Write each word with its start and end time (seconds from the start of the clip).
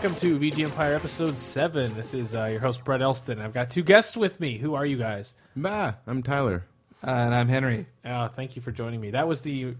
And 0.00 0.04
welcome 0.04 0.20
to 0.20 0.38
VG 0.38 0.64
Empire 0.64 0.94
episode 0.94 1.36
7. 1.36 1.92
This 1.94 2.14
is 2.14 2.36
uh, 2.36 2.44
your 2.44 2.60
host, 2.60 2.84
Brett 2.84 3.02
Elston. 3.02 3.40
I've 3.40 3.52
got 3.52 3.68
two 3.68 3.82
guests 3.82 4.16
with 4.16 4.38
me. 4.38 4.56
Who 4.56 4.74
are 4.76 4.86
you 4.86 4.96
guys? 4.96 5.34
Bah, 5.56 5.94
I'm 6.06 6.22
Tyler. 6.22 6.64
Uh, 7.04 7.10
and 7.10 7.34
I'm 7.34 7.48
Henry. 7.48 7.84
Uh, 8.04 8.28
thank 8.28 8.54
you 8.54 8.62
for 8.62 8.70
joining 8.70 9.00
me. 9.00 9.10
That 9.10 9.26
was 9.26 9.40
the 9.40 9.74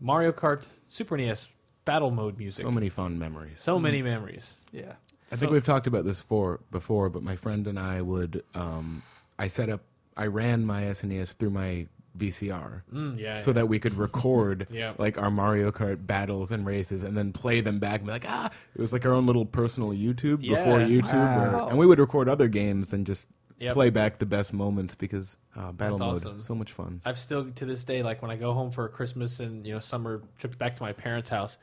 Mario 0.00 0.32
Kart 0.32 0.62
Super 0.88 1.18
NES 1.18 1.48
battle 1.84 2.10
mode 2.10 2.38
music. 2.38 2.64
So 2.64 2.70
many 2.70 2.88
fond 2.88 3.18
memories. 3.18 3.60
So 3.60 3.78
many 3.78 4.00
memories. 4.00 4.56
Yeah. 4.72 4.94
I 5.30 5.36
think 5.36 5.50
So- 5.50 5.52
we've 5.52 5.64
talked 5.64 5.86
about 5.86 6.06
this 6.06 6.22
for 6.22 6.60
before, 6.70 7.10
but 7.10 7.22
my 7.22 7.36
friend 7.36 7.66
and 7.66 7.78
I 7.78 8.00
would. 8.00 8.42
Um, 8.54 9.02
I 9.38 9.48
set 9.48 9.68
up. 9.68 9.82
I 10.16 10.28
ran 10.28 10.64
my 10.64 10.84
SNES 10.84 11.34
through 11.34 11.50
my 11.50 11.88
VCR. 12.18 12.82
Mm, 12.92 13.18
yeah. 13.18 13.38
So 13.38 13.52
that 13.52 13.68
we 13.68 13.78
could 13.78 13.94
record 13.94 14.66
Yeah. 14.72 14.92
like 14.98 15.16
our 15.18 15.30
Mario 15.30 15.70
Kart 15.70 16.06
battles 16.06 16.50
and 16.50 16.66
races, 16.66 17.02
and 17.04 17.16
then 17.16 17.32
play 17.32 17.60
them 17.60 17.78
back 17.78 18.00
and 18.00 18.06
be 18.06 18.12
like, 18.12 18.26
ah, 18.28 18.50
it 18.74 18.80
was 18.80 18.92
like 18.92 19.06
our 19.06 19.12
own 19.12 19.26
little 19.26 19.46
personal 19.46 19.90
YouTube 19.90 20.40
before 20.40 20.78
YouTube, 20.80 21.12
where- 21.12 21.52
Wow. 21.52 21.68
and 21.68 21.78
we 21.78 21.86
would 21.86 21.98
record 21.98 22.28
other 22.28 22.48
games 22.48 22.92
and 22.92 23.06
just 23.06 23.26
Yep. 23.60 23.74
play 23.74 23.90
back 23.90 24.18
the 24.18 24.26
best 24.26 24.52
moments 24.52 24.94
because 24.94 25.36
uh, 25.56 25.72
battle 25.72 25.98
That's 25.98 26.24
mode 26.24 26.26
awesome. 26.32 26.40
so 26.40 26.54
much 26.54 26.70
fun. 26.70 27.00
I've 27.04 27.18
still 27.18 27.50
to 27.50 27.64
this 27.66 27.82
day, 27.82 28.04
like 28.04 28.22
when 28.22 28.30
I 28.30 28.36
go 28.36 28.52
home 28.52 28.70
for 28.70 28.88
Christmas 28.88 29.40
and 29.40 29.66
you 29.66 29.72
know 29.72 29.80
summer 29.80 30.22
trips 30.38 30.54
back 30.54 30.76
to 30.76 30.82
my 30.84 30.92
parents' 30.92 31.28
house, 31.28 31.58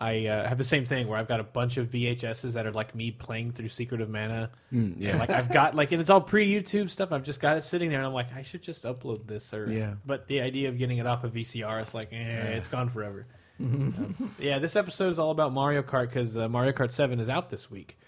I 0.00 0.26
uh, 0.26 0.48
have 0.48 0.56
the 0.56 0.64
same 0.64 0.86
thing 0.86 1.08
where 1.08 1.18
I've 1.18 1.28
got 1.28 1.40
a 1.40 1.44
bunch 1.44 1.76
of 1.76 1.88
VHSs 1.90 2.54
that 2.54 2.66
are 2.66 2.72
like 2.72 2.94
me 2.94 3.10
playing 3.10 3.52
through 3.52 3.68
Secret 3.68 4.00
of 4.00 4.08
Mana. 4.08 4.50
Mm, 4.72 4.94
yeah. 4.96 5.10
And, 5.10 5.18
like 5.18 5.28
I've 5.28 5.52
got 5.52 5.74
like 5.74 5.92
and 5.92 6.00
it's 6.00 6.08
all 6.08 6.22
pre 6.22 6.50
YouTube 6.50 6.88
stuff. 6.88 7.12
I've 7.12 7.22
just 7.22 7.40
got 7.40 7.58
it 7.58 7.64
sitting 7.64 7.90
there 7.90 7.98
and 7.98 8.06
I'm 8.06 8.14
like 8.14 8.34
I 8.34 8.42
should 8.42 8.62
just 8.62 8.84
upload 8.84 9.26
this 9.26 9.52
or 9.52 9.70
Yeah. 9.70 9.94
But 10.06 10.26
the 10.26 10.40
idea 10.40 10.70
of 10.70 10.78
getting 10.78 10.98
it 10.98 11.06
off 11.06 11.24
of 11.24 11.34
VCR, 11.34 11.82
it's 11.82 11.92
like 11.92 12.12
eh, 12.12 12.16
it's 12.16 12.68
gone 12.68 12.88
forever. 12.88 13.26
Um, 13.62 14.34
yeah, 14.38 14.58
this 14.58 14.74
episode 14.74 15.10
is 15.10 15.18
all 15.18 15.30
about 15.32 15.52
Mario 15.52 15.82
Kart 15.82 16.08
because 16.08 16.34
uh, 16.34 16.48
Mario 16.48 16.72
Kart 16.72 16.90
Seven 16.90 17.20
is 17.20 17.28
out 17.28 17.50
this 17.50 17.70
week, 17.70 17.98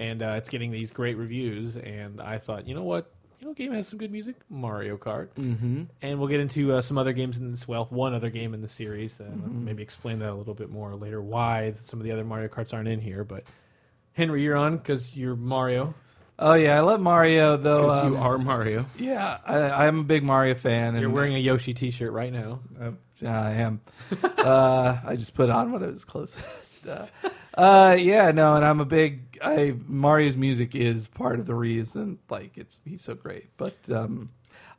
and 0.00 0.20
uh, 0.24 0.34
it's 0.38 0.48
getting 0.48 0.72
these 0.72 0.90
great 0.90 1.16
reviews. 1.16 1.76
And 1.76 2.20
I 2.20 2.38
thought, 2.38 2.66
you 2.66 2.74
know 2.74 2.82
what, 2.82 3.08
you 3.40 3.46
know, 3.46 3.54
game 3.54 3.72
has 3.72 3.86
some 3.86 3.98
good 3.98 4.10
music, 4.10 4.36
Mario 4.48 4.96
Kart. 4.96 5.28
mm-hmm. 5.34 5.84
And 6.02 6.18
we'll 6.18 6.28
get 6.28 6.40
into 6.40 6.74
uh, 6.74 6.80
some 6.80 6.98
other 6.98 7.12
games 7.12 7.38
in 7.38 7.50
this. 7.50 7.68
Well, 7.68 7.86
one 7.90 8.14
other 8.14 8.30
game 8.30 8.54
in 8.54 8.62
the 8.62 8.68
series, 8.68 9.20
and 9.20 9.64
maybe 9.64 9.82
explain 9.82 10.18
that 10.20 10.30
a 10.30 10.34
little 10.34 10.54
bit 10.54 10.70
more 10.70 10.94
later. 10.96 11.22
Why 11.22 11.70
some 11.72 12.00
of 12.00 12.04
the 12.04 12.12
other 12.12 12.24
Mario 12.24 12.48
Karts 12.48 12.74
aren't 12.74 12.88
in 12.88 13.00
here, 13.00 13.24
but 13.24 13.44
Henry, 14.12 14.42
you're 14.42 14.56
on 14.56 14.76
because 14.76 15.16
you're 15.16 15.36
Mario. 15.36 15.94
Oh 16.40 16.54
yeah, 16.54 16.76
I 16.76 16.80
love 16.80 17.00
Mario 17.00 17.56
though. 17.56 17.82
Because 17.82 18.06
um, 18.06 18.12
you 18.12 18.18
are 18.18 18.38
Mario. 18.38 18.86
yeah, 18.98 19.38
I, 19.44 19.86
I'm 19.86 20.00
a 20.00 20.04
big 20.04 20.22
Mario 20.22 20.54
fan. 20.54 20.94
And 20.94 21.00
You're 21.00 21.10
wearing 21.10 21.34
a 21.34 21.38
Yoshi 21.38 21.74
T-shirt 21.74 22.12
right 22.12 22.32
now. 22.32 22.60
Uh, 22.80 22.90
yeah, 23.18 23.40
I 23.40 23.50
am. 23.52 23.80
uh, 24.22 24.98
I 25.04 25.16
just 25.16 25.34
put 25.34 25.50
on 25.50 25.72
what 25.72 25.80
was 25.82 26.04
closest. 26.04 26.86
Uh, 26.86 27.06
uh, 27.58 27.96
yeah, 27.98 28.30
no, 28.30 28.54
and 28.54 28.64
I'm 28.64 28.80
a 28.80 28.84
big. 28.84 29.38
I 29.42 29.74
Mario's 29.86 30.36
music 30.36 30.74
is 30.74 31.08
part 31.08 31.40
of 31.40 31.46
the 31.46 31.54
reason. 31.54 32.18
Like 32.30 32.56
it's 32.56 32.80
he's 32.84 33.02
so 33.02 33.14
great. 33.14 33.48
But 33.56 33.76
um, 33.90 34.30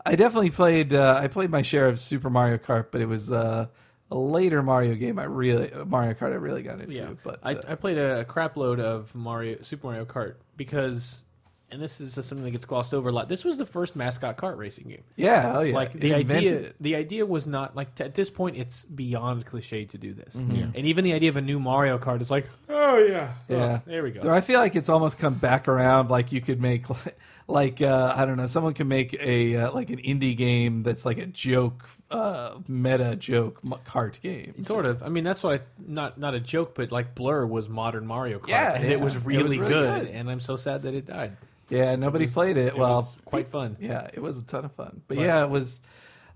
I 0.06 0.16
definitely 0.16 0.52
played. 0.52 0.94
Uh, 0.94 1.20
I 1.22 1.28
played 1.28 1.50
my 1.50 1.62
share 1.62 1.90
of 1.90 2.00
Super 2.00 2.30
Mario 2.30 2.58
Kart, 2.58 2.88
but 2.92 3.02
it 3.02 3.06
was 3.06 3.32
uh, 3.32 3.68
a 4.10 4.18
later 4.18 4.64
Mario 4.64 4.96
game. 4.96 5.20
I 5.20 5.26
really 5.26 5.72
Mario 5.86 6.14
Kart. 6.14 6.32
I 6.32 6.36
really 6.36 6.64
got 6.64 6.80
into. 6.80 6.96
Yeah, 6.96 7.10
but 7.22 7.40
I, 7.44 7.52
I 7.68 7.76
played 7.76 7.98
a 7.98 8.24
crap 8.24 8.56
load 8.56 8.80
of 8.80 9.14
Mario 9.14 9.62
Super 9.62 9.88
Mario 9.88 10.06
Kart 10.06 10.36
because, 10.56 11.24
and 11.72 11.82
this 11.82 12.02
is 12.02 12.14
something 12.14 12.44
that 12.44 12.52
gets 12.52 12.66
glossed 12.66 12.94
over 12.94 13.10
a 13.10 13.12
lot. 13.12 13.30
This 13.30 13.44
was 13.46 13.58
the 13.58 13.66
first 13.66 13.96
mascot 13.96 14.38
kart 14.38 14.58
racing 14.58 14.88
game. 14.88 15.04
yeah, 15.16 15.54
oh 15.58 15.62
yeah, 15.62 15.76
like 15.76 15.94
the 15.94 16.14
idea 16.14 16.56
it. 16.60 16.76
the 16.80 16.96
idea 16.96 17.26
was 17.26 17.46
not 17.48 17.76
like 17.76 17.96
t- 17.96 18.04
at 18.04 18.16
this 18.16 18.30
point 18.30 18.58
it's 18.58 18.86
beyond 18.86 19.46
cliche 19.46 19.86
to 19.86 19.98
do 19.98 20.14
this 20.14 20.36
Mm-hmm. 20.36 20.72
and 20.76 20.86
even 20.86 21.04
the 21.04 21.14
idea 21.14 21.30
of 21.30 21.38
a 21.38 21.42
new 21.42 21.60
mario 21.60 21.98
kart 21.98 22.22
is 22.22 22.32
like 22.32 22.48
oh 22.70 22.98
yeah 22.98 23.34
Oh, 23.50 23.54
Yeah. 23.56 23.80
there 23.86 24.04
we 24.04 24.12
go 24.12 24.30
I 24.34 24.42
feel 24.42 24.60
like 24.60 24.76
it's 24.76 24.90
almost 24.90 25.20
come 25.20 25.36
back 25.36 25.68
around. 25.68 26.10
Like 26.10 26.32
you 26.32 26.42
could 26.42 26.60
make, 26.62 26.86
like 27.48 27.82
uh, 27.82 28.14
I 28.16 28.26
don't 28.26 28.38
know, 28.38 28.48
someone 28.48 28.74
can 28.74 28.88
make 28.88 29.14
a 29.20 29.56
uh, 29.58 29.72
like 29.72 29.90
an 29.90 29.98
indie 30.00 30.36
game 30.38 30.84
that's 30.84 31.06
like 31.06 31.18
a 31.18 31.26
joke, 31.26 31.88
uh, 32.12 32.58
meta 32.68 33.16
joke 33.16 33.62
kart 33.86 34.20
game. 34.22 34.64
Sort 34.64 34.86
of 34.86 35.04
i 35.04 35.10
mean 35.10 35.24
that's 35.24 35.44
what 35.44 35.62
i 35.62 35.64
not 35.86 36.18
not 36.20 36.34
a 36.34 36.40
joke 36.40 36.74
but 36.76 36.92
like 36.92 37.16
blur 37.16 37.46
was 37.46 37.68
modern 37.70 38.06
mario 38.08 38.40
kart 38.40 38.50
Yeah, 38.50 38.74
and 38.76 38.84
yeah. 38.86 38.92
it 38.92 39.02
was 39.02 39.16
It 39.16 39.18
was 39.20 39.26
really, 39.26 39.44
really 39.44 39.58
good, 39.58 40.06
good. 40.06 40.08
and 40.14 40.30
i'm 40.30 40.40
so 40.40 40.56
sad 40.56 40.84
that 40.84 40.94
it 40.94 41.06
died 41.06 41.38
Yeah, 41.70 41.96
nobody 41.96 42.28
played 42.28 42.58
it. 42.58 42.68
it 42.68 42.78
well, 42.78 42.96
was 42.98 43.16
quite 43.26 43.50
fun 43.52 43.78
yeah, 43.80 44.08
it 44.14 44.22
was 44.22 44.40
a 44.40 44.44
ton 44.44 44.66
of 44.66 44.72
fun. 44.74 45.02
But 45.08 45.18
Right. 45.18 45.26
yeah, 45.28 45.44
it 45.44 45.50
was 45.50 45.82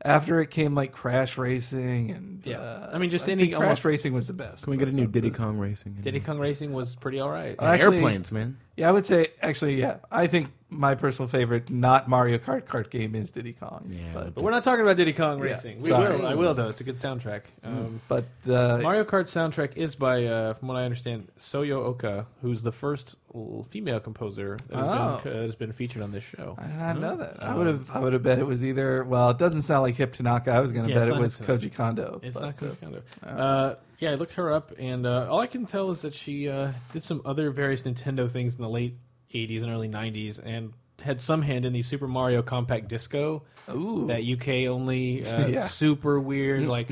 after 0.05 0.41
it 0.41 0.49
came 0.51 0.75
like 0.75 0.91
Crash 0.91 1.37
Racing 1.37 2.11
and 2.11 2.45
Yeah. 2.45 2.57
uh, 2.59 2.91
I 2.93 2.97
mean, 2.97 3.09
just 3.09 3.27
I 3.27 3.31
any 3.31 3.43
think 3.43 3.55
Crash 3.55 3.63
almost- 3.63 3.85
Racing 3.85 4.13
was 4.13 4.27
the 4.27 4.33
best. 4.33 4.63
Can 4.65 4.71
we 4.71 4.77
get 4.77 4.87
a 4.87 4.91
new 4.91 5.03
of 5.05 5.11
Diddy 5.11 5.31
Kong 5.31 5.57
Racing? 5.57 5.97
diddy 6.01 6.19
kong 6.19 6.39
racing 6.39 6.73
was 6.73 6.95
pretty 6.95 7.19
all 7.19 7.29
right 7.29 7.55
Uh, 7.59 7.65
actually- 7.65 7.97
Airplanes, 7.97 8.31
man. 8.31 8.57
Yeah, 8.75 8.89
I 8.89 8.91
would 8.91 9.05
say 9.05 9.27
actually, 9.41 9.75
yeah, 9.79 9.97
I 10.11 10.25
think 10.27 10.49
my 10.69 10.95
personal 10.95 11.29
favorite 11.29 11.69
not 11.69 12.09
Mario 12.09 12.39
Kart 12.39 12.63
kart 12.63 12.89
game 12.89 13.13
is 13.13 13.31
Diddy 13.31 13.53
Kong. 13.53 13.85
Yeah, 13.91 13.99
but, 14.15 14.33
but 14.33 14.43
we're 14.43 14.49
not 14.49 14.63
talking 14.63 14.81
about 14.81 14.97
diddy 14.97 15.13
kong 15.13 15.37
Yeah, 15.37 15.43
racing 15.43 15.77
we 15.77 15.89
sorry. 15.89 16.15
will 16.17 16.25
i 16.25 16.33
will 16.33 16.55
though 16.55 16.69
it's 16.69 16.81
a 16.81 16.83
good 16.83 16.95
soundtrack 16.95 17.41
um, 17.63 18.01
but 18.07 18.25
uh, 18.49 18.79
Mario 18.81 19.03
Kart 19.03 19.25
soundtrack 19.25 19.77
is 19.77 19.93
by, 19.93 20.25
uh, 20.25 20.55
from 20.55 20.69
what 20.69 20.77
I 20.77 20.85
understand, 20.85 21.27
Soyo 21.39 21.73
Oka, 21.85 22.25
who's 22.41 22.63
the 22.63 22.71
first 22.71 23.15
l- 23.35 23.67
female 23.69 23.99
composer 23.99 24.57
that 24.69 24.77
has, 24.77 24.85
Oh. 24.87 25.21
been, 25.23 25.33
uh, 25.37 25.41
has 25.43 25.55
been 25.55 25.71
featured 25.73 26.01
on 26.01 26.11
this 26.11 26.23
show. 26.23 26.55
I 26.57 26.65
did 26.65 26.77
not 26.79 26.99
know 26.99 27.15
that. 27.17 27.43
I 27.43 27.51
Um, 27.51 27.57
would 27.59 27.67
have. 27.67 27.91
I 27.91 27.99
would 27.99 28.13
have 28.13 28.23
bet 28.23 28.39
it 28.39 28.47
was 28.47 28.63
either. 28.63 29.03
Well, 29.03 29.29
it 29.29 29.37
doesn't 29.37 29.61
sound 29.61 29.83
like 29.83 29.95
Hip 29.97 30.13
Tanaka. 30.13 30.49
I 30.51 30.59
was 30.59 30.71
going 30.71 30.85
to 30.85 30.89
Yeah, 30.91 30.97
it's 30.97 31.05
bet 31.05 31.11
it 31.11 31.15
not 31.15 31.21
was 31.21 31.35
Hip 31.37 31.47
Koji 31.47 31.73
Kondo. 31.75 32.19
It's 32.23 32.37
but, 32.39 32.43
not 32.45 32.57
Koji 32.57 32.81
Kondo. 32.81 33.01
uh, 33.23 33.29
Uh, 33.29 33.75
yeah, 34.03 34.11
I 34.11 34.15
looked 34.15 34.33
her 34.33 34.51
up, 34.51 34.73
and 34.77 35.05
uh, 35.05 35.27
all 35.29 35.39
I 35.39 35.47
can 35.47 35.65
tell 35.65 35.89
is 35.91 36.01
that 36.01 36.13
she 36.13 36.49
uh, 36.49 36.71
did 36.91 37.03
some 37.03 37.21
other 37.25 37.49
various 37.51 37.83
Nintendo 37.83 38.29
things 38.31 38.55
in 38.55 38.61
the 38.61 38.69
late 38.69 38.97
80s 39.33 39.63
and 39.63 39.71
early 39.71 39.87
90s, 39.87 40.39
and 40.43 40.73
had 41.01 41.21
some 41.21 41.41
hand 41.41 41.65
in 41.65 41.73
the 41.73 41.81
Super 41.81 42.07
Mario 42.07 42.41
Compact 42.41 42.87
Disco, 42.89 43.43
Ooh, 43.73 44.07
that 44.07 44.21
UK 44.23 44.69
only, 44.69 45.25
uh, 45.27 45.47
Yeah. 45.47 45.65
super 45.65 46.19
weird, 46.19 46.65
like 46.77 46.89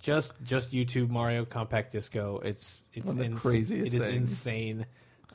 just 0.00 0.32
just 0.42 0.72
YouTube 0.72 1.08
Mario 1.10 1.44
Compact 1.44 1.92
Disco. 1.92 2.40
It's 2.44 2.82
it's 2.94 3.06
One 3.08 3.22
ins- 3.22 3.40
craziest 3.42 3.94
It 3.94 3.96
is 3.98 4.06
insane. 4.06 4.86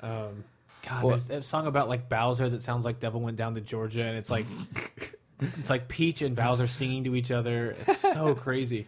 Um, 0.01 0.43
God, 0.87 1.03
Well- 1.03 1.09
there's 1.17 1.29
a 1.29 1.43
song 1.43 1.67
about 1.67 1.89
like 1.89 2.09
Bowser 2.09 2.49
that 2.49 2.61
sounds 2.61 2.85
like 2.85 2.99
Devil 2.99 3.21
Went 3.21 3.37
Down 3.37 3.55
to 3.55 3.61
Georgia, 3.61 4.03
and 4.03 4.17
it's 4.17 4.29
like 4.29 4.45
it's 5.59 5.69
like 5.69 5.87
Peach 5.87 6.21
and 6.21 6.35
Bowser 6.35 6.67
singing 6.67 7.03
to 7.05 7.15
each 7.15 7.31
other. 7.31 7.75
It's 7.87 7.99
so 7.99 8.35
crazy. 8.35 8.87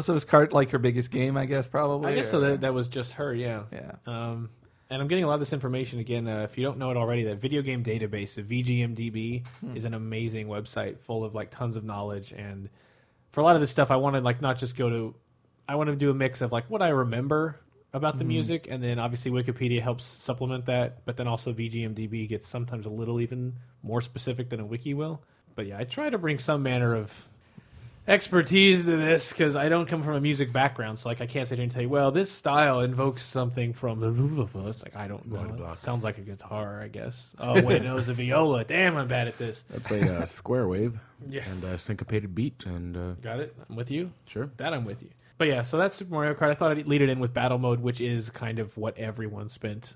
So 0.00 0.14
was 0.14 0.24
Kart 0.24 0.52
like 0.52 0.70
her 0.70 0.78
biggest 0.78 1.10
game? 1.10 1.36
I 1.36 1.46
guess 1.46 1.66
probably. 1.68 2.12
I 2.12 2.14
guess 2.16 2.30
so. 2.30 2.40
That, 2.40 2.60
that 2.62 2.74
was 2.74 2.88
just 2.88 3.14
her, 3.14 3.34
yeah. 3.34 3.62
yeah. 3.72 3.92
Um, 4.06 4.50
and 4.90 5.02
I'm 5.02 5.08
getting 5.08 5.24
a 5.24 5.26
lot 5.26 5.34
of 5.34 5.40
this 5.40 5.52
information 5.52 5.98
again. 5.98 6.26
Uh, 6.26 6.42
if 6.42 6.56
you 6.56 6.64
don't 6.64 6.78
know 6.78 6.90
it 6.90 6.96
already, 6.96 7.24
that 7.24 7.38
video 7.40 7.60
game 7.62 7.84
database, 7.84 8.34
the 8.34 8.42
VGMDB, 8.42 9.46
Hmm. 9.60 9.76
is 9.76 9.84
an 9.84 9.94
amazing 9.94 10.46
website 10.48 10.98
full 11.00 11.24
of 11.24 11.34
like 11.34 11.50
tons 11.50 11.76
of 11.76 11.84
knowledge. 11.84 12.32
And 12.32 12.68
for 13.32 13.40
a 13.40 13.44
lot 13.44 13.54
of 13.54 13.60
this 13.60 13.70
stuff, 13.70 13.90
I 13.90 13.96
want 13.96 14.16
to 14.16 14.20
like 14.22 14.40
not 14.40 14.58
just 14.58 14.76
go 14.76 14.88
to, 14.88 15.14
I 15.68 15.74
want 15.74 15.90
to 15.90 15.96
do 15.96 16.10
a 16.10 16.14
mix 16.14 16.40
of 16.40 16.52
like 16.52 16.68
what 16.70 16.80
I 16.82 16.88
remember 16.88 17.60
about 17.92 18.14
Hmm. 18.14 18.18
the 18.18 18.24
music, 18.24 18.68
and 18.70 18.82
then 18.82 18.98
obviously 18.98 19.30
Wikipedia 19.30 19.80
helps 19.82 20.04
supplement 20.04 20.66
that. 20.66 21.04
But 21.04 21.16
then 21.16 21.26
also 21.28 21.52
VGMDB 21.52 22.28
gets 22.28 22.46
sometimes 22.48 22.86
a 22.86 22.90
little 22.90 23.20
even 23.20 23.54
more 23.82 24.00
specific 24.00 24.48
than 24.50 24.60
a 24.60 24.66
wiki 24.66 24.94
will. 24.94 25.22
But 25.54 25.66
yeah, 25.66 25.78
I 25.78 25.84
try 25.84 26.08
to 26.08 26.18
bring 26.18 26.38
some 26.38 26.62
manner 26.62 26.94
of 26.94 27.28
expertise 28.08 28.86
to 28.86 28.96
this 28.96 29.32
because 29.32 29.54
I 29.54 29.68
don't 29.68 29.86
come 29.86 30.02
from 30.02 30.14
a 30.14 30.20
music 30.20 30.52
background, 30.52 30.98
so 30.98 31.08
like 31.08 31.20
I 31.20 31.26
can't 31.26 31.46
sit 31.46 31.56
here 31.58 31.62
and 31.62 31.70
tell 31.70 31.82
you, 31.82 31.88
well, 31.88 32.10
this 32.10 32.30
style 32.30 32.80
invokes 32.80 33.22
something 33.22 33.72
from 33.74 34.00
the 34.00 34.48
It's 34.66 34.82
like 34.82 34.96
I 34.96 35.06
don't 35.06 35.26
know. 35.30 35.72
It 35.72 35.78
sounds 35.78 36.02
like 36.02 36.18
a 36.18 36.22
guitar, 36.22 36.80
I 36.82 36.88
guess. 36.88 37.34
Oh 37.38 37.62
wait, 37.62 37.82
no, 37.82 37.98
it's 37.98 38.08
a 38.08 38.14
viola. 38.14 38.64
Damn, 38.64 38.96
I'm 38.96 39.06
bad 39.08 39.28
at 39.28 39.36
this. 39.38 39.62
That's 39.70 39.90
a 39.90 40.22
uh, 40.22 40.26
square 40.26 40.66
wave 40.66 40.92
Yeah, 41.28 41.42
and 41.48 41.62
a 41.64 41.78
syncopated 41.78 42.34
beat, 42.34 42.64
and 42.66 42.96
uh, 42.96 43.12
got 43.22 43.40
it. 43.40 43.54
I'm 43.68 43.76
with 43.76 43.90
you. 43.90 44.10
sure. 44.26 44.50
That 44.56 44.72
I'm 44.72 44.84
with 44.84 45.02
you. 45.02 45.10
But 45.36 45.46
yeah, 45.48 45.62
so 45.62 45.78
that's 45.78 45.94
Super 45.94 46.14
Mario 46.14 46.34
Kart. 46.34 46.50
I 46.50 46.54
thought 46.54 46.72
I'd 46.72 46.86
lead 46.88 47.02
it 47.02 47.08
in 47.10 47.20
with 47.20 47.32
battle 47.32 47.58
mode, 47.58 47.80
which 47.80 48.00
is 48.00 48.28
kind 48.30 48.58
of 48.58 48.76
what 48.76 48.98
everyone 48.98 49.48
spent. 49.48 49.94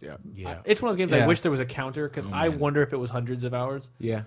Yeah, 0.00 0.16
yeah, 0.34 0.60
It's 0.64 0.80
one 0.80 0.90
of 0.90 0.96
those 0.96 1.06
games 1.10 1.12
I 1.12 1.26
wish 1.26 1.42
there 1.42 1.50
was 1.50 1.60
a 1.60 1.66
counter 1.66 2.08
because 2.08 2.24
Oh, 2.26 2.30
I 2.32 2.48
man. 2.48 2.58
wonder 2.58 2.82
if 2.82 2.94
it 2.94 2.96
was 2.96 3.10
hundreds 3.10 3.44
of 3.44 3.52
hours. 3.52 3.90
yeah. 3.98 4.22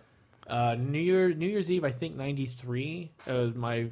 Uh, 0.47 0.75
New 0.75 0.99
Year 0.99 1.33
New 1.33 1.47
Year's 1.47 1.71
Eve, 1.71 1.83
I 1.83 1.91
think 1.91 2.15
'93. 2.15 3.11
Uh, 3.27 3.47
my 3.55 3.87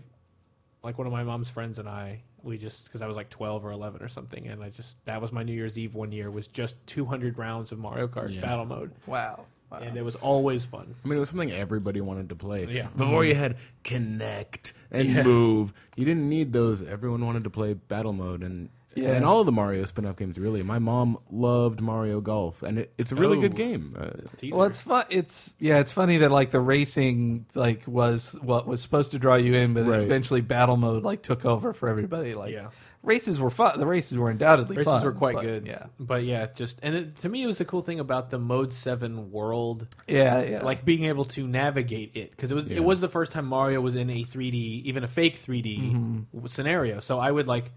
like 0.84 0.98
one 0.98 1.08
of 1.08 1.14
my 1.14 1.24
mom's 1.24 1.50
friends 1.50 1.78
and 1.80 1.88
I, 1.88 2.22
we 2.44 2.58
just 2.58 2.86
because 2.86 3.02
I 3.02 3.08
was 3.08 3.16
like 3.16 3.30
12 3.30 3.64
or 3.66 3.72
11 3.72 4.02
or 4.02 4.08
something, 4.08 4.48
and 4.48 4.64
I 4.64 4.70
just 4.70 4.96
that 5.06 5.22
was 5.22 5.32
my 5.32 5.44
New 5.44 5.54
Year's 5.54 5.78
Eve 5.78 5.94
one 5.96 6.12
year 6.12 6.30
was 6.32 6.48
just 6.48 6.76
200 6.88 7.38
rounds 7.38 7.72
of 7.72 7.80
Mario 7.80 8.08
Kart 8.08 8.34
Yeah. 8.34 8.42
battle 8.42 8.66
mode, 8.66 8.92
Wow. 9.06 9.46
wow. 9.72 9.78
and 9.80 9.96
it 9.96 10.04
was 10.04 10.16
always 10.16 10.66
fun. 10.66 10.96
I 11.04 11.08
mean, 11.08 11.18
it 11.18 11.20
was 11.20 11.30
something 11.30 11.52
everybody 11.52 12.02
wanted 12.02 12.30
to 12.30 12.36
play. 12.36 12.66
Yeah. 12.66 12.88
Before 12.98 13.24
you 13.24 13.36
had 13.36 13.58
Kinect 13.84 14.72
and 14.92 15.10
Yeah. 15.10 15.24
move, 15.24 15.72
you 15.96 16.04
didn't 16.06 16.28
need 16.28 16.52
those. 16.52 16.82
Everyone 16.84 17.24
wanted 17.26 17.44
to 17.44 17.50
play 17.52 17.74
battle 17.76 18.14
mode, 18.14 18.42
and 18.44 18.70
Yeah. 18.96 19.10
and 19.16 19.24
all 19.26 19.40
of 19.40 19.46
the 19.46 19.52
Mario 19.52 19.86
spin-off 19.86 20.18
games. 20.18 20.38
Really, 20.38 20.64
my 20.64 20.80
mom 20.80 21.18
loved 21.30 21.80
Mario 21.82 22.20
Golf, 22.22 22.62
and 22.64 22.80
it, 22.80 22.94
it's 22.98 23.12
a 23.12 23.16
really 23.16 23.38
Oh. 23.38 23.42
good 23.42 23.56
game. 23.56 23.96
Uh, 23.98 24.10
Well, 24.52 24.64
it's 24.64 24.82
fun. 24.82 25.06
It's 25.10 25.54
yeah, 25.60 25.80
it's 25.80 25.92
funny 25.92 26.18
that 26.18 26.32
like 26.32 26.52
the 26.52 26.60
racing 26.60 27.46
like 27.56 27.84
was 27.88 28.36
what 28.42 28.68
was 28.68 28.82
supposed 28.82 29.12
to 29.12 29.20
draw 29.20 29.36
you 29.36 29.54
in, 29.56 29.74
but 29.74 29.86
Right. 29.86 30.02
eventually 30.02 30.42
battle 30.42 30.78
mode 30.78 31.04
like 31.04 31.22
took 31.22 31.46
over 31.46 31.74
for 31.74 31.88
everybody. 31.90 32.36
Like 32.36 32.52
Yeah. 32.54 32.68
races 33.04 33.40
were 33.40 33.50
fun. 33.50 33.80
The 33.80 33.86
races 33.88 34.18
were 34.18 34.30
undoubtedly 34.30 34.76
Races 34.78 34.92
fun. 34.94 35.04
were 35.06 35.12
quite 35.14 35.36
but, 35.36 35.44
good. 35.44 35.68
Yeah, 35.68 35.86
But 36.00 36.24
yeah, 36.24 36.48
just 36.54 36.80
and 36.84 36.94
it, 36.96 37.16
to 37.18 37.30
me, 37.30 37.44
it 37.44 37.48
was 37.48 37.58
the 37.60 37.66
cool 37.66 37.82
thing 37.82 38.00
about 38.00 38.30
the 38.30 38.38
Mode 38.40 38.74
Seven 38.74 39.32
world, 39.32 39.88
yeah, 40.08 40.42
yeah. 40.44 40.64
like 40.64 40.84
being 40.86 41.06
able 41.06 41.26
to 41.26 41.48
navigate 41.48 42.12
it 42.16 42.32
because 42.32 42.52
it 42.52 42.56
was 42.56 42.68
Yeah. 42.68 42.78
it 42.78 42.84
was 42.84 43.00
the 43.00 43.10
first 43.10 43.32
time 43.32 43.46
Mario 43.46 43.80
was 43.82 43.96
in 43.96 44.10
a 44.10 44.24
3D, 44.24 44.82
even 44.86 45.04
a 45.04 45.08
fake 45.08 45.38
3D 45.38 45.80
Mm-hmm. 45.80 46.46
scenario. 46.48 47.00
So 47.00 47.20
I 47.20 47.32
would 47.32 47.48
like 47.48 47.72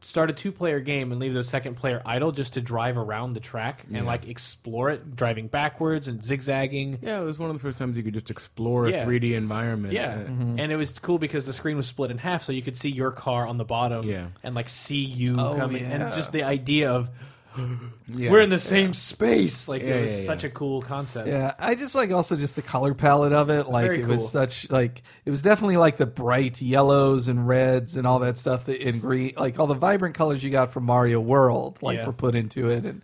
start 0.00 0.30
a 0.30 0.32
two 0.32 0.52
player 0.52 0.78
game 0.80 1.10
and 1.10 1.20
leave 1.20 1.34
the 1.34 1.42
second 1.42 1.74
player 1.74 2.00
idle 2.06 2.30
just 2.30 2.52
to 2.54 2.60
drive 2.60 2.96
around 2.96 3.32
the 3.32 3.40
track 3.40 3.82
and 3.88 3.96
Yeah. 3.96 4.02
like 4.02 4.28
explore 4.28 4.90
it, 4.90 5.16
driving 5.16 5.48
backwards 5.48 6.06
and 6.06 6.22
zigzagging. 6.22 6.98
yeah, 7.02 7.20
it 7.20 7.24
was 7.24 7.38
one 7.38 7.50
of 7.50 7.56
the 7.56 7.60
first 7.62 7.78
times 7.78 7.96
you 7.96 8.02
could 8.02 8.14
just 8.14 8.30
explore 8.30 8.88
Yeah. 8.88 8.98
a 9.02 9.04
3D 9.06 9.34
environment. 9.34 9.92
Yeah, 9.94 10.12
Uh, 10.12 10.16
Mm-hmm. 10.30 10.60
and 10.60 10.70
it 10.72 10.76
was 10.76 10.96
cool 11.00 11.18
because 11.18 11.46
the 11.46 11.52
screen 11.52 11.76
was 11.76 11.86
split 11.88 12.10
in 12.10 12.18
half, 12.18 12.44
so 12.44 12.52
you 12.52 12.62
could 12.62 12.76
see 12.76 12.90
your 12.90 13.10
car 13.10 13.46
on 13.46 13.58
the 13.58 13.64
bottom, 13.64 14.04
Yeah. 14.06 14.26
and 14.44 14.54
like 14.54 14.68
see 14.68 15.04
you 15.04 15.36
Oh, 15.38 15.56
coming, 15.56 15.82
yeah. 15.82 15.90
and 16.06 16.14
just 16.14 16.30
the 16.32 16.44
idea 16.44 16.90
of 16.92 17.10
yeah. 18.08 18.30
we're 18.30 18.40
in 18.42 18.50
the 18.50 18.58
same 18.58 18.94
space. 18.94 19.68
Like 19.68 19.82
Yeah, 19.82 19.88
it 19.94 20.02
was 20.04 20.12
yeah, 20.12 20.18
yeah. 20.20 20.26
such 20.26 20.44
a 20.44 20.50
cool 20.50 20.82
concept. 20.82 21.28
Yeah, 21.28 21.54
I 21.58 21.74
just 21.74 21.94
like 21.94 22.10
also 22.10 22.36
just 22.36 22.56
the 22.56 22.62
color 22.62 22.94
palette 22.94 23.32
of 23.32 23.50
it. 23.50 23.68
Like 23.68 23.90
it 23.92 24.00
cool. 24.00 24.08
was 24.08 24.30
such 24.30 24.70
like 24.70 25.02
it 25.24 25.30
was 25.30 25.42
definitely 25.42 25.76
like 25.76 25.96
the 25.96 26.06
bright 26.06 26.60
yellows 26.62 27.28
and 27.28 27.46
reds 27.48 27.96
and 27.96 28.06
all 28.06 28.18
that 28.20 28.38
stuff 28.38 28.64
that 28.66 28.80
in 28.80 29.00
green, 29.00 29.32
like 29.36 29.58
all 29.58 29.66
the 29.66 29.74
vibrant 29.74 30.14
colors 30.14 30.42
you 30.42 30.50
got 30.50 30.72
from 30.72 30.84
Mario 30.84 31.20
World, 31.20 31.78
like 31.82 31.98
Yeah. 31.98 32.06
were 32.06 32.12
put 32.12 32.34
into 32.34 32.68
it. 32.70 32.84
And 32.84 33.02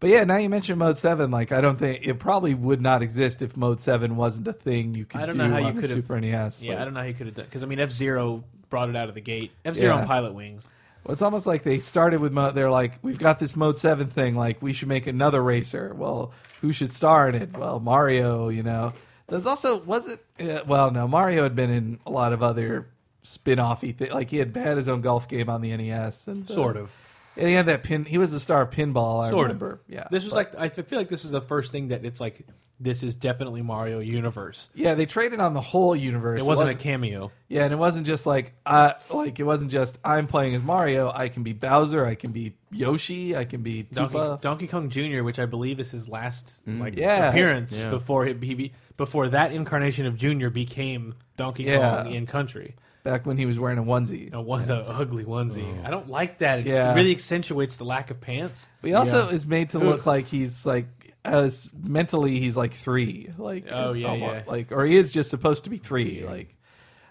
but 0.00 0.10
yeah, 0.10 0.22
now 0.22 0.36
you 0.36 0.48
mentioned 0.48 0.78
Mode 0.78 0.96
Seven. 0.96 1.30
Like 1.32 1.50
I 1.50 1.60
don't 1.60 1.78
think 1.78 2.06
it 2.06 2.20
probably 2.20 2.54
would 2.54 2.80
not 2.80 3.02
exist 3.02 3.42
if 3.42 3.56
Mode 3.56 3.80
Seven 3.80 4.16
wasn't 4.16 4.46
a 4.48 4.52
thing 4.52 4.94
you 4.94 5.04
could 5.04 5.20
I 5.20 5.26
don't 5.26 5.36
do 5.36 5.48
know 5.48 5.50
how 5.50 5.58
you 5.68 5.72
could 5.74 5.82
have- 5.90 5.90
Super 5.90 6.20
NES. 6.20 6.62
Yeah, 6.62 6.72
Like, 6.74 6.80
I 6.80 6.84
don't 6.84 6.94
know 6.94 7.00
how 7.00 7.06
you 7.06 7.14
could 7.14 7.26
have 7.26 7.34
done 7.34 7.44
because 7.46 7.62
I 7.62 7.66
mean 7.66 7.80
F 7.80 7.90
Zero 7.90 8.44
brought 8.70 8.90
it 8.90 8.96
out 8.96 9.08
of 9.08 9.14
the 9.14 9.20
gate. 9.20 9.50
F 9.64 9.74
Zero 9.74 9.94
Yeah. 9.96 10.02
on 10.02 10.06
Pilot 10.06 10.34
Wings. 10.34 10.68
Well, 11.08 11.14
it's 11.14 11.22
almost 11.22 11.46
like 11.46 11.62
they 11.62 11.78
started 11.78 12.20
with 12.20 12.32
Mo- 12.34 12.50
they're 12.50 12.70
like, 12.70 12.98
we've 13.00 13.18
got 13.18 13.38
this 13.38 13.56
Mode 13.56 13.78
Seven 13.78 14.08
thing. 14.08 14.34
Like, 14.36 14.60
we 14.60 14.74
should 14.74 14.88
make 14.88 15.06
another 15.06 15.42
racer. 15.42 15.94
Well, 15.94 16.32
who 16.60 16.70
should 16.74 16.92
star 16.92 17.30
in 17.30 17.34
it? 17.34 17.56
Well, 17.56 17.80
Mario. 17.80 18.50
You 18.50 18.62
know, 18.62 18.92
there's 19.26 19.46
also 19.46 19.80
was 19.84 20.06
it? 20.06 20.22
Uh, 20.38 20.64
well, 20.66 20.90
no, 20.90 21.08
Mario 21.08 21.44
had 21.44 21.56
been 21.56 21.70
in 21.70 21.98
a 22.04 22.10
lot 22.10 22.34
of 22.34 22.42
other 22.42 22.88
spin-offy 23.22 23.96
things. 23.96 24.12
Like 24.12 24.28
he 24.28 24.36
had 24.36 24.54
had 24.54 24.76
his 24.76 24.86
own 24.86 25.00
golf 25.00 25.28
game 25.28 25.48
on 25.48 25.62
the 25.62 25.74
NES, 25.74 26.28
and 26.28 26.48
uh, 26.50 26.54
Sort 26.54 26.76
of. 26.76 26.90
And 27.38 27.48
he 27.48 27.54
had 27.54 27.64
that 27.66 27.84
pin. 27.84 28.04
He 28.04 28.18
was 28.18 28.30
the 28.30 28.40
star 28.40 28.60
of 28.60 28.70
pinball. 28.70 29.22
I 29.24 29.30
Sort 29.30 29.44
remember. 29.44 29.70
of. 29.72 29.80
Yeah. 29.88 30.08
This 30.10 30.24
was 30.24 30.34
but- 30.34 30.52
like 30.60 30.78
I 30.78 30.82
feel 30.82 30.98
like 30.98 31.08
this 31.08 31.24
is 31.24 31.30
the 31.30 31.40
first 31.40 31.72
thing 31.72 31.88
that 31.88 32.04
it's 32.04 32.20
like 32.20 32.46
this 32.80 33.02
is 33.02 33.14
definitely 33.16 33.62
Mario 33.62 33.98
universe. 33.98 34.68
yeah, 34.74 34.94
they 34.94 35.06
traded 35.06 35.40
on 35.40 35.52
the 35.54 35.60
whole 35.60 35.96
universe. 35.96 36.42
It 36.42 36.46
wasn't 36.46 36.70
a 36.70 36.74
cameo. 36.74 37.32
Yeah, 37.48 37.64
and 37.64 37.72
it 37.72 37.76
wasn't 37.78 38.06
just 38.06 38.26
like 38.26 38.52
uh 38.66 38.92
like 39.10 39.40
it 39.40 39.44
wasn't 39.44 39.70
just 39.70 39.98
I'm 40.04 40.26
playing 40.26 40.54
as 40.54 40.62
Mario. 40.62 41.10
I 41.12 41.28
can 41.28 41.42
be 41.42 41.52
Bowser. 41.52 42.04
I 42.06 42.14
can 42.14 42.30
be 42.32 42.54
Yoshi. 42.70 43.36
I 43.36 43.44
can 43.44 43.62
be 43.62 43.82
Donkey, 43.82 44.14
Koopa. 44.14 44.40
Donkey 44.40 44.66
Kong 44.68 44.90
Jr., 44.90 45.22
which 45.22 45.38
I 45.38 45.46
believe 45.46 45.80
is 45.80 45.90
his 45.90 46.08
last 46.08 46.60
like 46.66 46.96
Yeah. 46.96 47.30
appearance 47.30 47.78
Yeah. 47.78 47.90
before 47.90 48.26
he, 48.26 48.34
he 48.42 48.54
be- 48.54 48.72
before 48.96 49.28
that 49.30 49.52
incarnation 49.52 50.06
of 50.06 50.16
Junior 50.16 50.50
became 50.50 51.14
Donkey 51.36 51.64
Yeah. 51.64 52.02
Kong 52.04 52.12
in 52.14 52.26
Country. 52.26 52.74
back 53.04 53.24
when 53.24 53.38
he 53.38 53.46
was 53.46 53.58
wearing 53.58 53.78
a 53.78 53.82
onesie. 53.82 54.26
A 54.26 54.30
know, 54.32 54.40
one 54.42 54.66
the 54.66 54.76
ugly 54.86 55.24
onesie. 55.24 55.82
I 55.86 55.88
don't 55.88 56.08
like 56.08 56.38
that. 56.40 56.58
It 56.58 56.66
Yeah. 56.66 56.86
just 56.88 56.96
really 56.96 57.12
accentuates 57.12 57.76
the 57.76 57.84
lack 57.84 58.10
of 58.10 58.20
pants. 58.20 58.68
But 58.82 58.88
he 58.88 58.94
also 58.94 59.28
Yeah. 59.28 59.34
is 59.34 59.46
made 59.46 59.70
to 59.70 59.78
look 59.78 60.04
like 60.04 60.26
he's 60.26 60.66
like 60.66 60.86
as 61.28 61.70
mentally 61.80 62.40
he's 62.40 62.56
like 62.56 62.74
three, 62.74 63.30
like 63.38 63.66
Oh, 63.70 63.92
yeah, 63.92 64.08
almost- 64.08 64.34
yeah. 64.34 64.42
like 64.46 64.72
or 64.72 64.84
he 64.84 64.96
is 64.96 65.12
just 65.12 65.30
supposed 65.30 65.64
to 65.64 65.70
be 65.70 65.76
three. 65.78 66.24
Like 66.24 66.54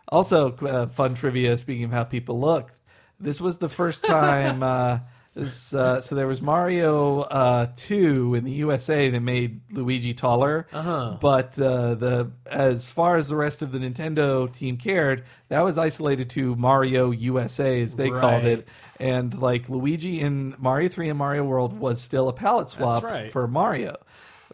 also 0.08 0.54
uh, 0.56 0.88
fun 0.88 1.16
trivia. 1.16 1.58
Speaking 1.58 1.86
of 1.86 1.92
how 1.92 2.04
people 2.04 2.40
look, 2.40 2.72
this 3.20 3.40
was 3.42 3.58
the 3.58 3.70
first 3.70 4.04
time. 4.18 4.64
uh, 4.64 5.00
this, 5.34 5.72
uh, 5.72 6.02
so 6.02 6.16
there 6.16 6.26
was 6.26 6.42
Mario 6.42 7.20
uh, 7.20 7.68
two 7.76 8.34
in 8.34 8.44
the 8.44 8.54
USA 8.54 9.12
that 9.12 9.20
made 9.20 9.62
Luigi 9.72 10.16
taller, 10.16 10.66
Uh-huh. 10.74 11.18
but 11.22 11.60
uh, 11.60 11.94
the 11.94 12.32
as 12.50 12.90
far 12.90 13.18
as 13.18 13.28
the 13.28 13.36
rest 13.36 13.62
of 13.62 13.72
the 13.72 13.78
Nintendo 13.78 14.52
team 14.52 14.78
cared, 14.78 15.26
that 15.50 15.64
was 15.64 15.78
isolated 15.78 16.32
to 16.32 16.56
Mario 16.56 17.12
USA 17.12 17.80
as 17.84 17.94
they 17.94 18.10
called 18.10 18.46
it, 18.46 18.68
and 19.00 19.38
like 19.38 19.70
Luigi 19.70 20.20
in 20.22 20.56
Mario 20.58 20.90
3 20.90 21.10
and 21.10 21.20
Mario 21.20 21.44
World 21.44 21.78
was 21.78 22.02
still 22.02 22.30
a 22.30 22.34
palette 22.34 22.70
swap 22.70 23.04
right. 23.04 23.32
for 23.32 23.48
Mario. 23.48 23.98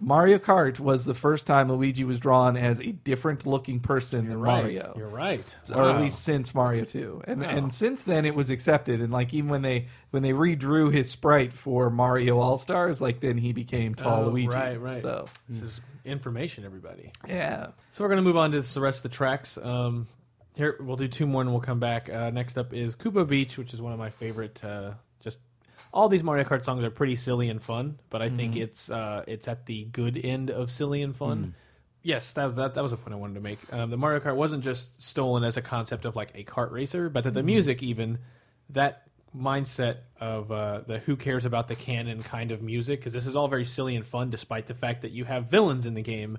Mario 0.06 0.38
Kart 0.38 0.80
was 0.80 1.06
the 1.06 1.14
first 1.14 1.48
time 1.48 1.72
Luigi 1.72 2.04
was 2.04 2.20
drawn 2.20 2.58
as 2.58 2.80
a 2.82 2.92
different 2.92 3.46
looking 3.46 3.80
person 3.80 4.28
than 4.28 4.40
Right. 4.40 4.62
Mario. 4.64 4.94
You're 4.98 5.08
right. 5.08 5.58
Or 5.74 5.84
at 5.90 6.02
least 6.02 6.22
since 6.24 6.54
Mario 6.54 6.84
2. 6.86 7.22
And 7.26 7.42
Wow. 7.42 7.48
and 7.50 7.74
since 7.74 8.04
then 8.04 8.26
it 8.26 8.36
was 8.36 8.50
accepted 8.50 9.02
and 9.02 9.12
like 9.14 9.34
even 9.34 9.50
when 9.50 9.62
they 9.62 9.88
when 10.12 10.22
they 10.24 10.32
redrew 10.32 10.92
his 10.94 11.10
sprite 11.10 11.54
for 11.54 11.90
Mario 11.90 12.40
All-Stars, 12.40 13.02
like 13.02 13.20
then 13.22 13.38
he 13.38 13.54
became 13.54 13.96
tall 13.96 14.26
Oh, 14.26 14.30
Luigi. 14.30 14.50
Right, 14.54 14.80
right. 14.80 14.94
So, 15.02 15.26
this 15.50 15.62
is 15.62 15.82
information, 16.06 16.66
everybody. 16.66 17.10
yeah. 17.28 17.68
So 17.92 18.04
we're 18.04 18.10
gonna 18.10 18.22
move 18.22 18.38
on 18.38 18.52
to 18.52 18.62
the 18.62 18.82
rest 18.82 19.00
of 19.06 19.12
the 19.12 19.16
tracks. 19.16 19.58
Um, 19.58 20.08
here 20.56 20.76
we'll 20.80 20.98
do 20.98 21.08
two 21.08 21.26
more 21.26 21.42
and 21.42 21.50
we'll 21.52 21.62
come 21.62 21.80
back. 21.80 22.10
Uh, 22.10 22.30
next 22.30 22.58
up 22.58 22.74
is 22.74 22.96
Koopa 22.96 23.28
Beach, 23.28 23.58
which 23.58 23.74
is 23.74 23.82
one 23.82 23.94
of 23.94 24.00
my 24.00 24.10
favorite. 24.10 24.64
Uh, 24.64 24.92
just 25.24 25.40
all 25.94 26.10
these 26.10 26.24
Mario 26.24 26.44
Kart 26.44 26.66
songs 26.66 26.84
are 26.84 26.90
pretty 26.90 27.16
silly 27.16 27.50
and 27.50 27.62
fun, 27.62 28.00
but 28.10 28.22
I 28.22 28.30
think 28.30 28.56
it's 28.56 28.90
uh, 28.90 29.24
it's 29.28 29.48
at 29.48 29.66
the 29.68 29.86
good 29.86 30.20
end 30.24 30.50
of 30.50 30.72
silly 30.72 31.02
and 31.04 31.16
fun. 31.16 31.54
Yes, 32.02 32.34
that 32.34 32.46
was 32.46 32.56
that, 32.56 32.74
that 32.74 32.82
was 32.82 32.92
a 32.92 32.98
point 32.98 33.14
I 33.14 33.18
wanted 33.18 33.36
to 33.36 33.40
make. 33.40 33.60
Um, 33.72 33.90
the 33.90 33.98
Mario 33.98 34.20
Kart 34.20 34.36
wasn't 34.36 34.64
just 34.64 35.02
stolen 35.02 35.44
as 35.44 35.56
a 35.56 35.62
concept 35.62 36.06
of 36.06 36.16
like 36.16 36.32
a 36.36 36.44
kart 36.44 36.72
racer, 36.72 37.10
but 37.10 37.24
that 37.24 37.34
the 37.34 37.44
music 37.44 37.84
even 37.84 38.18
that 38.72 39.04
mindset 39.38 39.98
of 40.20 40.52
uh, 40.52 40.82
the 40.86 41.00
who 41.00 41.16
cares 41.16 41.46
about 41.46 41.68
the 41.68 41.76
canon 41.76 42.22
kind 42.24 42.52
of 42.52 42.62
music 42.62 43.00
because 43.00 43.14
this 43.14 43.26
is 43.26 43.36
all 43.36 43.48
very 43.48 43.66
silly 43.66 43.96
and 43.96 44.06
fun, 44.06 44.30
despite 44.30 44.68
the 44.68 44.74
fact 44.74 45.04
that 45.04 45.12
you 45.12 45.26
have 45.26 45.46
villains 45.46 45.86
in 45.86 45.94
the 45.94 46.02
game 46.02 46.38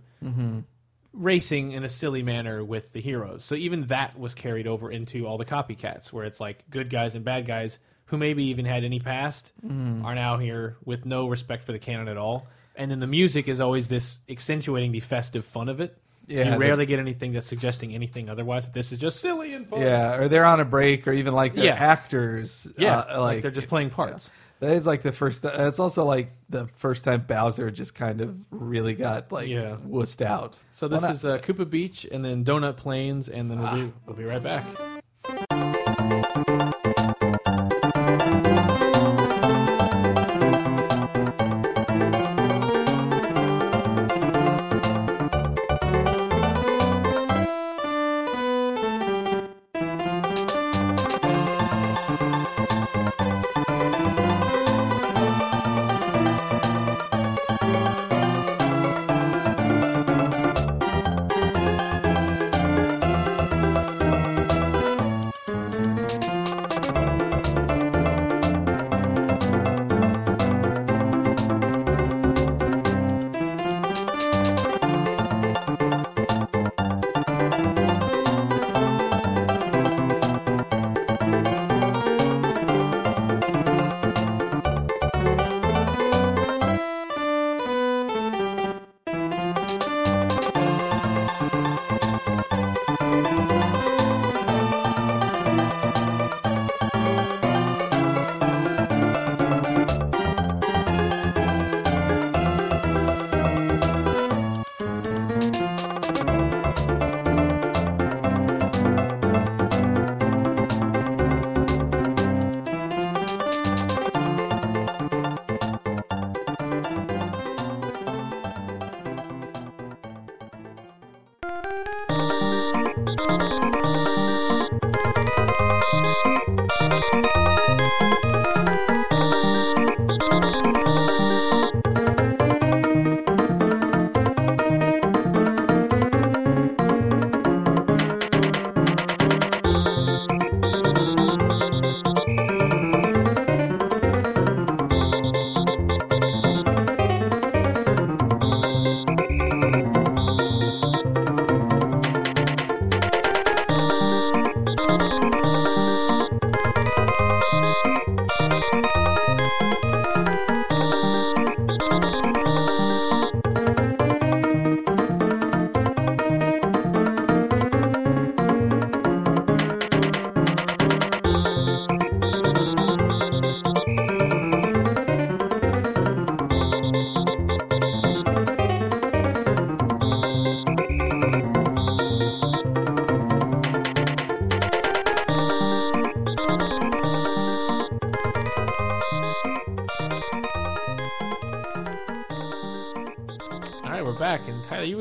racing 1.12 1.70
in 1.72 1.84
a 1.84 1.88
silly 1.88 2.22
manner 2.22 2.64
with 2.64 2.92
the 2.92 3.00
heroes. 3.00 3.44
So 3.44 3.54
even 3.54 3.86
that 3.86 4.18
was 4.18 4.34
carried 4.34 4.66
over 4.66 4.90
into 4.90 5.26
all 5.26 5.38
the 5.38 5.44
copycats, 5.44 6.12
where 6.12 6.24
it's 6.24 6.40
like 6.40 6.68
good 6.70 6.90
guys 6.90 7.14
and 7.14 7.24
bad 7.24 7.46
guys 7.46 7.78
who 8.14 8.18
maybe 8.18 8.44
even 8.44 8.64
had 8.64 8.84
any 8.84 9.00
past 9.00 9.52
are 9.64 10.14
now 10.14 10.38
here 10.38 10.76
with 10.84 11.04
no 11.04 11.26
respect 11.26 11.64
for 11.64 11.72
the 11.72 11.78
canon 11.80 12.06
at 12.06 12.16
all. 12.16 12.46
And 12.76 12.88
then 12.90 13.00
the 13.00 13.06
music 13.08 13.48
is 13.48 13.58
always 13.60 13.88
this 13.88 14.18
accentuating 14.28 14.92
the 14.92 15.00
festive 15.00 15.44
fun 15.44 15.68
of 15.68 15.80
it. 15.80 15.96
Yeah, 16.26 16.52
you 16.54 16.58
rarely 16.58 16.86
get 16.86 16.98
anything 17.00 17.32
that's 17.32 17.46
suggesting 17.46 17.92
anything 17.94 18.30
otherwise. 18.30 18.68
This 18.70 18.92
is 18.92 18.98
just 18.98 19.20
silly 19.20 19.52
and 19.52 19.68
fun. 19.68 19.80
Yeah, 19.82 20.14
or 20.16 20.28
they're 20.28 20.44
on 20.46 20.58
a 20.60 20.64
break 20.64 21.06
or 21.08 21.12
even 21.12 21.34
like 21.34 21.54
they're 21.54 21.64
Yeah. 21.66 21.74
actors. 21.74 22.70
yeah, 22.78 22.98
uh, 23.00 23.20
like, 23.20 23.42
they're 23.42 23.50
just 23.50 23.68
playing 23.68 23.90
parts. 23.90 24.30
That 24.60 24.70
is 24.72 24.86
like 24.86 25.02
the 25.02 25.12
first. 25.12 25.44
It's 25.44 25.78
also 25.80 26.04
like 26.04 26.32
the 26.48 26.66
first 26.68 27.04
time 27.04 27.24
Bowser 27.26 27.70
just 27.70 27.94
kind 27.94 28.20
of 28.22 28.36
really 28.50 28.94
got 28.94 29.32
like 29.32 29.48
Yeah. 29.48 29.76
wussed 29.86 30.24
out. 30.24 30.56
So 30.72 30.86
this 30.88 31.02
Well, 31.02 31.10
is 31.10 31.24
uh, 31.24 31.38
Koopa 31.38 31.68
Beach, 31.68 32.06
and 32.10 32.24
then 32.24 32.44
Donut 32.44 32.76
Plains, 32.76 33.28
and 33.28 33.50
then 33.50 33.60
we'll, 33.60 33.74
be, 33.74 33.92
we'll 34.06 34.16
be 34.16 34.24
right 34.24 34.42
back. 34.42 34.64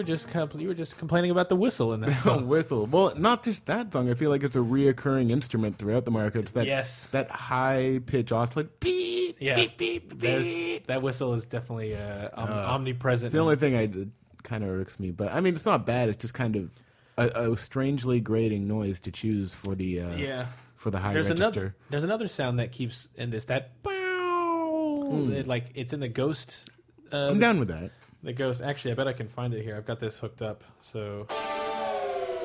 Were 0.03 0.07
just 0.07 0.29
compl- 0.29 0.60
you 0.62 0.67
were 0.67 0.74
just 0.74 0.98
complaining 0.98 1.31
about 1.31 1.50
the 1.50 1.55
whistle 1.55 1.93
in 1.93 2.01
that 2.01 2.17
song. 2.19 2.48
whistle. 2.48 2.86
Well, 2.86 3.13
not 3.15 3.43
just 3.43 3.65
that 3.67 3.91
song. 3.93 4.10
I 4.12 4.13
feel 4.13 4.29
like 4.29 4.43
it's 4.43 4.55
a 4.55 4.60
reoccurring 4.60 5.31
instrument 5.31 5.77
throughout 5.77 6.05
the 6.05 6.12
Mario. 6.12 6.31
It's 6.39 6.51
that 6.53 6.65
Yes. 6.67 7.07
that 7.07 7.29
high 7.31 8.00
pitch 8.05 8.31
oscillate. 8.31 8.79
Beep, 8.79 9.38
yeah, 9.39 9.55
beep, 9.55 9.77
beep, 9.77 10.19
beep. 10.19 10.88
that 10.88 11.01
whistle 11.01 11.33
is 11.33 11.45
definitely 11.45 11.95
uh, 11.95 12.29
om- 12.33 12.50
omnipresent. 12.50 13.27
It's 13.27 13.33
the 13.33 13.39
only 13.39 13.55
thing 13.55 13.75
I 13.75 13.86
did 13.88 14.12
kind 14.43 14.63
of 14.63 14.69
irks 14.69 15.00
me, 15.00 15.12
but 15.12 15.31
I 15.33 15.39
mean, 15.41 15.55
it's 15.55 15.65
not 15.65 15.86
bad. 15.86 16.10
It's 16.10 16.19
just 16.22 16.33
kind 16.33 16.55
of 16.55 16.69
a, 17.17 17.51
a 17.51 17.57
strangely 17.57 18.19
grating 18.19 18.67
noise 18.67 19.00
to 19.01 19.12
choose 19.12 19.53
for 19.55 19.74
the 19.75 20.01
uh, 20.01 20.15
yeah. 20.15 20.48
for 20.75 20.91
the 20.91 21.00
high 21.00 21.13
There's 21.13 21.29
register. 21.29 21.60
another 21.60 21.75
there's 21.89 22.03
another 22.03 22.27
sound 22.27 22.60
that 22.60 22.72
keeps 22.72 23.07
in 23.15 23.29
this 23.29 23.45
that 23.45 23.81
bow. 23.83 25.29
It, 25.31 25.48
like 25.48 25.65
it's 25.75 25.93
in 25.93 26.00
the 26.00 26.07
ghost. 26.07 26.69
Uh, 27.12 27.29
I'm 27.29 27.39
down 27.39 27.60
with 27.60 27.67
that. 27.67 27.91
The 28.24 28.34
ghost. 28.34 28.62
Actually, 28.62 28.92
I 28.92 28.96
bet 28.96 29.08
I 29.08 29.13
can 29.13 29.27
find 29.27 29.53
it 29.53 29.63
here. 29.63 29.75
I've 29.75 29.86
got 29.86 30.00
this 30.00 30.18
hooked 30.18 30.42
up. 30.42 30.63
So 30.80 31.27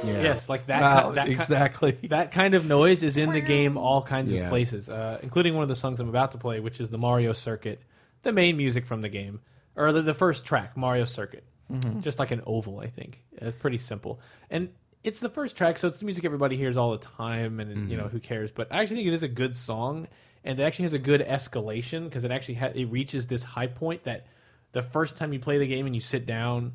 Yeah. 0.04 0.22
yes, 0.22 0.48
like 0.48 0.66
that. 0.66 0.80
Wow, 0.80 1.08
ki- 1.10 1.14
that 1.16 1.26
ki- 1.26 1.32
exactly. 1.32 1.92
that 2.10 2.32
kind 2.32 2.54
of 2.54 2.66
noise 2.66 3.02
is 3.02 3.16
in 3.16 3.30
the 3.32 3.40
game 3.40 3.76
all 3.76 4.02
kinds 4.02 4.32
Yeah. 4.32 4.44
of 4.44 4.50
places, 4.50 4.88
uh, 4.88 5.18
including 5.22 5.54
one 5.54 5.62
of 5.62 5.68
the 5.68 5.74
songs 5.74 6.00
I'm 6.00 6.08
about 6.08 6.32
to 6.32 6.38
play, 6.38 6.60
which 6.60 6.80
is 6.80 6.90
the 6.90 6.98
Mario 6.98 7.32
Circuit, 7.32 7.80
the 8.22 8.32
main 8.32 8.56
music 8.56 8.86
from 8.86 9.00
the 9.02 9.08
game, 9.08 9.40
or 9.76 9.92
the, 9.92 10.02
the 10.02 10.14
first 10.14 10.44
track, 10.44 10.76
Mario 10.76 11.04
Circuit. 11.04 11.44
Just 12.00 12.18
like 12.18 12.30
an 12.30 12.40
oval, 12.46 12.80
I 12.80 12.86
think. 12.86 13.22
It's 13.32 13.58
pretty 13.58 13.76
simple. 13.76 14.20
And 14.48 14.70
it's 15.04 15.20
the 15.20 15.28
first 15.28 15.54
track, 15.54 15.76
so 15.76 15.88
it's 15.88 15.98
the 15.98 16.06
music 16.06 16.24
everybody 16.24 16.56
hears 16.56 16.78
all 16.78 16.92
the 16.92 17.04
time, 17.04 17.60
and 17.60 17.90
you 17.90 17.96
know, 17.98 18.08
who 18.08 18.18
cares? 18.20 18.50
But 18.50 18.72
I 18.72 18.80
actually 18.80 18.96
think 18.96 19.08
it 19.08 19.12
is 19.14 19.22
a 19.22 19.28
good 19.28 19.54
song, 19.54 20.08
and 20.44 20.58
it 20.58 20.62
actually 20.62 20.84
has 20.84 20.94
a 20.94 20.98
good 20.98 21.20
escalation 21.20 22.04
because 22.04 22.24
it 22.24 22.30
actually 22.30 22.54
ha- 22.54 22.72
it 22.74 22.86
reaches 22.86 23.26
this 23.26 23.42
high 23.42 23.66
point 23.66 24.04
that 24.04 24.26
the 24.78 24.82
first 24.82 25.16
time 25.16 25.32
you 25.32 25.40
play 25.40 25.58
the 25.58 25.66
game 25.66 25.86
and 25.86 25.94
you 25.94 26.00
sit 26.00 26.24
down 26.24 26.74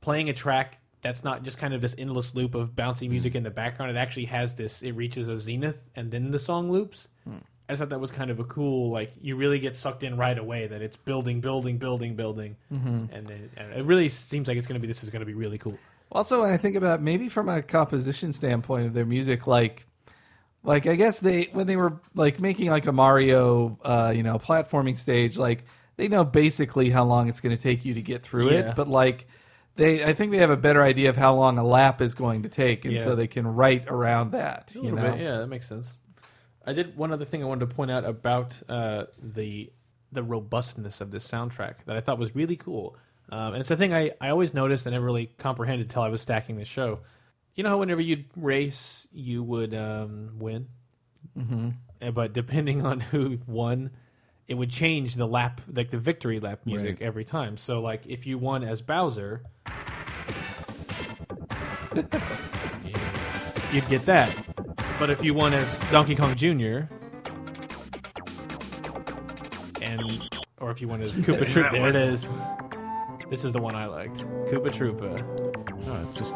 playing 0.00 0.28
a 0.28 0.32
track 0.32 0.78
that's 1.02 1.24
not 1.24 1.42
just 1.42 1.58
kind 1.58 1.74
of 1.74 1.80
this 1.80 1.96
endless 1.98 2.32
loop 2.36 2.54
of 2.54 2.76
bouncy 2.76 3.06
hmm. 3.06 3.10
music 3.10 3.34
in 3.34 3.42
the 3.42 3.50
background. 3.50 3.90
It 3.90 3.98
actually 3.98 4.26
has 4.26 4.54
this. 4.54 4.82
It 4.82 4.92
reaches 4.92 5.26
a 5.26 5.36
zenith, 5.36 5.88
and 5.96 6.12
then 6.12 6.30
the 6.30 6.38
song 6.38 6.70
loops. 6.70 7.08
Hmm. 7.24 7.38
I 7.68 7.72
just 7.72 7.80
thought 7.80 7.88
that 7.90 8.00
was 8.00 8.12
kind 8.12 8.30
of 8.30 8.38
a 8.38 8.44
cool. 8.44 8.92
Like 8.92 9.12
you 9.20 9.34
really 9.34 9.58
get 9.58 9.74
sucked 9.74 10.04
in 10.04 10.16
right 10.16 10.38
away. 10.38 10.68
That 10.68 10.80
it's 10.80 10.96
building, 10.96 11.40
building, 11.40 11.78
building, 11.78 12.14
building, 12.14 12.56
mm-hmm. 12.72 13.12
and 13.12 13.26
then 13.26 13.50
and 13.56 13.72
it 13.72 13.84
really 13.84 14.08
seems 14.08 14.46
like 14.46 14.56
it's 14.56 14.68
going 14.68 14.80
to 14.80 14.80
be. 14.80 14.86
This 14.86 15.02
is 15.02 15.10
going 15.10 15.20
to 15.20 15.26
be 15.26 15.34
really 15.34 15.58
cool. 15.58 15.76
Also, 16.12 16.42
when 16.42 16.50
I 16.50 16.56
think 16.56 16.76
about 16.76 17.02
maybe 17.02 17.28
from 17.28 17.48
a 17.48 17.60
composition 17.60 18.32
standpoint 18.32 18.86
of 18.86 18.94
their 18.94 19.04
music, 19.04 19.46
like, 19.46 19.86
like 20.62 20.86
I 20.86 20.94
guess 20.94 21.18
they 21.18 21.48
when 21.52 21.66
they 21.66 21.76
were 21.76 22.00
like 22.14 22.40
making 22.40 22.70
like 22.70 22.86
a 22.86 22.92
Mario, 22.92 23.78
uh, 23.84 24.12
you 24.16 24.22
know, 24.22 24.38
platforming 24.38 24.96
stage, 24.96 25.36
like 25.36 25.64
they 25.98 26.08
know 26.08 26.24
basically 26.24 26.88
how 26.88 27.04
long 27.04 27.28
it's 27.28 27.40
going 27.40 27.54
to 27.54 27.62
take 27.62 27.84
you 27.84 27.94
to 27.94 28.02
get 28.02 28.22
through 28.22 28.52
Yeah. 28.52 28.70
it, 28.70 28.76
but 28.76 28.88
like 28.88 29.26
they, 29.76 30.02
I 30.02 30.14
think 30.14 30.32
they 30.32 30.38
have 30.38 30.50
a 30.50 30.56
better 30.56 30.82
idea 30.82 31.10
of 31.10 31.16
how 31.16 31.34
long 31.34 31.58
a 31.58 31.64
lap 31.64 32.00
is 32.00 32.14
going 32.14 32.42
to 32.44 32.48
take, 32.48 32.84
and 32.86 32.94
Yeah. 32.94 33.02
so 33.04 33.14
they 33.14 33.26
can 33.26 33.46
write 33.46 33.84
around 33.88 34.32
that. 34.32 34.74
You 34.74 34.92
know, 34.92 35.12
bit, 35.12 35.20
yeah, 35.20 35.38
that 35.38 35.48
makes 35.48 35.68
sense. 35.68 35.96
I 36.64 36.72
did 36.72 36.96
one 36.96 37.12
other 37.12 37.24
thing 37.24 37.42
I 37.42 37.46
wanted 37.46 37.68
to 37.68 37.74
point 37.74 37.90
out 37.90 38.04
about 38.04 38.54
uh, 38.68 39.04
the 39.22 39.70
the 40.10 40.22
robustness 40.22 41.00
of 41.02 41.10
this 41.10 41.28
soundtrack 41.28 41.84
that 41.84 41.96
I 41.96 42.00
thought 42.00 42.18
was 42.18 42.34
really 42.34 42.56
cool. 42.56 42.96
Um, 43.30 43.52
and 43.52 43.56
it's 43.56 43.70
a 43.70 43.76
thing 43.76 43.92
I, 43.92 44.12
I 44.22 44.30
always 44.30 44.54
noticed 44.54 44.86
and 44.86 44.94
never 44.94 45.04
really 45.04 45.26
comprehended 45.36 45.88
until 45.88 46.00
I 46.02 46.08
was 46.08 46.22
stacking 46.22 46.56
this 46.56 46.68
show. 46.68 47.00
You 47.54 47.62
know 47.62 47.70
how 47.70 47.78
whenever 47.78 48.00
you'd 48.00 48.24
race, 48.36 49.06
you 49.12 49.42
would 49.42 49.74
um, 49.74 50.30
win? 50.38 50.68
Mm-hmm. 51.36 52.10
But 52.14 52.32
depending 52.32 52.86
on 52.86 53.00
who 53.00 53.38
won, 53.46 53.90
it 54.48 54.54
would 54.54 54.70
change 54.70 55.14
the 55.14 55.26
lap, 55.26 55.60
like 55.74 55.90
the 55.90 55.98
victory 55.98 56.40
lap 56.40 56.60
music 56.64 57.00
Right. 57.00 57.06
every 57.06 57.24
time. 57.24 57.56
So, 57.58 57.80
like, 57.80 58.06
if 58.06 58.26
you 58.26 58.38
won 58.38 58.64
as 58.64 58.80
Bowser, 58.80 59.42
you'd 63.72 63.88
get 63.88 64.04
that. 64.06 64.34
But 64.98 65.10
if 65.10 65.22
you 65.22 65.34
won 65.34 65.54
as 65.54 65.78
Donkey 65.92 66.14
Kong 66.16 66.34
Jr. 66.34 66.80
and 69.80 70.28
or 70.60 70.70
if 70.70 70.80
you 70.80 70.88
won 70.88 71.02
as 71.02 71.12
Koopa 71.16 71.44
Troopa, 71.46 71.70
there 71.72 71.88
it 71.88 71.94
is. 71.96 72.28
This 73.30 73.44
is 73.44 73.52
the 73.52 73.60
one 73.60 73.76
I 73.76 73.86
liked. 73.86 74.24
Koopa 74.50 74.70
Troopa. 74.72 75.20
Oh, 75.86 76.12
just 76.14 76.32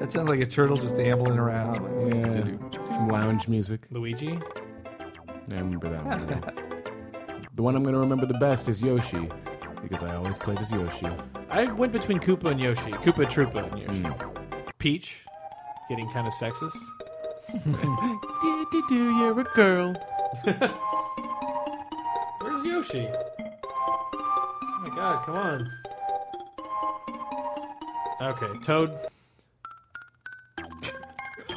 that 0.00 0.10
sounds 0.10 0.28
like 0.28 0.40
a 0.40 0.46
turtle 0.46 0.76
just 0.76 0.98
ambling 0.98 1.38
around. 1.38 1.76
yeah, 2.08 2.88
some 2.88 3.08
lounge 3.08 3.46
music. 3.48 3.86
Luigi. 3.90 4.38
I 5.50 5.54
remember 5.56 5.88
that 5.90 6.04
one. 6.04 6.42
the 7.54 7.62
one 7.62 7.76
I'm 7.76 7.82
going 7.82 7.94
to 7.94 8.00
remember 8.00 8.26
the 8.26 8.38
best 8.38 8.68
is 8.68 8.80
Yoshi, 8.80 9.28
because 9.82 10.02
I 10.02 10.14
always 10.16 10.38
played 10.38 10.58
as 10.60 10.70
Yoshi. 10.70 11.06
I 11.50 11.64
went 11.72 11.92
between 11.92 12.18
Koopa 12.18 12.50
and 12.50 12.60
Yoshi. 12.60 12.90
Koopa 12.90 13.26
Troopa 13.26 13.70
and 13.70 13.78
Yoshi. 13.78 14.02
Mm. 14.02 14.68
Peach, 14.78 15.24
getting 15.88 16.08
kind 16.10 16.26
of 16.26 16.32
sexist. 16.34 16.76
Do, 17.52 18.66
do, 18.72 18.82
do, 18.88 19.16
you're 19.18 19.38
a 19.38 19.44
girl. 19.44 19.92
Where's 22.40 22.64
Yoshi? 22.64 23.10
Oh 23.12 24.78
my 24.80 24.96
god, 24.96 25.26
come 25.26 25.36
on. 25.36 25.70
Okay, 28.22 28.58
Toad. 28.62 28.96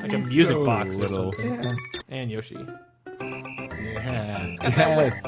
like 0.00 0.12
a 0.12 0.18
music 0.18 0.46
so 0.56 0.64
box 0.64 0.94
or 0.94 1.00
little. 1.00 1.32
something. 1.32 1.64
Yeah. 1.64 1.74
And 2.08 2.30
Yoshi. 2.30 2.66
Yes, 4.04 4.58
yes. 4.62 5.22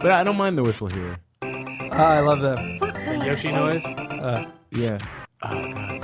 But 0.00 0.10
I 0.12 0.24
don't 0.24 0.36
mind 0.36 0.58
the 0.58 0.62
whistle 0.62 0.88
here. 0.88 1.18
Ah, 1.42 2.12
I 2.12 2.20
love 2.20 2.40
that. 2.40 2.56
The 3.04 3.26
Yoshi 3.26 3.52
noise. 3.52 3.84
Uh, 3.84 4.50
Yeah. 4.70 4.98
Oh 5.42 5.72
god. 5.72 6.00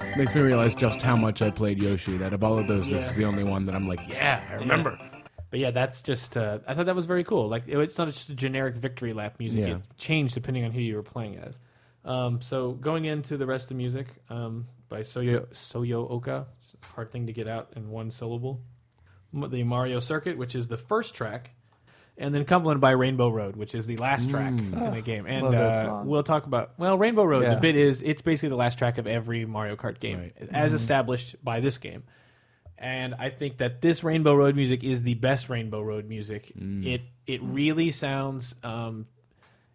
This 0.00 0.16
makes 0.16 0.34
me 0.34 0.40
realize 0.40 0.74
just 0.74 1.02
how 1.02 1.16
much 1.16 1.42
I 1.42 1.50
played 1.50 1.82
Yoshi. 1.82 2.16
That 2.16 2.32
of 2.32 2.42
all 2.42 2.58
of 2.58 2.66
those, 2.68 2.88
this 2.90 3.02
Yeah. 3.02 3.08
is 3.10 3.16
the 3.16 3.24
only 3.24 3.44
one 3.44 3.66
that 3.66 3.74
I'm 3.74 3.86
like, 3.88 4.00
yeah, 4.08 4.44
I 4.50 4.54
remember. 4.54 4.98
But 5.50 5.60
yeah, 5.60 5.70
that's 5.70 6.02
just. 6.02 6.36
Uh, 6.36 6.58
I 6.66 6.74
thought 6.74 6.86
that 6.86 6.94
was 6.96 7.06
very 7.06 7.24
cool. 7.24 7.48
Like 7.48 7.64
it- 7.66 7.78
it's 7.78 7.96
not 7.98 8.08
just 8.08 8.28
a 8.30 8.34
generic 8.34 8.76
victory 8.76 9.12
lap 9.12 9.36
music. 9.38 9.60
Yeah. 9.60 9.76
It 9.76 9.82
changed 9.96 10.34
depending 10.34 10.64
on 10.64 10.70
who 10.72 10.80
you 10.80 10.96
were 10.96 11.02
playing 11.02 11.36
as. 11.38 11.58
Um, 12.04 12.40
so 12.40 12.72
going 12.72 13.04
into 13.06 13.36
the 13.36 13.46
rest 13.46 13.64
of 13.64 13.68
the 13.70 13.74
music 13.76 14.06
um, 14.30 14.66
by 14.88 15.00
Soyo 15.00 15.46
Soyo 15.52 16.10
Oka, 16.10 16.46
hard 16.94 17.10
thing 17.12 17.26
to 17.26 17.32
get 17.32 17.48
out 17.48 17.72
in 17.76 17.90
one 17.90 18.10
syllable. 18.10 18.60
M- 19.34 19.50
The 19.50 19.62
Mario 19.64 19.98
Circuit, 20.00 20.36
which 20.38 20.54
is 20.54 20.68
the 20.68 20.76
first 20.76 21.14
track, 21.14 21.50
and 22.16 22.34
then 22.34 22.44
complemented 22.44 22.80
by 22.80 22.90
Rainbow 22.92 23.28
Road, 23.28 23.56
which 23.56 23.74
is 23.74 23.86
the 23.86 23.96
last 23.98 24.28
track 24.30 24.52
in 24.52 24.72
the 24.72 25.00
game. 25.02 25.26
And 25.26 25.42
love 25.44 25.52
that 25.52 25.86
uh, 25.86 26.02
we'll 26.04 26.22
talk 26.22 26.46
about 26.46 26.72
well, 26.78 26.98
Rainbow 26.98 27.24
Road. 27.24 27.42
Yeah. 27.44 27.54
The 27.54 27.60
bit 27.60 27.76
is 27.76 28.02
it's 28.02 28.22
basically 28.22 28.48
the 28.50 28.56
last 28.56 28.78
track 28.78 28.98
of 28.98 29.06
every 29.06 29.44
Mario 29.44 29.76
Kart 29.76 30.00
game, 30.00 30.18
Right. 30.18 30.48
as 30.52 30.72
established 30.72 31.36
by 31.44 31.60
this 31.60 31.78
game 31.78 32.02
and 32.80 33.12
I 33.18 33.30
think 33.30 33.56
that 33.56 33.80
this 33.82 34.04
Rainbow 34.04 34.34
Road 34.36 34.54
music 34.54 34.84
is 34.84 35.02
the 35.02 35.14
best 35.14 35.48
Rainbow 35.48 35.82
Road 35.82 36.08
music. 36.08 36.52
It 36.56 37.00
it 37.26 37.42
really 37.42 37.90
sounds. 37.90 38.54
Um, 38.62 39.06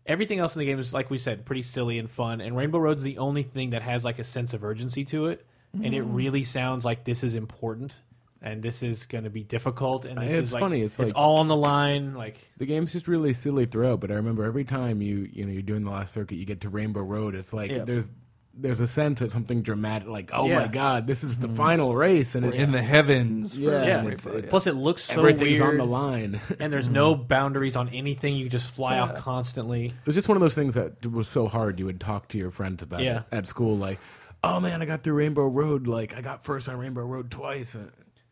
everything 0.06 0.40
else 0.40 0.56
in 0.56 0.62
the 0.62 0.66
game 0.66 0.80
is 0.80 0.94
like 0.94 1.10
we 1.10 1.18
said, 1.18 1.46
pretty 1.46 1.64
silly 1.64 2.00
and 2.00 2.10
fun. 2.10 2.40
And 2.40 2.56
Rainbow 2.56 2.80
Road's 2.80 3.02
the 3.04 3.18
only 3.18 3.44
thing 3.44 3.72
that 3.72 3.82
has 3.82 4.06
like 4.06 4.20
a 4.20 4.24
sense 4.24 4.54
of 4.54 4.64
urgency 4.64 5.04
to 5.06 5.28
it. 5.28 5.46
and 5.74 5.94
it 5.94 6.04
really 6.04 6.44
sounds 6.44 6.86
like 6.86 7.04
this 7.04 7.24
is 7.24 7.36
important 7.36 8.00
and 8.44 8.62
this 8.62 8.84
is 8.84 9.06
going 9.06 9.24
to 9.24 9.30
be 9.30 9.42
difficult 9.44 10.06
and 10.06 10.18
this 10.20 10.32
It's 10.32 10.48
is 10.48 10.54
like, 10.54 10.60
funny, 10.60 10.82
it's 10.82 11.00
like- 11.00 11.12
all 11.16 11.38
on 11.38 11.48
the 11.48 11.56
line. 11.56 12.14
Like 12.14 12.38
The 12.58 12.66
game's 12.66 12.92
just 12.94 13.08
really 13.08 13.34
silly 13.34 13.66
throughout, 13.66 14.02
but 14.02 14.12
I 14.12 14.16
remember 14.16 14.44
every 14.44 14.66
time 14.66 15.02
you 15.02 15.28
you 15.32 15.46
know 15.46 15.52
you're 15.52 15.62
doing 15.62 15.84
the 15.86 15.92
last 15.92 16.14
circuit, 16.14 16.36
you 16.36 16.46
get 16.46 16.62
to 16.62 16.70
Rainbow 16.70 17.02
Road. 17.02 17.34
It's 17.36 17.54
like 17.54 17.72
Yeah. 17.72 17.86
there's 17.86 18.12
there's 18.56 18.80
a 18.82 18.86
sense 18.88 19.20
of 19.22 19.32
something 19.32 19.64
dramatic, 19.64 20.08
like 20.08 20.30
oh 20.32 20.48
Yeah. 20.48 20.60
my 20.60 20.68
god, 20.68 21.08
this 21.08 21.24
is 21.24 21.40
the 21.40 21.48
mm-hmm. 21.48 21.56
final 21.56 21.96
race, 21.96 22.36
and 22.36 22.46
We're 22.46 22.52
it's 22.52 22.62
in 22.62 22.72
the 22.72 22.84
heavens. 22.84 23.58
Yeah, 23.58 23.72
yeah, 23.72 23.78
and 23.98 24.08
Rainbow, 24.10 24.30
it's- 24.30 24.44
yeah. 24.44 24.50
plus 24.50 24.68
it 24.68 24.76
looks 24.76 25.04
so 25.06 25.22
everything's 25.22 25.60
weird 25.60 25.72
on 25.72 25.78
the 25.78 25.86
line. 25.86 26.40
and 26.60 26.72
there's 26.72 26.88
no 27.02 27.16
boundaries 27.16 27.76
on 27.76 27.90
anything. 27.90 28.36
You 28.36 28.50
just 28.50 28.70
fly 28.70 29.00
off 29.00 29.16
constantly. 29.16 29.86
It 29.88 30.06
was 30.06 30.14
just 30.16 30.28
one 30.28 30.38
of 30.38 30.42
those 30.42 30.54
things 30.54 30.76
that 30.76 31.04
was 31.10 31.28
so 31.28 31.48
hard. 31.48 31.80
You 31.80 31.86
would 31.86 32.00
talk 32.00 32.28
to 32.30 32.38
your 32.38 32.52
friends 32.52 32.84
about 32.84 33.02
Yeah. 33.02 33.20
it 33.20 33.24
at 33.32 33.48
school, 33.48 33.76
like, 33.76 34.00
"Oh 34.44 34.60
man, 34.60 34.84
I 34.84 34.86
got 34.86 35.02
through 35.02 35.14
Rainbow 35.16 35.48
Road. 35.48 35.88
Like, 35.88 36.14
I 36.16 36.22
got 36.22 36.44
first 36.44 36.70
on 36.70 36.78
Rainbow 36.78 37.06
Road 37.06 37.32
twice." 37.32 37.76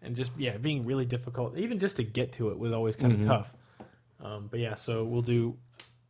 And 0.02 0.16
just 0.16 0.32
yeah, 0.38 0.58
being 0.58 0.86
really 0.86 1.06
difficult. 1.06 1.58
Even 1.58 1.80
just 1.80 1.98
to 1.98 2.04
get 2.04 2.34
to 2.34 2.50
it 2.50 2.60
was 2.60 2.72
always 2.72 2.96
kind 2.96 3.14
of 3.14 3.26
tough. 3.26 3.54
Um, 4.20 4.48
but 4.50 4.60
yeah, 4.60 4.76
so 4.76 5.04
we'll 5.04 5.22
do 5.22 5.58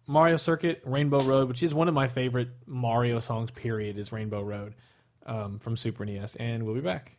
Mario 0.08 0.38
Circuit, 0.38 0.82
Rainbow 0.86 1.22
Road, 1.24 1.48
which 1.48 1.64
is 1.64 1.74
one 1.74 1.88
of 1.88 1.94
my 1.94 2.08
favorite 2.08 2.50
Mario 2.66 3.20
songs. 3.20 3.52
Period 3.52 3.98
is 3.98 4.12
Rainbow 4.12 4.42
Road 4.42 4.76
um, 5.26 5.60
from 5.60 5.78
Super 5.78 6.06
NES, 6.06 6.36
and 6.36 6.64
we'll 6.64 6.76
be 6.76 6.82
back. 6.82 7.14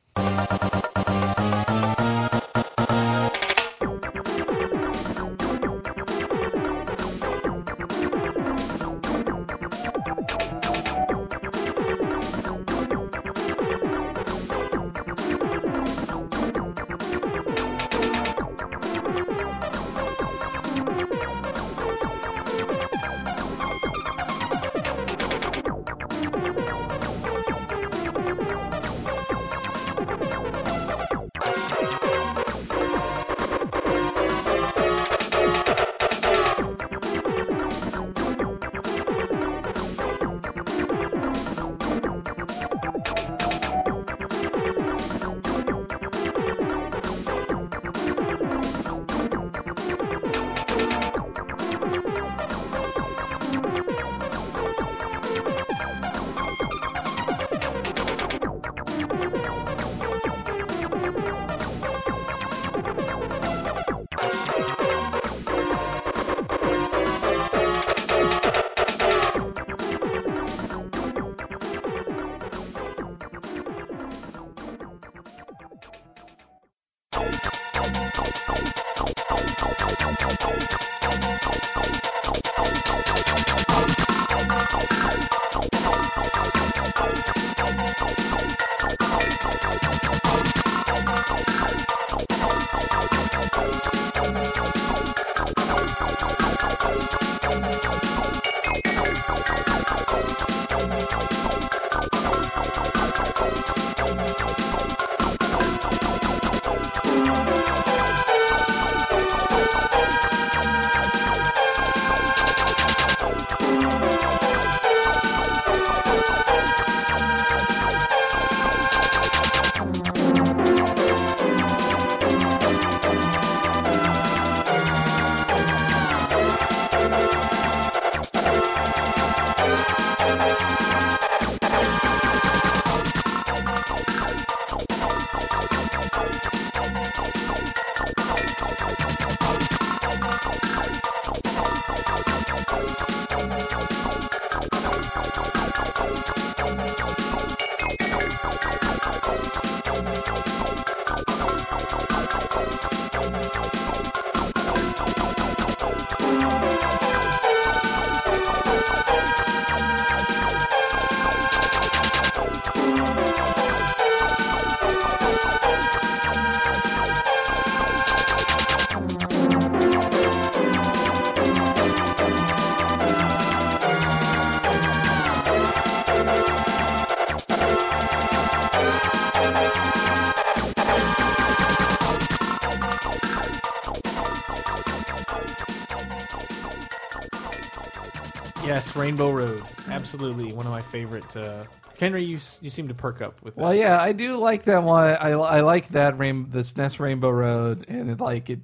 Rainbow 189.02 189.32
Road, 189.32 189.62
absolutely 189.88 190.52
one 190.52 190.64
of 190.64 190.70
my 190.70 190.80
favorite. 190.80 191.36
Uh, 191.36 191.64
Henry, 191.98 192.24
you 192.24 192.38
you 192.60 192.70
seem 192.70 192.86
to 192.86 192.94
perk 192.94 193.20
up 193.20 193.42
with 193.42 193.56
that. 193.56 193.60
Well, 193.60 193.74
yeah, 193.74 194.00
I 194.00 194.12
do 194.12 194.36
like 194.38 194.62
that 194.66 194.84
one. 194.84 195.02
I, 195.02 195.30
I 195.32 195.60
like 195.62 195.88
that 195.88 196.18
rain, 196.18 196.48
the 196.48 196.60
SNES 196.60 197.00
Rainbow 197.00 197.30
Road, 197.30 197.84
and 197.88 198.08
it 198.10 198.20
like 198.20 198.48
it. 198.48 198.60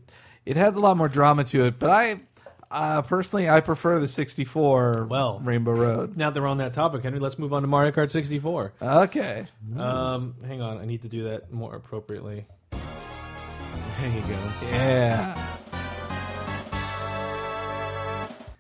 It 0.46 0.57
has 0.57 0.77
a 0.77 0.81
lot 0.81 0.96
more 0.96 1.09
drama 1.09 1.42
to 1.44 1.64
it, 1.64 1.81
but 1.81 1.90
I 1.90 2.20
uh, 2.70 3.03
personally 3.03 3.51
I 3.51 3.61
prefer 3.61 3.98
the 3.98 4.07
64 4.07 5.09
Well. 5.11 5.40
Rainbow 5.40 5.72
Road. 5.72 6.16
Now 6.16 6.31
that 6.31 6.40
we're 6.40 6.46
on 6.46 6.59
that 6.59 6.72
topic, 6.72 7.03
Henry, 7.03 7.18
let's 7.18 7.37
move 7.38 7.53
on 7.53 7.62
to 7.62 7.68
Mario 7.68 7.90
Kart 7.90 8.11
64. 8.11 8.74
Okay, 8.81 9.44
Um, 9.77 10.37
hang 10.46 10.62
on, 10.62 10.79
I 10.79 10.85
need 10.85 11.03
to 11.03 11.09
do 11.09 11.24
that 11.24 11.53
more 11.53 11.74
appropriately. 11.74 12.46
There 12.70 12.81
you 14.09 14.20
go. 14.20 14.38
yeah, 14.70 15.57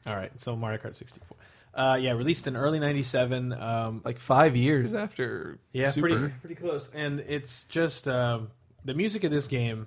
All 0.06 0.16
right, 0.16 0.32
so 0.40 0.56
Mario 0.56 0.78
Kart 0.78 0.96
64. 0.96 1.36
Uh, 1.78 1.94
yeah, 1.94 2.10
released 2.10 2.48
in 2.48 2.56
early 2.56 2.80
'97. 2.80 3.52
Um, 3.52 4.02
like 4.04 4.18
five 4.18 4.56
years 4.56 4.94
after 4.94 5.60
yeah, 5.72 5.90
Super. 5.92 6.08
pretty 6.08 6.34
pretty 6.40 6.54
close. 6.56 6.90
And 6.92 7.20
it's 7.20 7.64
just 7.64 8.08
um, 8.08 8.50
the 8.84 8.94
music 8.94 9.22
of 9.22 9.30
this 9.30 9.46
game, 9.46 9.86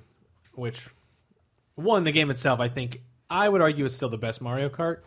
which 0.56 0.88
one 1.76 2.06
the 2.06 2.14
game 2.14 2.32
itself, 2.32 2.62
I 2.62 2.70
think 2.70 3.02
I 3.30 3.50
would 3.50 3.62
argue 3.62 3.84
it's 3.86 3.96
still 3.96 4.08
the 4.10 4.18
best 4.18 4.42
Mario 4.42 4.70
Kart 4.70 5.00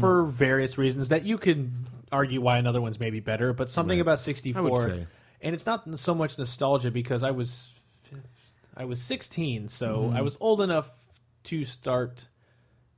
for 0.00 0.24
various 0.24 0.76
reasons 0.76 1.08
that 1.08 1.24
you 1.24 1.38
could 1.38 1.70
argue 2.12 2.40
why 2.40 2.58
another 2.58 2.80
one's 2.80 3.00
maybe 3.00 3.20
better. 3.20 3.52
But 3.52 3.70
something 3.70 3.98
Right. 3.98 4.02
about 4.02 4.18
64, 4.20 5.06
and 5.40 5.54
it's 5.54 5.66
not 5.66 5.98
so 5.98 6.14
much 6.14 6.36
nostalgia 6.36 6.90
because 6.90 7.22
I 7.22 7.30
was 7.30 7.72
I 8.76 8.84
was 8.86 9.00
16, 9.00 9.68
so 9.68 10.12
I 10.14 10.20
was 10.22 10.36
old 10.40 10.60
enough 10.60 10.90
to 11.44 11.64
start 11.64 12.26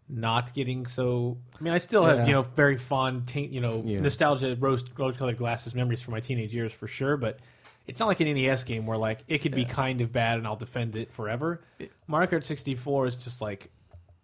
not 0.08 0.54
getting 0.54 0.86
so. 0.86 1.36
I 1.58 1.62
mean, 1.62 1.72
I 1.72 1.78
still 1.78 2.04
have 2.04 2.18
Yeah. 2.18 2.26
you 2.26 2.32
know 2.32 2.42
very 2.42 2.76
fond, 2.76 3.26
taint, 3.26 3.52
you 3.52 3.60
know, 3.60 3.82
Yeah. 3.84 4.00
nostalgia, 4.00 4.56
rose 4.58 4.84
rose 4.96 5.16
colored 5.16 5.38
glasses 5.38 5.74
memories 5.74 6.00
from 6.02 6.12
my 6.12 6.20
teenage 6.20 6.54
years 6.54 6.72
for 6.72 6.86
sure. 6.86 7.16
But 7.16 7.40
it's 7.86 8.00
not 8.00 8.06
like 8.06 8.20
an 8.20 8.28
NES 8.28 8.64
game 8.64 8.86
where 8.86 8.98
like 8.98 9.20
it 9.28 9.38
could 9.38 9.54
be 9.54 9.64
kind 9.64 10.00
of 10.00 10.12
bad 10.12 10.38
and 10.38 10.46
I'll 10.46 10.56
defend 10.56 10.96
it 10.96 11.12
forever. 11.12 11.60
Mario 12.06 12.28
Kart 12.30 12.44
64 12.44 13.06
is 13.06 13.16
just 13.16 13.40
like 13.40 13.70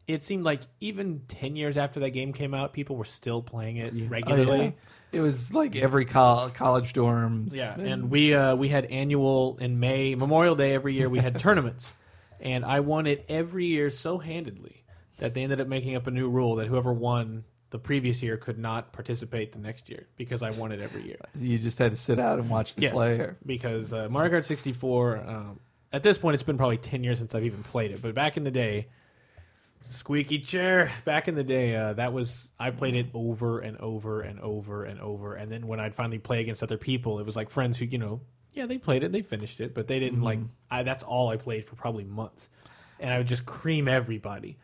it 0.08 0.22
seemed 0.22 0.44
like 0.44 0.60
even 0.80 1.20
10 1.28 1.54
years 1.54 1.76
after 1.76 2.00
that 2.00 2.10
game 2.10 2.32
came 2.32 2.54
out, 2.54 2.72
people 2.72 2.96
were 2.96 3.04
still 3.04 3.40
playing 3.40 3.76
it 3.76 3.92
Oh, 3.94 3.96
yeah. 3.96 4.06
regularly. 4.08 4.74
It 5.12 5.20
was 5.20 5.52
like 5.54 5.76
every 5.76 6.04
col- 6.06 6.48
college 6.50 6.92
dorms. 6.92 7.54
Yeah, 7.54 7.78
and 7.78 8.10
we 8.10 8.34
uh, 8.34 8.54
we 8.56 8.68
had 8.68 8.86
annual 8.86 9.58
in 9.60 9.78
May 9.78 10.14
Memorial 10.14 10.56
Day 10.56 10.74
every 10.74 10.94
year. 10.94 11.08
We 11.08 11.18
had 11.20 11.38
tournaments, 11.38 11.92
and 12.40 12.64
I 12.64 12.80
won 12.80 13.06
it 13.06 13.24
every 13.28 13.66
year 13.66 13.90
so 13.90 14.18
handedly 14.18 14.81
that 15.22 15.34
they 15.34 15.42
ended 15.44 15.60
up 15.60 15.68
making 15.68 15.94
up 15.94 16.06
a 16.06 16.10
new 16.10 16.28
rule 16.28 16.56
that 16.56 16.66
whoever 16.66 16.92
won 16.92 17.44
the 17.70 17.78
previous 17.78 18.22
year 18.22 18.36
could 18.36 18.58
not 18.58 18.92
participate 18.92 19.52
the 19.52 19.58
next 19.58 19.88
year 19.88 20.06
because 20.16 20.42
I 20.42 20.50
won 20.50 20.72
it 20.72 20.80
every 20.80 21.06
year. 21.06 21.16
you 21.38 21.56
just 21.58 21.78
had 21.78 21.92
to 21.92 21.96
sit 21.96 22.18
out 22.18 22.38
and 22.38 22.50
watch 22.50 22.74
the 22.74 22.82
Yes, 22.82 22.92
player. 22.92 23.38
because 23.46 23.92
uh, 23.92 24.08
Mario 24.10 24.40
Kart 24.40 24.44
64. 24.44 25.16
Um, 25.26 25.60
at 25.92 26.02
this 26.02 26.18
point, 26.18 26.34
it's 26.34 26.42
been 26.42 26.56
probably 26.58 26.76
10 26.76 27.04
years 27.04 27.18
since 27.18 27.34
I've 27.34 27.44
even 27.44 27.62
played 27.62 27.92
it, 27.92 28.02
but 28.02 28.14
back 28.14 28.36
in 28.36 28.44
the 28.44 28.50
day. 28.50 28.88
Squeaky 29.90 30.38
chair. 30.38 30.90
Back 31.04 31.28
in 31.28 31.34
the 31.34 31.44
day, 31.44 31.76
uh, 31.76 31.92
that 31.94 32.12
was 32.12 32.50
I 32.58 32.70
played 32.70 32.94
it 32.94 33.06
over 33.14 33.60
and 33.60 33.76
over 33.78 34.22
and 34.22 34.40
over 34.40 34.84
and 34.84 34.98
over, 35.00 35.34
and 35.34 35.52
then 35.52 35.66
when 35.66 35.80
I'd 35.80 35.94
finally 35.94 36.18
play 36.18 36.40
against 36.40 36.62
other 36.62 36.78
people, 36.78 37.18
it 37.20 37.26
was 37.26 37.36
like 37.36 37.50
friends 37.50 37.78
who 37.78 37.84
you 37.84 37.98
know, 37.98 38.20
yeah, 38.54 38.64
they 38.66 38.78
played 38.78 39.02
it, 39.02 39.12
they 39.12 39.20
finished 39.22 39.60
it, 39.60 39.74
but 39.74 39.88
they 39.88 39.98
didn't 40.00 40.22
like. 40.22 40.38
I, 40.70 40.82
that's 40.82 41.02
all 41.02 41.28
I 41.28 41.36
played 41.36 41.66
for 41.66 41.74
probably 41.74 42.04
months, 42.04 42.48
and 43.00 43.12
I 43.12 43.18
would 43.18 43.26
just 43.26 43.44
cream 43.44 43.86
everybody. 43.86 44.56